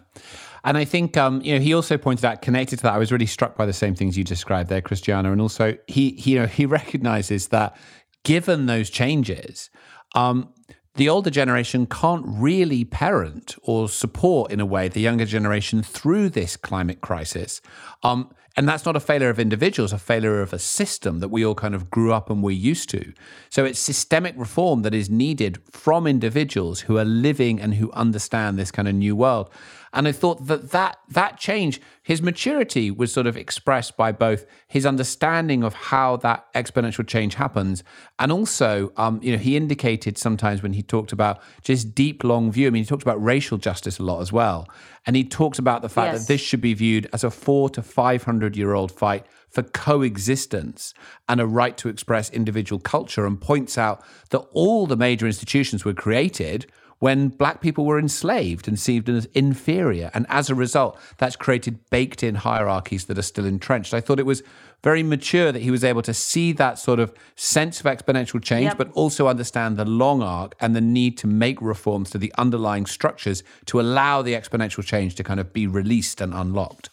And 0.65 0.77
I 0.77 0.85
think, 0.85 1.17
um, 1.17 1.41
you 1.43 1.55
know, 1.55 1.61
he 1.61 1.75
also 1.75 1.97
pointed 1.97 2.25
out, 2.25 2.43
connected 2.43 2.79
to 2.79 2.83
that, 2.85 2.95
I 2.95 2.99
was 2.99 3.13
really 3.13 3.27
struck 3.27 3.57
by 3.57 3.67
the 3.67 3.73
same 3.73 3.95
things 3.95 4.17
you 4.17 4.25
described 4.25 4.69
there, 4.69 4.81
Christiana. 4.81 5.33
And 5.33 5.41
also, 5.41 5.77
he, 5.87 6.13
he 6.13 6.33
you 6.33 6.41
know, 6.41 6.47
he 6.47 6.67
recognizes 6.81 7.49
that 7.49 7.77
given 8.25 8.67
those 8.67 8.91
changes, 8.91 9.71
um, 10.15 10.53
the 10.95 11.09
older 11.09 11.31
generation 11.31 11.87
can't 11.87 12.25
really 12.27 12.85
parent 12.85 13.55
or 13.63 13.89
support 13.89 14.51
in 14.51 14.59
a 14.59 14.67
way 14.67 14.89
the 14.89 15.01
younger 15.01 15.25
generation 15.25 15.83
through 15.83 16.29
this 16.29 16.57
climate 16.57 17.01
crisis. 17.01 17.61
Um, 18.03 18.33
and 18.59 18.69
that's 18.69 18.85
not 18.85 18.97
a 18.97 19.01
failure 19.01 19.31
of 19.31 19.39
individuals, 19.39 19.93
a 19.93 19.99
failure 19.99 20.43
of 20.43 20.53
a 20.53 20.59
system 20.59 21.21
that 21.21 21.29
we 21.29 21.47
all 21.47 21.55
kind 21.55 21.77
of 21.77 21.89
grew 21.91 22.13
up 22.13 22.29
and 22.29 22.43
we're 22.43 22.51
used 22.51 22.91
to. 22.91 23.13
So 23.51 23.65
it's 23.65 23.79
systemic 23.79 24.35
reform 24.37 24.83
that 24.83 24.93
is 24.93 25.09
needed 25.09 25.63
from 25.71 26.09
individuals 26.09 26.81
who 26.81 26.99
are 26.99 27.05
living 27.05 27.61
and 27.61 27.75
who 27.75 27.93
understand 27.93 28.59
this 28.59 28.73
kind 28.73 28.89
of 28.89 28.97
new 28.97 29.15
world. 29.15 29.49
And 29.93 30.09
I 30.09 30.13
thought 30.13 30.47
that 30.49 30.73
that, 30.73 30.99
that 31.09 31.39
change, 31.39 31.81
his 32.03 32.21
maturity 32.21 32.91
was 32.91 33.13
sort 33.13 33.27
of 33.27 33.37
expressed 33.37 33.97
by 33.97 34.13
both 34.13 34.45
his 34.67 34.85
understanding 34.85 35.63
of 35.63 35.73
how 35.75 36.17
that 36.17 36.53
exponential 36.53 37.07
change 37.07 37.37
happens, 37.37 37.83
and 38.19 38.31
also, 38.31 38.93
um, 38.97 39.19
you 39.23 39.33
know, 39.33 39.39
he 39.39 39.57
indicated 39.57 40.19
sometimes 40.19 40.63
when 40.63 40.75
he 40.75 40.83
talked 40.83 41.13
about 41.13 41.41
just 41.63 41.95
deep, 41.95 42.23
long 42.23 42.53
view. 42.53 42.67
I 42.67 42.71
mean, 42.71 42.83
he 42.83 42.87
talked 42.89 43.03
about 43.03 43.23
racial 43.23 43.57
justice 43.57 43.99
a 43.99 44.03
lot 44.03 44.21
as 44.21 44.31
well, 44.31 44.69
and 45.09 45.17
he 45.17 45.25
talks 45.25 45.59
about 45.59 45.81
the 45.83 45.89
fact 45.89 46.13
Yes. 46.13 46.21
that 46.21 46.29
this 46.29 46.41
should 46.43 46.61
be 46.61 46.75
viewed 46.75 47.09
as 47.15 47.25
a 47.25 47.31
four 47.31 47.71
to 47.71 47.83
five 47.83 48.23
hundred 48.25 48.57
year 48.57 48.75
old 48.75 48.93
fight 48.93 49.25
for 49.49 49.63
coexistence 49.63 50.93
and 51.29 51.41
a 51.41 51.47
right 51.47 51.77
to 51.79 51.89
express 51.89 52.29
individual 52.31 52.79
culture, 52.79 53.25
and 53.27 53.41
points 53.41 53.79
out 53.79 54.05
that 54.31 54.43
all 54.53 54.87
the 54.87 54.97
major 54.97 55.27
institutions 55.27 55.85
were 55.85 55.95
created 55.95 56.67
when 56.99 57.29
black 57.29 57.61
people 57.61 57.85
were 57.85 57.99
enslaved 57.99 58.67
and 58.67 58.79
seen 58.79 59.05
as 59.09 59.27
inferior. 59.27 60.11
And 60.15 60.27
as 60.29 60.51
a 60.51 60.55
result, 60.55 60.99
that's 61.19 61.37
created 61.37 61.79
baked 61.91 62.23
in 62.23 62.35
hierarchies 62.37 63.05
that 63.07 63.19
are 63.19 63.23
still 63.23 63.45
entrenched. 63.47 63.95
I 63.95 64.01
thought 64.01 64.19
it 64.19 64.27
was 64.27 64.43
very 64.83 65.03
mature 65.03 65.51
that 65.53 65.63
he 65.63 65.71
was 65.71 65.85
able 65.85 66.03
to 66.03 66.15
see 66.15 66.53
that 66.53 66.79
sort 66.79 67.01
of 67.01 67.13
sense 67.37 67.81
of 67.81 67.87
exponential 67.87 68.43
change, 68.43 68.65
Yep. 68.67 68.79
but 68.79 68.93
also 68.93 69.27
understand 69.29 69.77
the 69.77 69.85
long 69.85 70.23
arc 70.23 70.55
and 70.61 70.75
the 70.75 70.81
need 70.81 71.19
to 71.19 71.27
make 71.27 71.61
reforms 71.61 72.11
to 72.11 72.19
the 72.19 72.33
underlying 72.39 72.87
structures 72.87 73.43
to 73.67 73.81
allow 73.81 74.23
the 74.23 74.35
exponential 74.35 74.85
change 74.85 75.15
to 75.17 75.25
kind 75.25 75.41
of 75.41 75.53
be 75.53 75.67
released 75.67 76.21
and 76.21 76.33
unlocked. 76.35 76.91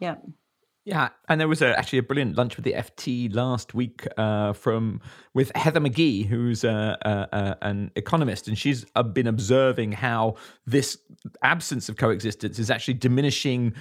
yeah 0.00 0.16
Yeah, 0.86 1.08
and 1.30 1.40
there 1.40 1.48
was 1.48 1.62
a, 1.62 1.78
actually 1.78 2.00
a 2.00 2.02
brilliant 2.02 2.36
lunch 2.36 2.56
with 2.56 2.64
the 2.66 2.74
FT 2.74 3.34
last 3.34 3.72
week 3.72 4.06
uh, 4.18 4.52
from 4.52 5.00
with 5.32 5.50
Heather 5.54 5.80
McGhee, 5.80 6.26
who's 6.26 6.62
uh, 6.62 6.96
uh, 7.02 7.26
uh, 7.32 7.54
an 7.62 7.90
economist, 7.96 8.48
and 8.48 8.58
she's 8.58 8.84
been 9.14 9.26
observing 9.26 9.92
how 9.92 10.34
this 10.66 10.98
absence 11.42 11.88
of 11.88 11.96
coexistence 11.96 12.58
is 12.58 12.70
actually 12.70 12.94
diminishing 12.94 13.72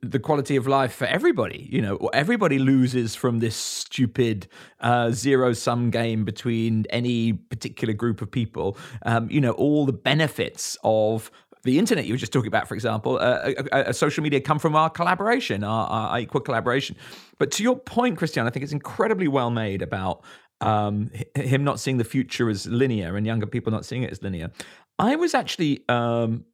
the 0.00 0.18
quality 0.18 0.56
of 0.56 0.66
life 0.66 0.94
for 0.94 1.04
everybody. 1.04 1.68
You 1.70 1.82
know, 1.82 1.96
everybody 2.14 2.58
loses 2.58 3.14
from 3.14 3.40
this 3.40 3.54
stupid 3.54 4.48
uh, 4.80 5.10
zero 5.10 5.52
sum 5.52 5.90
game 5.90 6.24
between 6.24 6.86
any 6.88 7.34
particular 7.34 7.92
group 7.92 8.22
of 8.22 8.30
people. 8.30 8.78
Um, 9.04 9.30
you 9.30 9.42
know, 9.42 9.52
all 9.52 9.84
the 9.84 9.92
benefits 9.92 10.78
of 10.82 11.30
the 11.66 11.78
internet 11.78 12.06
you 12.06 12.14
were 12.14 12.18
just 12.18 12.32
talking 12.32 12.48
about, 12.48 12.66
for 12.66 12.74
example, 12.74 13.16
uh, 13.16 13.52
uh, 13.58 13.64
uh, 13.72 13.92
social 13.92 14.22
media 14.22 14.40
come 14.40 14.58
from 14.58 14.74
our 14.74 14.88
collaboration, 14.88 15.62
our, 15.62 15.86
our 15.88 16.20
equal 16.20 16.40
collaboration. 16.40 16.96
But 17.38 17.50
to 17.52 17.62
your 17.62 17.76
point, 17.76 18.16
Christian, 18.16 18.46
I 18.46 18.50
think 18.50 18.62
it's 18.62 18.72
incredibly 18.72 19.28
well 19.28 19.50
made 19.50 19.82
about 19.82 20.22
um, 20.60 21.10
him 21.34 21.64
not 21.64 21.78
seeing 21.78 21.98
the 21.98 22.04
future 22.04 22.48
as 22.48 22.66
linear 22.66 23.16
and 23.16 23.26
younger 23.26 23.46
people 23.46 23.70
not 23.70 23.84
seeing 23.84 24.02
it 24.02 24.10
as 24.10 24.22
linear. 24.22 24.50
I 24.98 25.16
was 25.16 25.34
actually 25.34 25.84
um, 25.88 26.46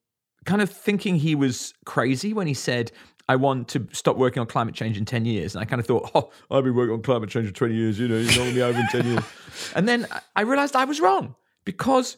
kind 0.44 0.60
of 0.60 0.70
thinking 0.70 1.16
he 1.16 1.34
was 1.34 1.72
crazy 1.84 2.32
when 2.32 2.46
he 2.46 2.54
said, 2.54 2.90
I 3.28 3.36
want 3.36 3.68
to 3.68 3.86
stop 3.92 4.16
working 4.16 4.40
on 4.40 4.46
climate 4.46 4.74
change 4.74 4.98
in 4.98 5.04
10 5.04 5.24
years. 5.24 5.54
And 5.54 5.62
I 5.62 5.64
kind 5.64 5.78
of 5.78 5.86
thought, 5.86 6.10
oh, 6.14 6.30
I've 6.50 6.64
been 6.64 6.74
working 6.74 6.94
on 6.94 7.02
climate 7.02 7.30
change 7.30 7.46
for 7.46 7.54
20 7.54 7.74
years, 7.74 7.98
you 7.98 8.08
know, 8.08 8.16
you're 8.16 8.26
not 8.26 8.36
going 8.36 8.48
to 8.48 8.54
be 8.54 8.62
over 8.62 8.78
in 8.78 8.86
10 8.88 9.06
years. 9.06 9.24
And 9.74 9.86
then 9.86 10.06
I 10.34 10.42
realized 10.42 10.74
I 10.74 10.84
was 10.84 10.98
wrong 10.98 11.36
because 11.64 12.16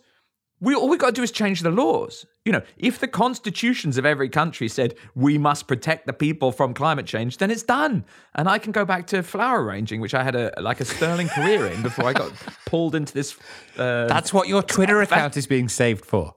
we 0.65 0.75
all 0.75 0.89
we 0.89 0.97
got 0.97 1.09
to 1.09 1.13
do 1.13 1.23
is 1.23 1.31
change 1.31 1.61
the 1.61 1.71
laws. 1.71 2.27
You 2.45 2.53
know, 2.53 2.63
if 2.77 2.99
the 2.99 3.09
constitutions 3.09 3.99
of 3.99 4.07
every 4.07 4.29
country 4.29 4.69
said 4.69 4.95
we 5.15 5.39
must 5.39 5.69
protect 5.69 6.07
the 6.07 6.13
people 6.13 6.53
from 6.53 6.75
climate 6.75 7.07
change, 7.07 7.37
then 7.37 7.51
it's 7.51 7.63
done, 7.63 8.05
and 8.35 8.49
I 8.49 8.59
can 8.59 8.73
go 8.73 8.85
back 8.85 9.07
to 9.09 9.23
flower 9.23 9.63
arranging, 9.63 10.01
which 10.01 10.15
I 10.15 10.23
had 10.25 10.35
a 10.35 10.53
like 10.61 10.81
a 10.81 10.85
sterling 10.85 11.29
career 11.29 11.67
in 11.67 11.83
before 11.83 12.07
I 12.07 12.13
got 12.13 12.33
pulled 12.67 12.95
into 12.95 13.13
this. 13.13 13.37
Uh, 13.77 14.07
That's 14.07 14.33
what 14.33 14.49
your 14.49 14.63
Twitter 14.63 15.03
account 15.03 15.37
is 15.37 15.47
being 15.47 15.69
saved 15.69 16.05
for. 16.05 16.35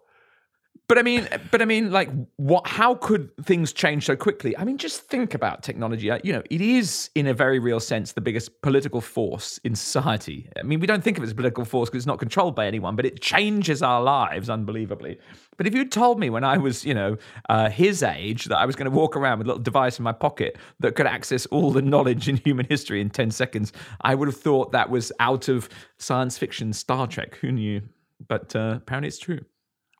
But 0.87 0.97
I 0.97 1.01
mean, 1.01 1.27
but 1.51 1.61
I 1.61 1.65
mean, 1.65 1.91
like, 1.91 2.09
what? 2.37 2.65
How 2.65 2.95
could 2.95 3.29
things 3.43 3.73
change 3.73 4.05
so 4.05 4.15
quickly? 4.15 4.57
I 4.57 4.63
mean, 4.63 4.77
just 4.77 5.01
think 5.01 5.33
about 5.33 5.61
technology. 5.61 6.09
Uh, 6.09 6.19
You 6.23 6.31
know, 6.31 6.43
it 6.49 6.61
is, 6.61 7.09
in 7.13 7.27
a 7.27 7.33
very 7.33 7.59
real 7.59 7.81
sense, 7.81 8.13
the 8.13 8.21
biggest 8.21 8.61
political 8.61 9.01
force 9.01 9.57
in 9.65 9.75
society. 9.75 10.49
I 10.57 10.63
mean, 10.63 10.79
we 10.79 10.87
don't 10.87 11.03
think 11.03 11.17
of 11.17 11.25
it 11.25 11.27
as 11.27 11.33
political 11.33 11.65
force 11.65 11.89
because 11.89 12.03
it's 12.03 12.07
not 12.07 12.19
controlled 12.19 12.55
by 12.55 12.67
anyone, 12.67 12.95
but 12.95 13.05
it 13.05 13.21
changes 13.21 13.83
our 13.83 14.01
lives 14.01 14.49
unbelievably. 14.49 15.19
But 15.57 15.67
if 15.67 15.75
you 15.75 15.83
told 15.83 16.19
me 16.19 16.29
when 16.29 16.45
I 16.45 16.57
was, 16.57 16.85
you 16.85 16.93
know, 16.93 17.17
uh, 17.49 17.69
his 17.69 18.01
age 18.01 18.45
that 18.45 18.57
I 18.57 18.65
was 18.65 18.77
going 18.77 18.89
to 18.89 18.95
walk 18.95 19.17
around 19.17 19.39
with 19.39 19.47
a 19.47 19.49
little 19.49 19.63
device 19.63 19.99
in 19.99 20.03
my 20.03 20.13
pocket 20.13 20.57
that 20.79 20.95
could 20.95 21.07
access 21.07 21.45
all 21.47 21.71
the 21.71 21.81
knowledge 21.81 22.29
in 22.29 22.37
human 22.37 22.65
history 22.65 23.01
in 23.01 23.09
ten 23.09 23.29
seconds, 23.29 23.73
I 23.99 24.15
would 24.15 24.29
have 24.29 24.39
thought 24.39 24.71
that 24.71 24.89
was 24.89 25.11
out 25.19 25.49
of 25.49 25.67
science 25.97 26.37
fiction, 26.37 26.71
Star 26.71 27.07
Trek. 27.07 27.35
Who 27.41 27.51
knew? 27.51 27.81
But 28.25 28.55
uh, 28.55 28.75
apparently, 28.77 29.09
it's 29.09 29.19
true. 29.19 29.41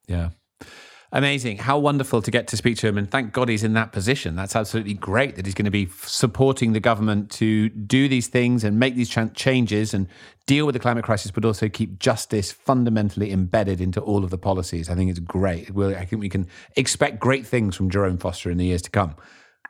Yeah. 0.08 0.30
Amazing. 1.14 1.60
How 1.60 1.80
wonderful 1.80 2.22
to 2.22 2.30
get 2.30 2.47
to 2.49 2.58
speak 2.58 2.76
to 2.78 2.88
him. 2.88 2.97
And 2.97 3.10
thank 3.10 3.32
God 3.32 3.47
he's 3.47 3.64
in 3.64 3.74
that 3.74 3.93
position. 3.93 4.36
That's 4.36 4.58
absolutely 4.58 4.93
great 4.93 5.38
that 5.38 5.45
he's 5.45 5.55
going 5.55 5.66
to 5.66 5.72
be 5.72 5.88
supporting 6.01 6.74
the 6.74 6.82
government 6.82 7.32
to 7.32 7.70
do 7.70 8.10
these 8.10 8.28
things 8.28 8.66
and 8.66 8.78
make 8.78 8.95
these 8.95 9.10
changes 9.34 9.93
and 9.93 10.08
deal 10.47 10.66
with 10.66 10.74
the 10.74 10.80
climate 10.80 11.05
crisis, 11.05 11.32
but 11.32 11.45
also 11.45 11.70
keep 11.70 11.97
justice 11.99 12.51
fundamentally 12.51 13.32
embedded 13.32 13.80
into 13.80 14.01
all 14.01 14.26
of 14.26 14.32
the 14.32 14.38
policies. 14.38 14.89
I 14.89 14.95
think 14.95 15.10
it's 15.10 15.20
great. 15.20 15.72
We'll, 15.72 15.95
I 15.95 16.03
think 16.03 16.22
we 16.22 16.30
can 16.30 16.45
expect 16.76 17.20
great 17.22 17.47
things 17.47 17.76
from 17.76 17.89
Jerome 17.89 18.18
Foster 18.18 18.51
in 18.51 18.58
the 18.58 18.66
years 18.66 18.82
to 18.82 18.89
come. 18.89 19.16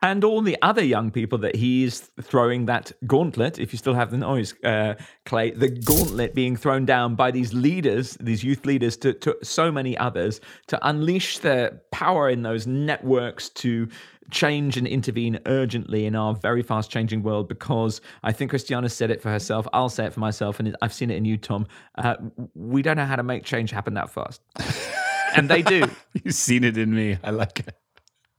And 0.01 0.23
all 0.23 0.41
the 0.41 0.57
other 0.61 0.83
young 0.83 1.11
people 1.11 1.37
that 1.39 1.55
he's 1.55 2.11
throwing 2.21 2.65
that 2.65 2.91
gauntlet, 3.05 3.59
if 3.59 3.73
you 3.73 3.77
still 3.77 3.93
have 3.93 4.11
the 4.11 4.17
noise, 4.17 4.53
uh, 4.63 4.95
Clay, 5.25 5.51
the 5.51 5.69
gauntlet 5.69 6.33
being 6.33 6.55
thrown 6.55 6.85
down 6.85 7.15
by 7.15 7.31
these 7.31 7.53
leaders, 7.53 8.17
these 8.19 8.43
youth 8.43 8.65
leaders, 8.65 8.97
to, 8.97 9.13
to 9.13 9.35
so 9.43 9.71
many 9.71 9.97
others, 9.97 10.39
to 10.67 10.87
unleash 10.87 11.39
their 11.39 11.81
power 11.91 12.29
in 12.29 12.43
those 12.43 12.67
networks 12.67 13.49
to 13.49 13.87
change 14.29 14.77
and 14.77 14.87
intervene 14.87 15.39
urgently 15.45 16.05
in 16.05 16.15
our 16.15 16.33
very 16.33 16.61
fast 16.61 16.91
changing 16.91 17.23
world 17.23 17.47
because 17.47 18.01
I 18.23 18.31
think 18.33 18.49
Christiana 18.49 18.89
said 18.89 19.09
it 19.09 19.21
for 19.21 19.29
herself. 19.29 19.67
I'll 19.73 19.89
say 19.89 20.05
it 20.05 20.13
for 20.13 20.19
myself, 20.19 20.59
and 20.59 20.75
I've 20.81 20.93
seen 20.93 21.09
it 21.11 21.15
in 21.15 21.25
you, 21.25 21.37
Tom. 21.37 21.65
Uh, 21.97 22.15
we 22.53 22.81
don't 22.81 22.97
know 22.97 23.05
how 23.05 23.15
to 23.15 23.23
make 23.23 23.43
change 23.43 23.71
happen 23.71 23.93
that 23.95 24.09
fast. 24.09 24.41
and 25.35 25.49
they 25.49 25.61
do. 25.61 25.83
You've 26.23 26.33
seen 26.33 26.63
it 26.63 26.77
in 26.77 26.93
me. 26.93 27.17
I 27.23 27.31
like 27.31 27.59
it. 27.59 27.75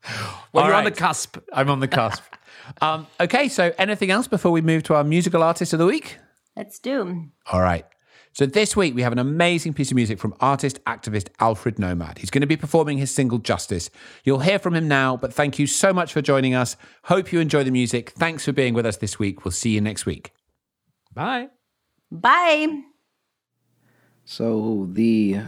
Well, 0.50 0.64
All 0.64 0.70
you're 0.70 0.78
on 0.78 0.84
the 0.84 0.90
cusp. 0.90 1.36
I'm 1.52 1.68
on 1.68 1.80
the 1.80 1.88
cusp. 1.88 2.22
um, 2.80 3.06
okay, 3.20 3.48
so 3.48 3.70
anything 3.76 4.10
else 4.10 4.26
before 4.26 4.50
we 4.50 4.62
move 4.62 4.82
to 4.84 4.94
our 4.94 5.04
musical 5.04 5.42
artist 5.42 5.74
of 5.74 5.78
the 5.78 5.84
week? 5.84 6.16
Let's 6.56 6.78
do. 6.78 7.26
All 7.52 7.60
right. 7.60 7.84
So 8.32 8.46
this 8.46 8.76
week 8.76 8.94
we 8.94 9.02
have 9.02 9.12
an 9.12 9.18
amazing 9.18 9.74
piece 9.74 9.90
of 9.90 9.96
music 9.96 10.18
from 10.18 10.34
artist 10.40 10.82
activist 10.84 11.28
Alfred 11.38 11.78
Nomad. 11.78 12.18
He's 12.18 12.30
going 12.30 12.40
to 12.40 12.46
be 12.46 12.56
performing 12.56 12.96
his 12.96 13.10
single 13.10 13.38
Justice. 13.38 13.90
You'll 14.24 14.38
hear 14.38 14.58
from 14.58 14.74
him 14.74 14.88
now, 14.88 15.16
but 15.16 15.34
thank 15.34 15.58
you 15.58 15.66
so 15.66 15.92
much 15.92 16.12
for 16.12 16.22
joining 16.22 16.54
us. 16.54 16.76
Hope 17.04 17.30
you 17.32 17.40
enjoy 17.40 17.64
the 17.64 17.70
music. 17.70 18.10
Thanks 18.10 18.44
for 18.44 18.52
being 18.52 18.74
with 18.74 18.86
us 18.86 18.96
this 18.96 19.18
week. 19.18 19.44
We'll 19.44 19.52
see 19.52 19.70
you 19.70 19.80
next 19.80 20.06
week. 20.06 20.32
Bye. 21.12 21.48
Bye. 22.10 22.84
So 24.24 24.88
the 24.92 25.40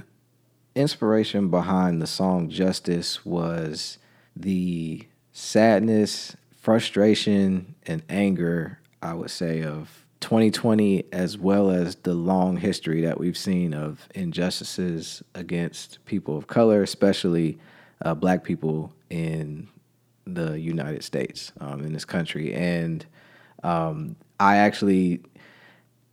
inspiration 0.74 1.48
behind 1.48 2.02
the 2.02 2.06
song 2.06 2.48
Justice 2.50 3.24
was 3.24 3.98
the 4.36 5.06
sadness, 5.32 6.36
frustration, 6.60 7.74
and 7.86 8.02
anger, 8.08 8.78
I 9.02 9.14
would 9.14 9.30
say, 9.30 9.62
of 9.62 10.04
2020, 10.20 11.04
as 11.12 11.38
well 11.38 11.70
as 11.70 11.96
the 11.96 12.14
long 12.14 12.56
history 12.56 13.00
that 13.02 13.18
we've 13.18 13.38
seen 13.38 13.72
of 13.72 14.06
injustices 14.14 15.22
against 15.34 16.04
people 16.04 16.36
of 16.36 16.46
color, 16.46 16.82
especially 16.82 17.58
uh, 18.02 18.14
black 18.14 18.44
people 18.44 18.92
in 19.08 19.68
the 20.26 20.60
United 20.60 21.02
States, 21.02 21.52
um, 21.60 21.82
in 21.82 21.92
this 21.92 22.04
country. 22.04 22.52
And 22.52 23.04
um, 23.62 24.16
I 24.38 24.56
actually 24.56 25.22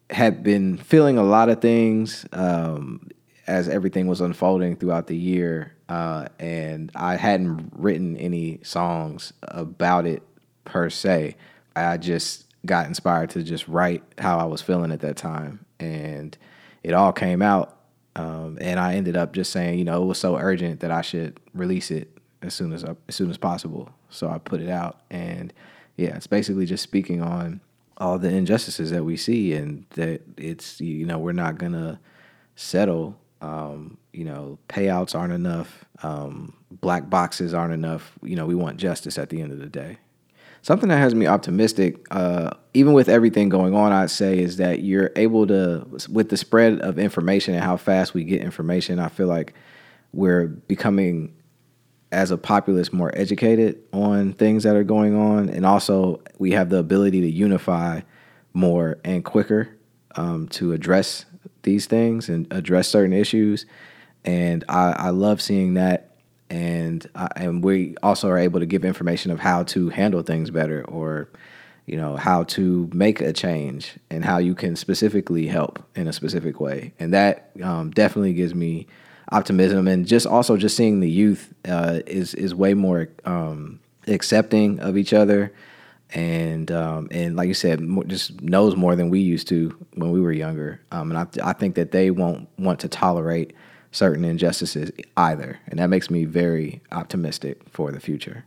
had 0.10 0.44
been 0.44 0.78
feeling 0.78 1.18
a 1.18 1.24
lot 1.24 1.50
of 1.50 1.62
things 1.62 2.26
um, 2.32 3.10
as 3.46 3.68
everything 3.68 4.08
was 4.08 4.22
unfolding 4.22 4.76
throughout 4.76 5.08
the 5.08 5.18
year, 5.18 5.74
uh, 5.90 6.28
and 6.40 6.92
I 6.96 7.16
hadn't 7.16 7.72
written 7.76 8.18
any 8.18 8.60
songs 8.64 9.34
about 9.44 10.06
it 10.06 10.24
per 10.66 10.90
se. 10.90 11.36
I 11.76 11.98
just 11.98 12.46
got 12.66 12.88
inspired 12.88 13.30
to 13.32 13.44
just 13.44 13.68
write 13.68 14.04
how 14.18 14.38
I 14.38 14.46
was 14.46 14.62
feeling 14.62 14.92
at 14.92 15.00
that 15.02 15.16
time, 15.16 15.66
and 15.80 16.38
it 16.84 16.94
all 16.94 17.14
came 17.14 17.42
out. 17.42 17.74
Um, 18.16 18.58
and 18.60 18.80
I 18.80 18.96
ended 18.96 19.16
up 19.16 19.34
just 19.34 19.52
saying, 19.52 19.78
you 19.78 19.86
know, 19.86 20.02
it 20.02 20.06
was 20.06 20.18
so 20.18 20.38
urgent 20.38 20.80
that 20.80 20.90
I 20.90 21.02
should 21.02 21.40
release 21.54 21.92
it 21.92 22.10
as 22.42 22.54
soon 22.54 22.74
as 22.74 22.84
as 22.84 23.16
soon 23.16 23.30
as 23.30 23.38
possible. 23.38 23.90
So 24.10 24.28
I 24.30 24.40
put 24.40 24.62
it 24.62 24.70
out, 24.70 25.02
and 25.10 25.54
yeah, 25.96 26.16
it's 26.16 26.28
basically 26.28 26.66
just 26.66 26.84
speaking 26.84 27.22
on 27.22 27.62
all 27.98 28.20
the 28.20 28.30
injustices 28.30 28.92
that 28.92 29.04
we 29.04 29.18
see 29.18 29.54
and 29.54 29.86
that 29.92 30.22
it's 30.38 30.80
you 30.80 31.06
know 31.06 31.18
we're 31.18 31.32
not 31.32 31.58
gonna 31.58 32.00
settle 32.56 33.18
um, 33.42 33.98
you 34.18 34.26
know 34.26 34.58
payouts 34.68 35.16
aren't 35.16 35.34
enough 35.34 35.86
um, 36.04 36.54
black 36.72 37.10
boxes 37.10 37.54
aren't 37.54 37.74
enough 37.74 38.14
you 38.24 38.36
know 38.36 38.46
we 38.46 38.56
want 38.56 38.78
justice 38.78 39.18
at 39.18 39.30
the 39.30 39.42
end 39.42 39.52
of 39.52 39.60
the 39.60 39.68
day. 39.68 39.98
Something 40.64 40.90
that 40.90 40.98
has 40.98 41.16
me 41.16 41.28
optimistic 41.28 42.06
uh, 42.12 42.52
even 42.74 42.94
with 42.94 43.08
everything 43.08 43.48
going 43.48 43.74
on 43.74 43.92
i'd 43.92 44.12
say 44.12 44.38
is 44.38 44.58
that 44.58 44.84
you're 44.84 45.12
able 45.16 45.48
to 45.48 45.88
with 46.10 46.30
the 46.30 46.38
spread 46.38 46.82
of 46.82 47.00
information 47.00 47.54
and 47.54 47.64
how 47.64 47.78
fast 47.78 48.14
we 48.14 48.24
get 48.24 48.42
information 48.42 49.00
i 49.00 49.08
feel 49.08 49.28
like 49.28 49.54
we're 50.12 50.48
becoming 50.48 51.34
as 52.12 52.32
a 52.32 52.38
populace 52.38 52.94
more 52.94 53.12
educated 53.16 53.82
on 53.92 54.34
things 54.34 54.64
that 54.64 54.76
are 54.76 54.84
going 54.84 55.16
on. 55.16 55.50
And 55.50 55.66
also 55.66 56.22
we 56.38 56.52
have 56.52 56.70
the 56.70 56.78
ability 56.78 57.22
to 57.22 57.30
unify 57.30 58.02
more 58.54 58.98
and 59.04 59.24
quicker 59.26 59.70
um, 60.16 60.48
to 60.50 60.72
address 60.74 61.26
these 61.64 61.86
things 61.86 62.30
and 62.30 62.48
address 62.52 62.88
certain 62.88 63.14
issues 63.14 63.66
and 64.26 64.64
i, 64.70 64.92
I 64.92 65.10
love 65.10 65.42
seeing 65.42 65.76
that. 65.76 66.04
And 66.50 67.06
I, 67.14 67.28
and 67.36 67.64
we 67.64 67.98
also 68.02 68.30
are 68.30 68.38
able 68.38 68.62
to 68.62 68.66
give 68.66 68.86
information 68.86 69.32
of 69.32 69.40
how 69.40 69.64
to 69.64 69.90
handle 69.90 70.22
things 70.22 70.50
better 70.50 70.84
or 70.86 71.28
you 71.86 71.96
know 71.96 72.18
how 72.18 72.44
to 72.44 72.90
make 72.94 73.22
a 73.22 73.34
change 73.34 73.98
and 74.10 74.24
how 74.24 74.38
you 74.38 74.54
can 74.54 74.76
specifically 74.76 75.48
help 75.48 75.84
in 75.96 76.08
a 76.08 76.14
specific 76.14 76.60
way. 76.60 76.94
And 77.00 77.14
that 77.14 77.52
um, 77.64 77.92
definitely 77.92 78.34
gives 78.34 78.54
me 78.54 78.88
optimism. 79.32 79.88
And 79.88 80.06
just 80.06 80.28
also 80.28 80.58
just 80.58 80.76
seeing 80.76 81.00
the 81.00 81.10
youth 81.10 81.54
uh, 81.68 82.02
is 82.06 82.34
is 82.34 82.54
way 82.54 82.74
more 82.74 83.10
um, 83.26 83.80
accepting 84.08 84.80
of 84.80 84.98
each 84.98 85.14
other. 85.14 85.54
And 86.14 86.72
um, 86.72 87.08
and 87.12 87.36
like 87.36 87.48
you 87.48 87.54
said 87.54 87.82
just 88.08 88.42
knows 88.42 88.76
more 88.76 88.96
than 88.96 89.10
we 89.10 89.20
used 89.20 89.48
to 89.50 89.70
when 89.96 90.12
we 90.12 90.22
were 90.22 90.32
younger. 90.32 90.82
Um, 90.92 91.12
and 91.12 91.18
I, 91.18 91.50
I 91.50 91.54
think 91.54 91.76
that 91.76 91.92
they 91.92 92.12
won't 92.12 92.48
want 92.58 92.82
to 92.82 92.90
tolerate 92.90 93.54
certain 93.92 94.24
injustices 94.26 94.92
either 95.16 95.60
and 95.68 95.80
that 95.80 95.88
makes 95.88 96.10
me 96.10 96.26
very 96.26 96.82
optimistic 96.92 97.62
for 97.70 97.92
the 97.92 98.00
future 98.00 98.46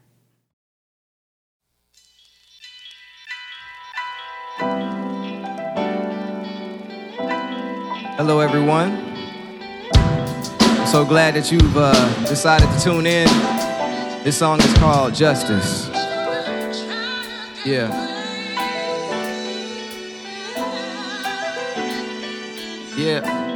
Hello, 8.23 8.41
everyone. 8.41 8.91
I'm 9.95 10.87
so 10.87 11.07
glad 11.07 11.33
that 11.37 11.51
you've 11.51 11.75
uh, 11.75 12.25
decided 12.27 12.69
to 12.69 12.79
tune 12.79 13.07
in. 13.07 13.27
This 14.25 14.37
song 14.37 14.61
is 14.61 14.75
called 14.75 15.15
Justice. 15.15 15.89
Yeah. 17.65 17.89
Yeah. 22.95 23.50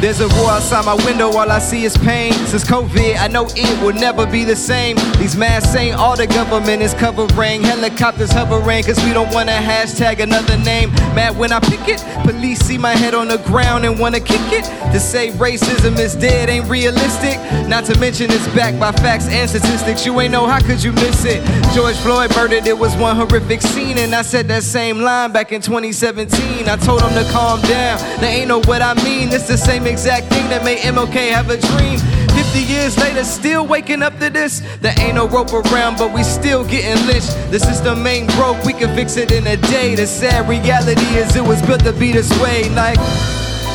There's 0.00 0.20
a 0.20 0.28
war 0.38 0.52
outside 0.52 0.84
my 0.84 0.94
window, 1.04 1.26
all 1.32 1.50
I 1.50 1.58
see 1.58 1.82
is 1.82 1.96
pain. 1.98 2.32
Since 2.46 2.62
COVID, 2.64 3.18
I 3.18 3.26
know 3.26 3.48
it 3.56 3.82
will 3.82 3.92
never 3.92 4.26
be 4.30 4.44
the 4.44 4.54
same. 4.54 4.96
These 5.18 5.36
masks 5.36 5.74
ain't 5.74 5.96
all 5.96 6.16
the 6.16 6.28
government 6.28 6.82
is 6.82 6.94
covering. 6.94 7.62
Helicopters 7.64 8.30
hovering, 8.30 8.84
cause 8.84 9.02
we 9.04 9.12
don't 9.12 9.34
wanna 9.34 9.50
hashtag 9.50 10.20
another 10.20 10.56
name. 10.58 10.92
Mad 11.16 11.36
when 11.36 11.50
I 11.50 11.58
pick 11.58 11.88
it, 11.88 12.00
police 12.22 12.60
see 12.60 12.78
my 12.78 12.92
head 12.92 13.12
on 13.12 13.26
the 13.26 13.38
ground 13.38 13.84
and 13.84 13.98
wanna 13.98 14.20
kick 14.20 14.40
it. 14.52 14.66
To 14.92 15.00
say 15.00 15.30
racism 15.30 15.98
is 15.98 16.14
dead 16.14 16.48
ain't 16.48 16.68
realistic. 16.68 17.36
Not 17.66 17.84
to 17.86 17.98
mention 17.98 18.30
it's 18.30 18.46
backed 18.54 18.78
by 18.78 18.92
facts 18.92 19.26
and 19.28 19.50
statistics. 19.50 20.06
You 20.06 20.20
ain't 20.20 20.30
know, 20.30 20.46
how 20.46 20.60
could 20.60 20.80
you 20.80 20.92
miss 20.92 21.24
it? 21.24 21.42
George 21.74 21.96
Floyd 21.96 22.30
murdered, 22.36 22.68
it 22.68 22.78
was 22.78 22.94
one 22.96 23.16
horrific 23.16 23.62
scene. 23.62 23.98
And 23.98 24.14
I 24.14 24.22
said 24.22 24.46
that 24.46 24.62
same 24.62 25.00
line 25.00 25.32
back 25.32 25.50
in 25.50 25.60
2017. 25.60 26.68
I 26.68 26.76
told 26.76 27.02
him 27.02 27.14
to 27.14 27.28
calm 27.32 27.60
down. 27.62 27.98
They 28.20 28.28
ain't 28.38 28.48
know 28.48 28.60
what 28.60 28.80
I 28.80 28.94
mean. 29.02 29.32
It's 29.32 29.48
the 29.48 29.58
same 29.58 29.87
exact 29.88 30.26
thing 30.28 30.48
that 30.48 30.64
made 30.64 30.78
MLK 30.78 31.30
have 31.30 31.50
a 31.50 31.56
dream. 31.56 31.98
50 32.36 32.60
years 32.60 32.96
later, 32.98 33.24
still 33.24 33.66
waking 33.66 34.02
up 34.02 34.18
to 34.20 34.30
this. 34.30 34.62
There 34.80 34.94
ain't 34.98 35.14
no 35.14 35.26
rope 35.28 35.52
around, 35.52 35.98
but 35.98 36.12
we 36.12 36.22
still 36.22 36.64
getting 36.64 37.04
lynched. 37.06 37.34
This 37.50 37.62
is 37.62 37.68
the 37.68 37.74
system 37.74 38.06
ain't 38.06 38.32
broke, 38.34 38.62
we 38.64 38.72
can 38.72 38.94
fix 38.94 39.16
it 39.16 39.32
in 39.32 39.46
a 39.46 39.56
day. 39.56 39.94
The 39.94 40.06
sad 40.06 40.48
reality 40.48 41.06
is 41.16 41.36
it 41.36 41.44
was 41.44 41.60
built 41.62 41.80
to 41.84 41.92
be 41.92 42.12
this 42.12 42.30
way. 42.40 42.68
Like, 42.70 42.96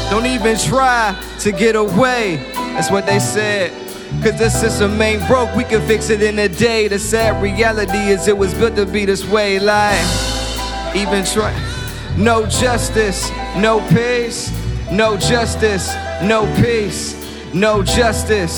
don't 0.10 0.26
even 0.26 0.58
try 0.58 1.16
to 1.40 1.52
get 1.52 1.76
away. 1.76 2.38
That's 2.74 2.90
what 2.90 3.06
they 3.06 3.20
said. 3.20 3.72
Cause 4.22 4.38
the 4.38 4.50
system 4.50 5.02
ain't 5.02 5.28
broke, 5.28 5.54
we 5.56 5.64
can 5.64 5.86
fix 5.88 6.10
it 6.10 6.22
in 6.22 6.40
a 6.40 6.48
day. 6.48 6.88
The 6.88 7.00
sad 7.00 7.42
reality 7.42 7.98
is 7.98 8.28
it 8.28 8.38
was 8.38 8.54
built 8.54 8.76
to 8.76 8.86
be 8.86 9.06
this 9.06 9.28
way. 9.28 9.60
Like, 9.60 10.00
even 10.96 11.26
try. 11.26 11.54
No 12.18 12.46
justice, 12.46 13.30
no 13.58 13.80
peace. 13.90 14.63
No 14.92 15.18
justice, 15.18 15.94
no 16.22 16.46
peace. 16.62 17.16
No 17.54 17.84
justice. 17.84 18.58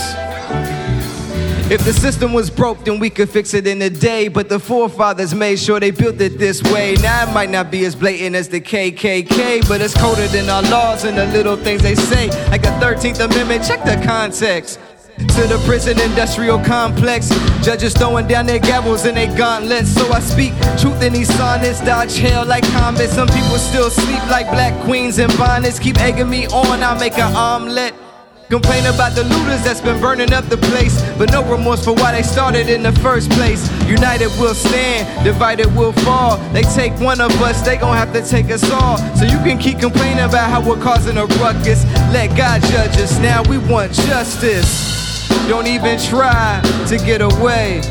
If 1.67 1.83
the 1.83 1.93
system 1.93 2.31
was 2.31 2.49
broke, 2.49 2.85
then 2.85 2.99
we 2.99 3.09
could 3.09 3.29
fix 3.29 3.53
it 3.53 3.65
in 3.65 3.81
a 3.81 3.89
day. 3.89 4.27
But 4.27 4.49
the 4.49 4.59
forefathers 4.59 5.33
made 5.33 5.57
sure 5.57 5.79
they 5.79 5.91
built 5.91 6.21
it 6.21 6.37
this 6.37 6.61
way. 6.63 6.95
Now 7.01 7.27
it 7.27 7.33
might 7.33 7.49
not 7.49 7.71
be 7.71 7.85
as 7.85 7.95
blatant 7.95 8.35
as 8.35 8.47
the 8.47 8.61
KKK, 8.61 9.67
but 9.67 9.81
it's 9.81 9.93
coded 9.99 10.33
in 10.35 10.49
our 10.49 10.61
laws 10.63 11.03
and 11.03 11.17
the 11.17 11.25
little 11.25 11.57
things 11.57 11.81
they 11.81 11.95
say. 11.95 12.29
Like 12.49 12.61
the 12.61 12.69
13th 12.69 13.19
Amendment, 13.25 13.65
check 13.65 13.83
the 13.83 14.01
context. 14.05 14.79
To 15.35 15.47
the 15.47 15.61
prison 15.65 15.99
industrial 15.99 16.59
complex, 16.59 17.29
judges 17.61 17.93
throwing 17.93 18.27
down 18.27 18.45
their 18.45 18.59
gavels 18.59 19.05
and 19.05 19.17
their 19.17 19.35
gauntlets. 19.37 19.89
So 19.89 20.09
I 20.11 20.19
speak 20.19 20.53
truth 20.79 21.01
in 21.01 21.13
these 21.13 21.33
sonnets, 21.35 21.81
dodge 21.81 22.17
hell 22.17 22.45
like 22.45 22.63
comets. 22.71 23.13
Some 23.13 23.27
people 23.27 23.57
still 23.57 23.89
sleep 23.89 24.23
like 24.29 24.49
black 24.49 24.73
queens 24.85 25.19
in 25.19 25.29
bonnets. 25.37 25.79
Keep 25.79 25.99
egging 25.99 26.29
me 26.29 26.47
on, 26.47 26.81
I'll 26.81 26.99
make 26.99 27.17
an 27.17 27.35
omelet. 27.35 27.93
Complain 28.49 28.85
about 28.85 29.15
the 29.15 29.23
looters 29.23 29.63
that's 29.63 29.81
been 29.81 29.99
burning 29.99 30.31
up 30.31 30.45
the 30.45 30.57
place, 30.57 31.01
but 31.17 31.31
no 31.31 31.43
remorse 31.43 31.83
for 31.83 31.93
why 31.93 32.11
they 32.11 32.21
started 32.21 32.69
in 32.69 32.83
the 32.83 32.91
first 32.99 33.31
place. 33.31 33.67
United 33.87 34.29
we'll 34.39 34.53
stand, 34.53 35.23
divided 35.23 35.65
we'll 35.75 35.93
fall. 35.93 36.37
They 36.53 36.61
take 36.61 36.93
one 36.99 37.19
of 37.19 37.31
us, 37.41 37.61
they 37.61 37.75
gon' 37.75 37.97
have 37.97 38.13
to 38.13 38.21
take 38.21 38.51
us 38.51 38.63
all. 38.71 38.97
So 39.15 39.25
you 39.25 39.39
can 39.39 39.57
keep 39.57 39.79
complaining 39.79 40.23
about 40.23 40.49
how 40.49 40.61
we're 40.61 40.81
causing 40.81 41.17
a 41.17 41.25
ruckus. 41.25 41.83
Let 42.13 42.37
God 42.37 42.61
judge 42.61 42.95
us. 42.97 43.17
Now 43.19 43.41
we 43.49 43.57
want 43.57 43.91
justice. 43.93 45.04
Don't 45.47 45.67
even 45.67 45.99
try 45.99 46.61
to 46.87 46.97
get 46.97 47.21
away. 47.21 47.81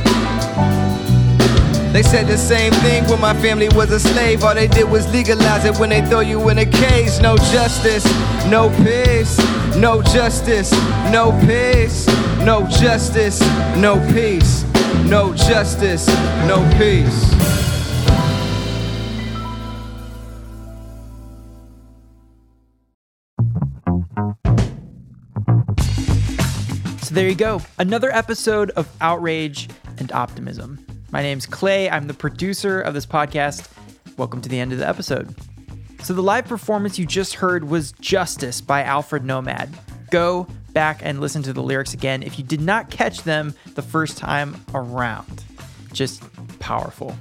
They 1.93 2.03
said 2.03 2.27
the 2.27 2.37
same 2.37 2.73
thing 2.73 3.05
when 3.05 3.21
my 3.21 3.35
family 3.35 3.69
was 3.69 3.93
a 3.93 4.01
slave. 4.01 4.43
All 4.43 4.55
they 4.55 4.67
did 4.67 4.91
was 4.91 5.07
legalize 5.13 5.65
it 5.65 5.79
when 5.79 5.91
they 5.91 6.05
throw 6.05 6.21
you 6.21 6.49
in 6.49 6.59
a 6.59 6.67
cage. 6.67 7.21
No 7.21 7.37
justice, 7.37 8.05
no 8.51 8.69
peace. 8.83 9.39
No 9.77 10.03
justice, 10.03 10.73
no 11.13 11.31
peace. 11.47 12.07
No 12.45 12.67
justice, 12.69 13.41
no 13.77 14.05
peace. 14.13 14.65
No 15.07 15.35
justice, 15.35 16.09
no 16.49 16.69
peace. 16.77 17.74
There 27.15 27.29
you 27.29 27.37
go. 27.37 27.61
Another 27.79 28.11
episode 28.11 28.71
of 28.71 28.93
Outrage 29.01 29.69
and 29.99 30.11
Optimism. 30.11 30.85
My 31.13 31.23
name's 31.23 31.47
Clay. 31.47 31.89
I'm 31.89 32.09
the 32.09 32.13
producer 32.13 32.81
of 32.81 32.93
this 32.93 33.07
podcast. 33.07 33.69
Welcome 34.17 34.41
to 34.41 34.49
the 34.49 34.59
end 34.59 34.73
of 34.73 34.79
the 34.79 34.89
episode. 34.89 35.33
So 36.03 36.13
the 36.13 36.25
live 36.25 36.47
performance 36.47 36.99
you 36.99 37.07
just 37.07 37.35
heard 37.35 37.69
was 37.69 37.93
Justice 38.01 38.61
by 38.61 38.83
Alfred 38.83 39.25
Nomad. 39.25 39.73
Go 40.11 40.49
back 40.73 41.03
and 41.05 41.21
listen 41.21 41.45
to 41.45 41.53
the 41.53 41.63
lyrics 41.63 41.95
again 41.95 42.25
if 42.25 42.37
you 42.37 42.45
did 42.45 42.61
not 42.61 42.91
catch 42.91 43.23
them 43.23 43.55
the 43.77 43.83
first 43.83 44.19
time 44.19 44.57
around. 44.75 45.45
Just 45.93 46.21
powerful. 46.59 47.17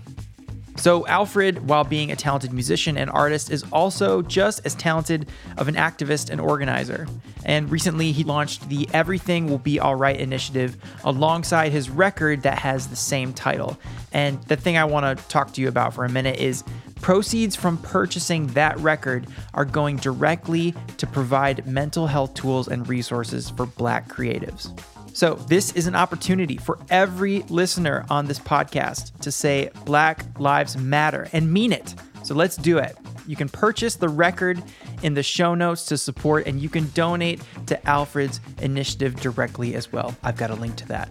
So, 0.83 1.07
Alfred, 1.07 1.69
while 1.69 1.85
being 1.85 2.11
a 2.11 2.15
talented 2.17 2.51
musician 2.51 2.97
and 2.97 3.09
artist, 3.09 3.49
is 3.49 3.63
also 3.71 4.21
just 4.21 4.65
as 4.65 4.75
talented 4.75 5.29
of 5.55 5.69
an 5.69 5.75
activist 5.75 6.29
and 6.29 6.41
organizer. 6.41 7.07
And 7.45 7.71
recently, 7.71 8.11
he 8.11 8.25
launched 8.25 8.67
the 8.67 8.89
Everything 8.91 9.47
Will 9.47 9.59
Be 9.59 9.79
Alright 9.79 10.19
initiative 10.19 10.75
alongside 11.05 11.71
his 11.71 11.89
record 11.89 12.41
that 12.41 12.59
has 12.59 12.89
the 12.89 12.97
same 12.97 13.31
title. 13.31 13.79
And 14.11 14.43
the 14.43 14.57
thing 14.57 14.75
I 14.75 14.83
want 14.83 15.17
to 15.17 15.27
talk 15.29 15.53
to 15.53 15.61
you 15.61 15.69
about 15.69 15.93
for 15.93 16.03
a 16.03 16.09
minute 16.09 16.41
is 16.41 16.65
proceeds 16.99 17.55
from 17.55 17.77
purchasing 17.77 18.47
that 18.47 18.77
record 18.79 19.27
are 19.53 19.63
going 19.63 19.95
directly 19.95 20.75
to 20.97 21.07
provide 21.07 21.65
mental 21.65 22.07
health 22.07 22.33
tools 22.33 22.67
and 22.67 22.89
resources 22.89 23.49
for 23.49 23.67
Black 23.67 24.09
creatives. 24.09 24.77
So, 25.15 25.35
this 25.35 25.71
is 25.73 25.85
an 25.85 25.93
opportunity 25.93 26.57
for 26.57 26.79
every 26.89 27.43
listener 27.43 28.03
on 28.09 28.25
this 28.25 28.39
podcast 28.39 29.17
to 29.19 29.31
say 29.31 29.69
Black 29.85 30.25
Lives 30.39 30.75
Matter 30.75 31.29
and 31.33 31.53
mean 31.53 31.71
it. 31.71 31.93
So, 32.23 32.33
let's 32.33 32.55
do 32.55 32.79
it. 32.79 32.97
You 33.27 33.35
can 33.35 33.47
purchase 33.47 33.95
the 33.95 34.09
record 34.09 34.61
in 35.03 35.13
the 35.13 35.21
show 35.21 35.53
notes 35.53 35.85
to 35.85 35.99
support, 35.99 36.47
and 36.47 36.59
you 36.59 36.67
can 36.67 36.89
donate 36.95 37.43
to 37.67 37.87
Alfred's 37.87 38.41
initiative 38.59 39.15
directly 39.17 39.75
as 39.75 39.93
well. 39.93 40.15
I've 40.23 40.35
got 40.35 40.49
a 40.49 40.55
link 40.55 40.77
to 40.77 40.87
that. 40.87 41.09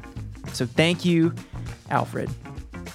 So, 0.53 0.67
thank 0.67 1.05
you, 1.05 1.33
Alfred. 1.89 2.29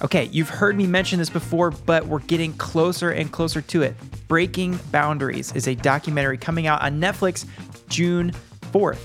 Okay, 0.02 0.26
you've 0.26 0.50
heard 0.50 0.76
me 0.76 0.86
mention 0.86 1.18
this 1.18 1.30
before, 1.30 1.70
but 1.70 2.06
we're 2.06 2.18
getting 2.20 2.52
closer 2.58 3.12
and 3.12 3.32
closer 3.32 3.62
to 3.62 3.80
it. 3.80 3.96
Breaking 4.28 4.78
Boundaries 4.92 5.54
is 5.54 5.68
a 5.68 5.74
documentary 5.74 6.36
coming 6.36 6.66
out 6.66 6.82
on 6.82 7.00
Netflix 7.00 7.46
June 7.88 8.32
4th. 8.72 9.00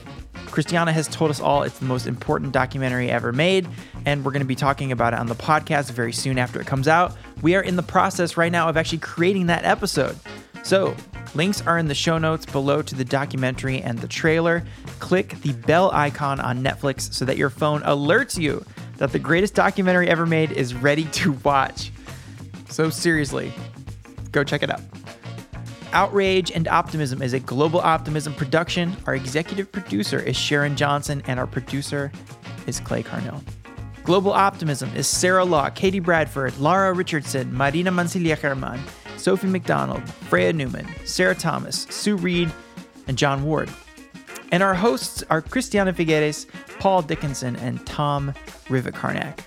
Christiana 0.48 0.94
has 0.94 1.08
told 1.08 1.32
us 1.32 1.40
all 1.40 1.64
it's 1.64 1.80
the 1.80 1.86
most 1.86 2.06
important 2.06 2.52
documentary 2.52 3.10
ever 3.10 3.32
made, 3.32 3.68
and 4.06 4.24
we're 4.24 4.32
going 4.32 4.42
to 4.42 4.48
be 4.48 4.56
talking 4.56 4.92
about 4.92 5.14
it 5.14 5.20
on 5.20 5.28
the 5.28 5.36
podcast 5.36 5.92
very 5.92 6.14
soon 6.14 6.38
after 6.38 6.62
it 6.62 6.68
comes 6.68 6.88
out. 6.88 7.16
We 7.42 7.56
are 7.56 7.62
in 7.62 7.76
the 7.76 7.84
process 7.84 8.38
right 8.38 8.52
now 8.52 8.70
of 8.70 8.78
actually 8.78 9.00
creating 9.00 9.48
that 9.48 9.66
episode. 9.66 10.18
So, 10.64 10.96
links 11.36 11.62
are 11.62 11.78
in 11.78 11.88
the 11.88 11.96
show 11.96 12.18
notes 12.18 12.46
below 12.46 12.82
to 12.82 12.96
the 12.96 13.04
documentary 13.04 13.82
and 13.82 14.00
the 14.00 14.08
trailer. 14.08 14.64
Click 15.00 15.42
the 15.42 15.54
bell 15.54 15.92
icon 15.92 16.40
on 16.40 16.64
Netflix 16.64 17.14
so 17.14 17.26
that 17.26 17.38
your 17.38 17.50
phone 17.50 17.82
alerts 17.82 18.38
you 18.38 18.66
that 18.98 19.12
the 19.12 19.20
greatest 19.20 19.56
documentary 19.56 20.08
ever 20.08 20.26
made 20.26 20.52
is 20.52 20.74
ready 20.74 21.06
to 21.06 21.34
watch. 21.44 21.92
So, 22.70 22.90
seriously, 22.90 23.52
go 24.32 24.44
check 24.44 24.64
it 24.64 24.70
out. 24.70 24.82
Outrage 25.94 26.52
and 26.52 26.68
Optimism 26.68 27.22
is 27.22 27.34
a 27.34 27.40
global 27.40 27.80
optimism 27.80 28.34
production. 28.34 28.98
Our 29.06 29.14
executive 29.14 29.72
producer 29.72 30.20
is 30.20 30.36
Sharon 30.36 30.76
Johnson, 30.76 31.22
and 31.28 31.40
our 31.40 31.46
producer 31.46 32.12
is 32.66 32.80
Clay 32.80 33.04
Carnell. 33.04 33.44
Global 34.04 34.34
Optimism 34.34 34.90
is 34.96 35.08
Sarah 35.08 35.46
Law, 35.46 35.70
Katie 35.70 36.00
Bradford, 36.00 36.58
Lara 36.58 36.94
Richardson, 36.94 37.56
Marina 37.56 37.92
Mancilia 37.92 38.36
Herman, 38.36 38.82
Sophie 39.18 39.48
McDonald, 39.48 40.04
Freya 40.10 40.52
Newman, 40.52 40.88
Sarah 41.06 41.36
Thomas, 41.36 41.86
Sue 41.92 42.18
Reed, 42.18 42.52
and 43.08 43.16
John 43.16 43.44
Ward. 43.44 43.70
And 44.52 44.64
our 44.64 44.74
hosts 44.74 45.24
are 45.30 45.42
Christiana 45.44 45.94
Figueres, 45.94 46.48
Paul 46.80 47.04
Dickinson, 47.04 47.56
and 47.58 47.86
Tom 47.86 48.34
Rivett-Carnac. 48.66 49.44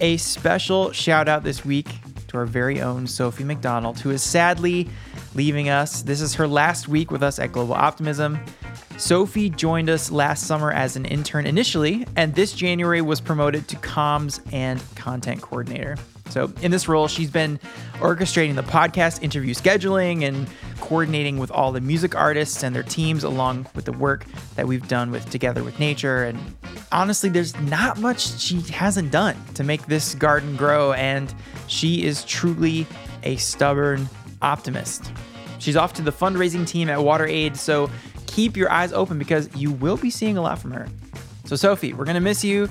A 0.00 0.16
special 0.18 0.92
shout 0.92 1.28
out 1.28 1.42
this 1.42 1.64
week 1.64 1.88
to 2.28 2.38
our 2.38 2.46
very 2.46 2.80
own 2.80 3.06
Sophie 3.06 3.44
McDonald, 3.44 3.98
who 4.00 4.10
is 4.10 4.22
sadly 4.22 4.88
leaving 5.34 5.68
us. 5.68 6.02
This 6.02 6.20
is 6.20 6.34
her 6.34 6.46
last 6.46 6.88
week 6.88 7.10
with 7.10 7.22
us 7.22 7.38
at 7.38 7.52
Global 7.52 7.74
Optimism. 7.74 8.38
Sophie 8.98 9.50
joined 9.50 9.90
us 9.90 10.10
last 10.10 10.46
summer 10.46 10.70
as 10.70 10.96
an 10.96 11.06
intern 11.06 11.46
initially, 11.46 12.06
and 12.16 12.34
this 12.34 12.52
January 12.52 13.00
was 13.02 13.20
promoted 13.20 13.66
to 13.68 13.76
comms 13.76 14.40
and 14.52 14.82
content 14.94 15.40
coordinator. 15.40 15.96
So, 16.28 16.52
in 16.62 16.70
this 16.70 16.88
role, 16.88 17.08
she's 17.08 17.30
been 17.30 17.58
orchestrating 17.98 18.54
the 18.54 18.62
podcast 18.62 19.22
interview 19.22 19.54
scheduling 19.54 20.26
and 20.26 20.48
coordinating 20.80 21.38
with 21.38 21.50
all 21.50 21.72
the 21.72 21.80
music 21.80 22.14
artists 22.14 22.62
and 22.62 22.74
their 22.74 22.82
teams, 22.82 23.22
along 23.22 23.66
with 23.74 23.84
the 23.84 23.92
work 23.92 24.24
that 24.54 24.66
we've 24.66 24.86
done 24.88 25.10
with 25.10 25.28
Together 25.28 25.62
with 25.62 25.78
Nature. 25.78 26.24
And 26.24 26.38
honestly, 26.90 27.28
there's 27.28 27.58
not 27.60 27.98
much 27.98 28.40
she 28.40 28.60
hasn't 28.60 29.10
done 29.10 29.36
to 29.54 29.64
make 29.64 29.86
this 29.86 30.14
garden 30.14 30.56
grow, 30.56 30.92
and 30.92 31.34
she 31.66 32.04
is 32.04 32.24
truly 32.24 32.86
a 33.24 33.36
stubborn 33.36 34.08
optimist. 34.42 35.12
She's 35.58 35.76
off 35.76 35.92
to 35.94 36.02
the 36.02 36.12
fundraising 36.12 36.66
team 36.66 36.90
at 36.90 36.98
WaterAid, 36.98 37.56
so 37.56 37.88
keep 38.26 38.56
your 38.56 38.70
eyes 38.70 38.92
open 38.92 39.18
because 39.18 39.48
you 39.54 39.72
will 39.72 39.96
be 39.96 40.10
seeing 40.10 40.36
a 40.36 40.42
lot 40.42 40.58
from 40.58 40.72
her. 40.72 40.88
So, 41.44 41.56
Sophie, 41.56 41.92
we're 41.92 42.04
going 42.04 42.14
to 42.14 42.20
miss 42.20 42.42
you. 42.42 42.68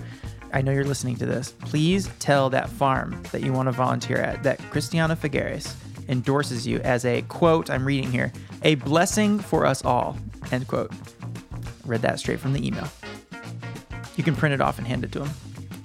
I 0.53 0.61
know 0.61 0.71
you're 0.71 0.83
listening 0.83 1.15
to 1.17 1.25
this. 1.25 1.51
Please 1.61 2.09
tell 2.19 2.49
that 2.49 2.69
farm 2.69 3.21
that 3.31 3.41
you 3.41 3.53
want 3.53 3.67
to 3.67 3.71
volunteer 3.71 4.17
at 4.17 4.43
that 4.43 4.59
Christiana 4.69 5.15
Figueres 5.15 5.73
endorses 6.09 6.67
you 6.67 6.79
as 6.79 7.05
a 7.05 7.21
quote, 7.23 7.69
I'm 7.69 7.85
reading 7.85 8.11
here, 8.11 8.33
a 8.63 8.75
blessing 8.75 9.39
for 9.39 9.65
us 9.65 9.85
all, 9.85 10.17
end 10.51 10.67
quote. 10.67 10.91
Read 11.85 12.01
that 12.01 12.19
straight 12.19 12.39
from 12.39 12.53
the 12.53 12.65
email. 12.65 12.87
You 14.17 14.23
can 14.23 14.35
print 14.35 14.53
it 14.53 14.61
off 14.61 14.77
and 14.77 14.85
hand 14.85 15.03
it 15.03 15.11
to 15.13 15.23
him. 15.23 15.33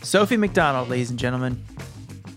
Sophie 0.03 0.37
McDonald, 0.37 0.89
ladies 0.89 1.11
and 1.11 1.19
gentlemen. 1.19 1.65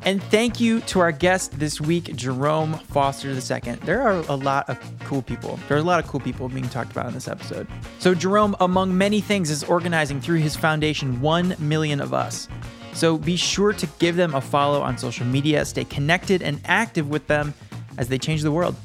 And 0.04 0.24
thank 0.24 0.62
you 0.62 0.80
to 0.82 1.02
our 1.02 1.12
guest 1.12 1.60
this 1.60 1.82
week, 1.82 2.16
Jerome 2.16 2.74
Foster 2.74 3.30
II. 3.32 3.76
There 3.84 4.02
are 4.02 4.24
a 4.30 4.36
lot 4.36 4.70
of 4.70 4.80
cool 5.04 5.22
people. 5.22 5.60
There 5.68 5.76
are 5.76 5.82
a 5.82 5.84
lot 5.84 6.02
of 6.02 6.10
cool 6.10 6.22
people 6.22 6.48
being 6.48 6.70
talked 6.70 6.92
about 6.92 7.08
in 7.08 7.14
this 7.14 7.28
episode. 7.28 7.68
So, 8.00 8.16
Jerome, 8.16 8.56
among 8.62 8.98
many 8.98 9.20
things, 9.20 9.50
is 9.50 9.64
organizing 9.66 10.22
through 10.22 10.40
his 10.40 10.56
foundation 10.56 11.20
1 11.20 11.56
Million 11.60 12.00
of 12.00 12.14
Us. 12.14 12.48
So, 12.94 13.18
be 13.18 13.36
sure 13.36 13.74
to 13.74 13.88
give 14.00 14.16
them 14.16 14.36
a 14.36 14.42
follow 14.42 14.82
on 14.82 14.98
social 14.98 15.26
media, 15.26 15.66
stay 15.66 15.84
connected 15.84 16.42
and 16.42 16.62
active 16.64 17.10
with 17.10 17.28
them 17.28 17.54
as 17.98 18.08
they 18.08 18.18
change 18.18 18.42
the 18.42 18.54
world. 18.54 18.76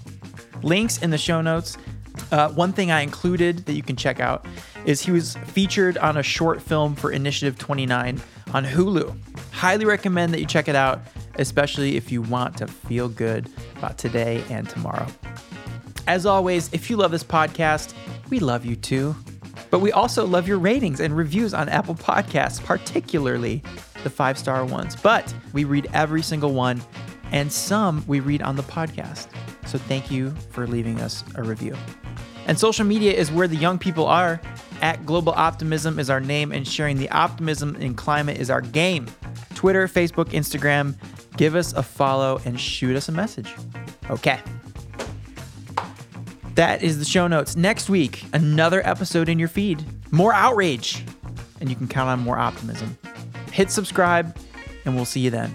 Links 0.63 1.01
in 1.01 1.11
the 1.11 1.19
show 1.19 1.41
notes. 1.41 1.77
Uh, 2.31 2.49
one 2.51 2.73
thing 2.73 2.91
I 2.91 3.01
included 3.01 3.67
that 3.67 3.75
you 3.75 3.83
can 3.83 3.97
check 3.97 4.21
out 4.21 4.47
is 4.85 5.01
he 5.01 5.11
was 5.11 5.37
featured 5.47 5.99
on 5.99 6.17
a 6.17 6.23
short 6.23 6.61
film 6.63 6.95
for 6.95 7.11
Initiative 7.11 7.59
29 7.59 8.21
on 8.53 8.65
Hulu. 8.65 9.17
Highly 9.53 9.85
recommend 9.85 10.33
that 10.33 10.41
you 10.41 10.47
check 10.47 10.69
it 10.69 10.77
out, 10.77 11.01
especially 11.37 11.97
if 11.97 12.13
you 12.13 12.23
want 12.23 12.57
to 12.59 12.67
feel 12.67 13.09
good 13.09 13.51
about 13.77 13.99
today 13.99 14.45
and 14.51 14.69
tomorrow. 14.69 15.07
As 16.07 16.27
always, 16.27 16.73
if 16.73 16.91
you 16.91 16.97
love 16.97 17.11
this 17.11 17.25
podcast, 17.25 17.95
we 18.31 18.39
love 18.39 18.65
you 18.65 18.77
too. 18.77 19.15
But 19.71 19.81
we 19.81 19.91
also 19.91 20.27
love 20.27 20.47
your 20.47 20.59
ratings 20.59 21.01
and 21.01 21.17
reviews 21.17 21.53
on 21.55 21.69
Apple 21.69 21.95
Podcasts, 21.95 22.63
particularly 22.63 23.63
the 24.05 24.11
five 24.11 24.39
star 24.39 24.65
ones. 24.65 24.95
But 24.95 25.35
we 25.53 25.65
read 25.65 25.89
every 25.93 26.23
single 26.23 26.53
one, 26.53 26.83
and 27.33 27.51
some 27.51 28.05
we 28.07 28.21
read 28.21 28.43
on 28.43 28.55
the 28.55 28.63
podcast. 28.63 29.29
So 29.67 29.79
thank 29.79 30.11
you 30.11 30.31
for 30.51 30.67
leaving 30.67 31.01
us 31.01 31.25
a 31.35 31.43
review. 31.43 31.75
And 32.47 32.59
social 32.59 32.85
media 32.85 33.13
is 33.13 33.31
where 33.31 33.49
the 33.49 33.57
young 33.57 33.79
people 33.79 34.07
are. 34.07 34.41
At 34.83 35.07
Global 35.07 35.33
Optimism 35.33 35.99
is 35.99 36.11
our 36.11 36.21
name, 36.21 36.53
and 36.53 36.67
sharing 36.67 36.99
the 36.99 37.09
optimism 37.11 37.77
in 37.77 37.95
climate 37.95 38.39
is 38.39 38.51
our 38.51 38.61
game. 38.61 39.07
Twitter, 39.55 39.89
Facebook, 39.89 40.27
Instagram. 40.27 40.95
Give 41.37 41.55
us 41.55 41.73
a 41.73 41.83
follow 41.83 42.41
and 42.45 42.61
shoot 42.61 42.97
us 42.97 43.09
a 43.09 43.13
message. 43.13 43.53
Okay. 44.11 44.41
That 46.55 46.83
is 46.83 46.99
the 46.99 47.05
show 47.05 47.27
notes. 47.27 47.57
Next 47.57 47.89
week, 47.89 48.25
another 48.33 48.87
episode 48.87 49.29
in 49.29 49.39
your 49.39 49.49
feed. 49.49 49.85
More 50.13 50.33
outrage. 50.33 51.05
And 51.61 51.71
you 51.71 51.77
can 51.77 51.89
count 51.89 52.11
on 52.11 52.21
more 52.21 52.39
optimism. 52.39 52.99
Hit 53.53 53.71
subscribe, 53.71 54.37
and 54.85 54.95
we'll 54.95 55.05
see 55.05 55.21
you 55.21 55.31
then. 55.31 55.55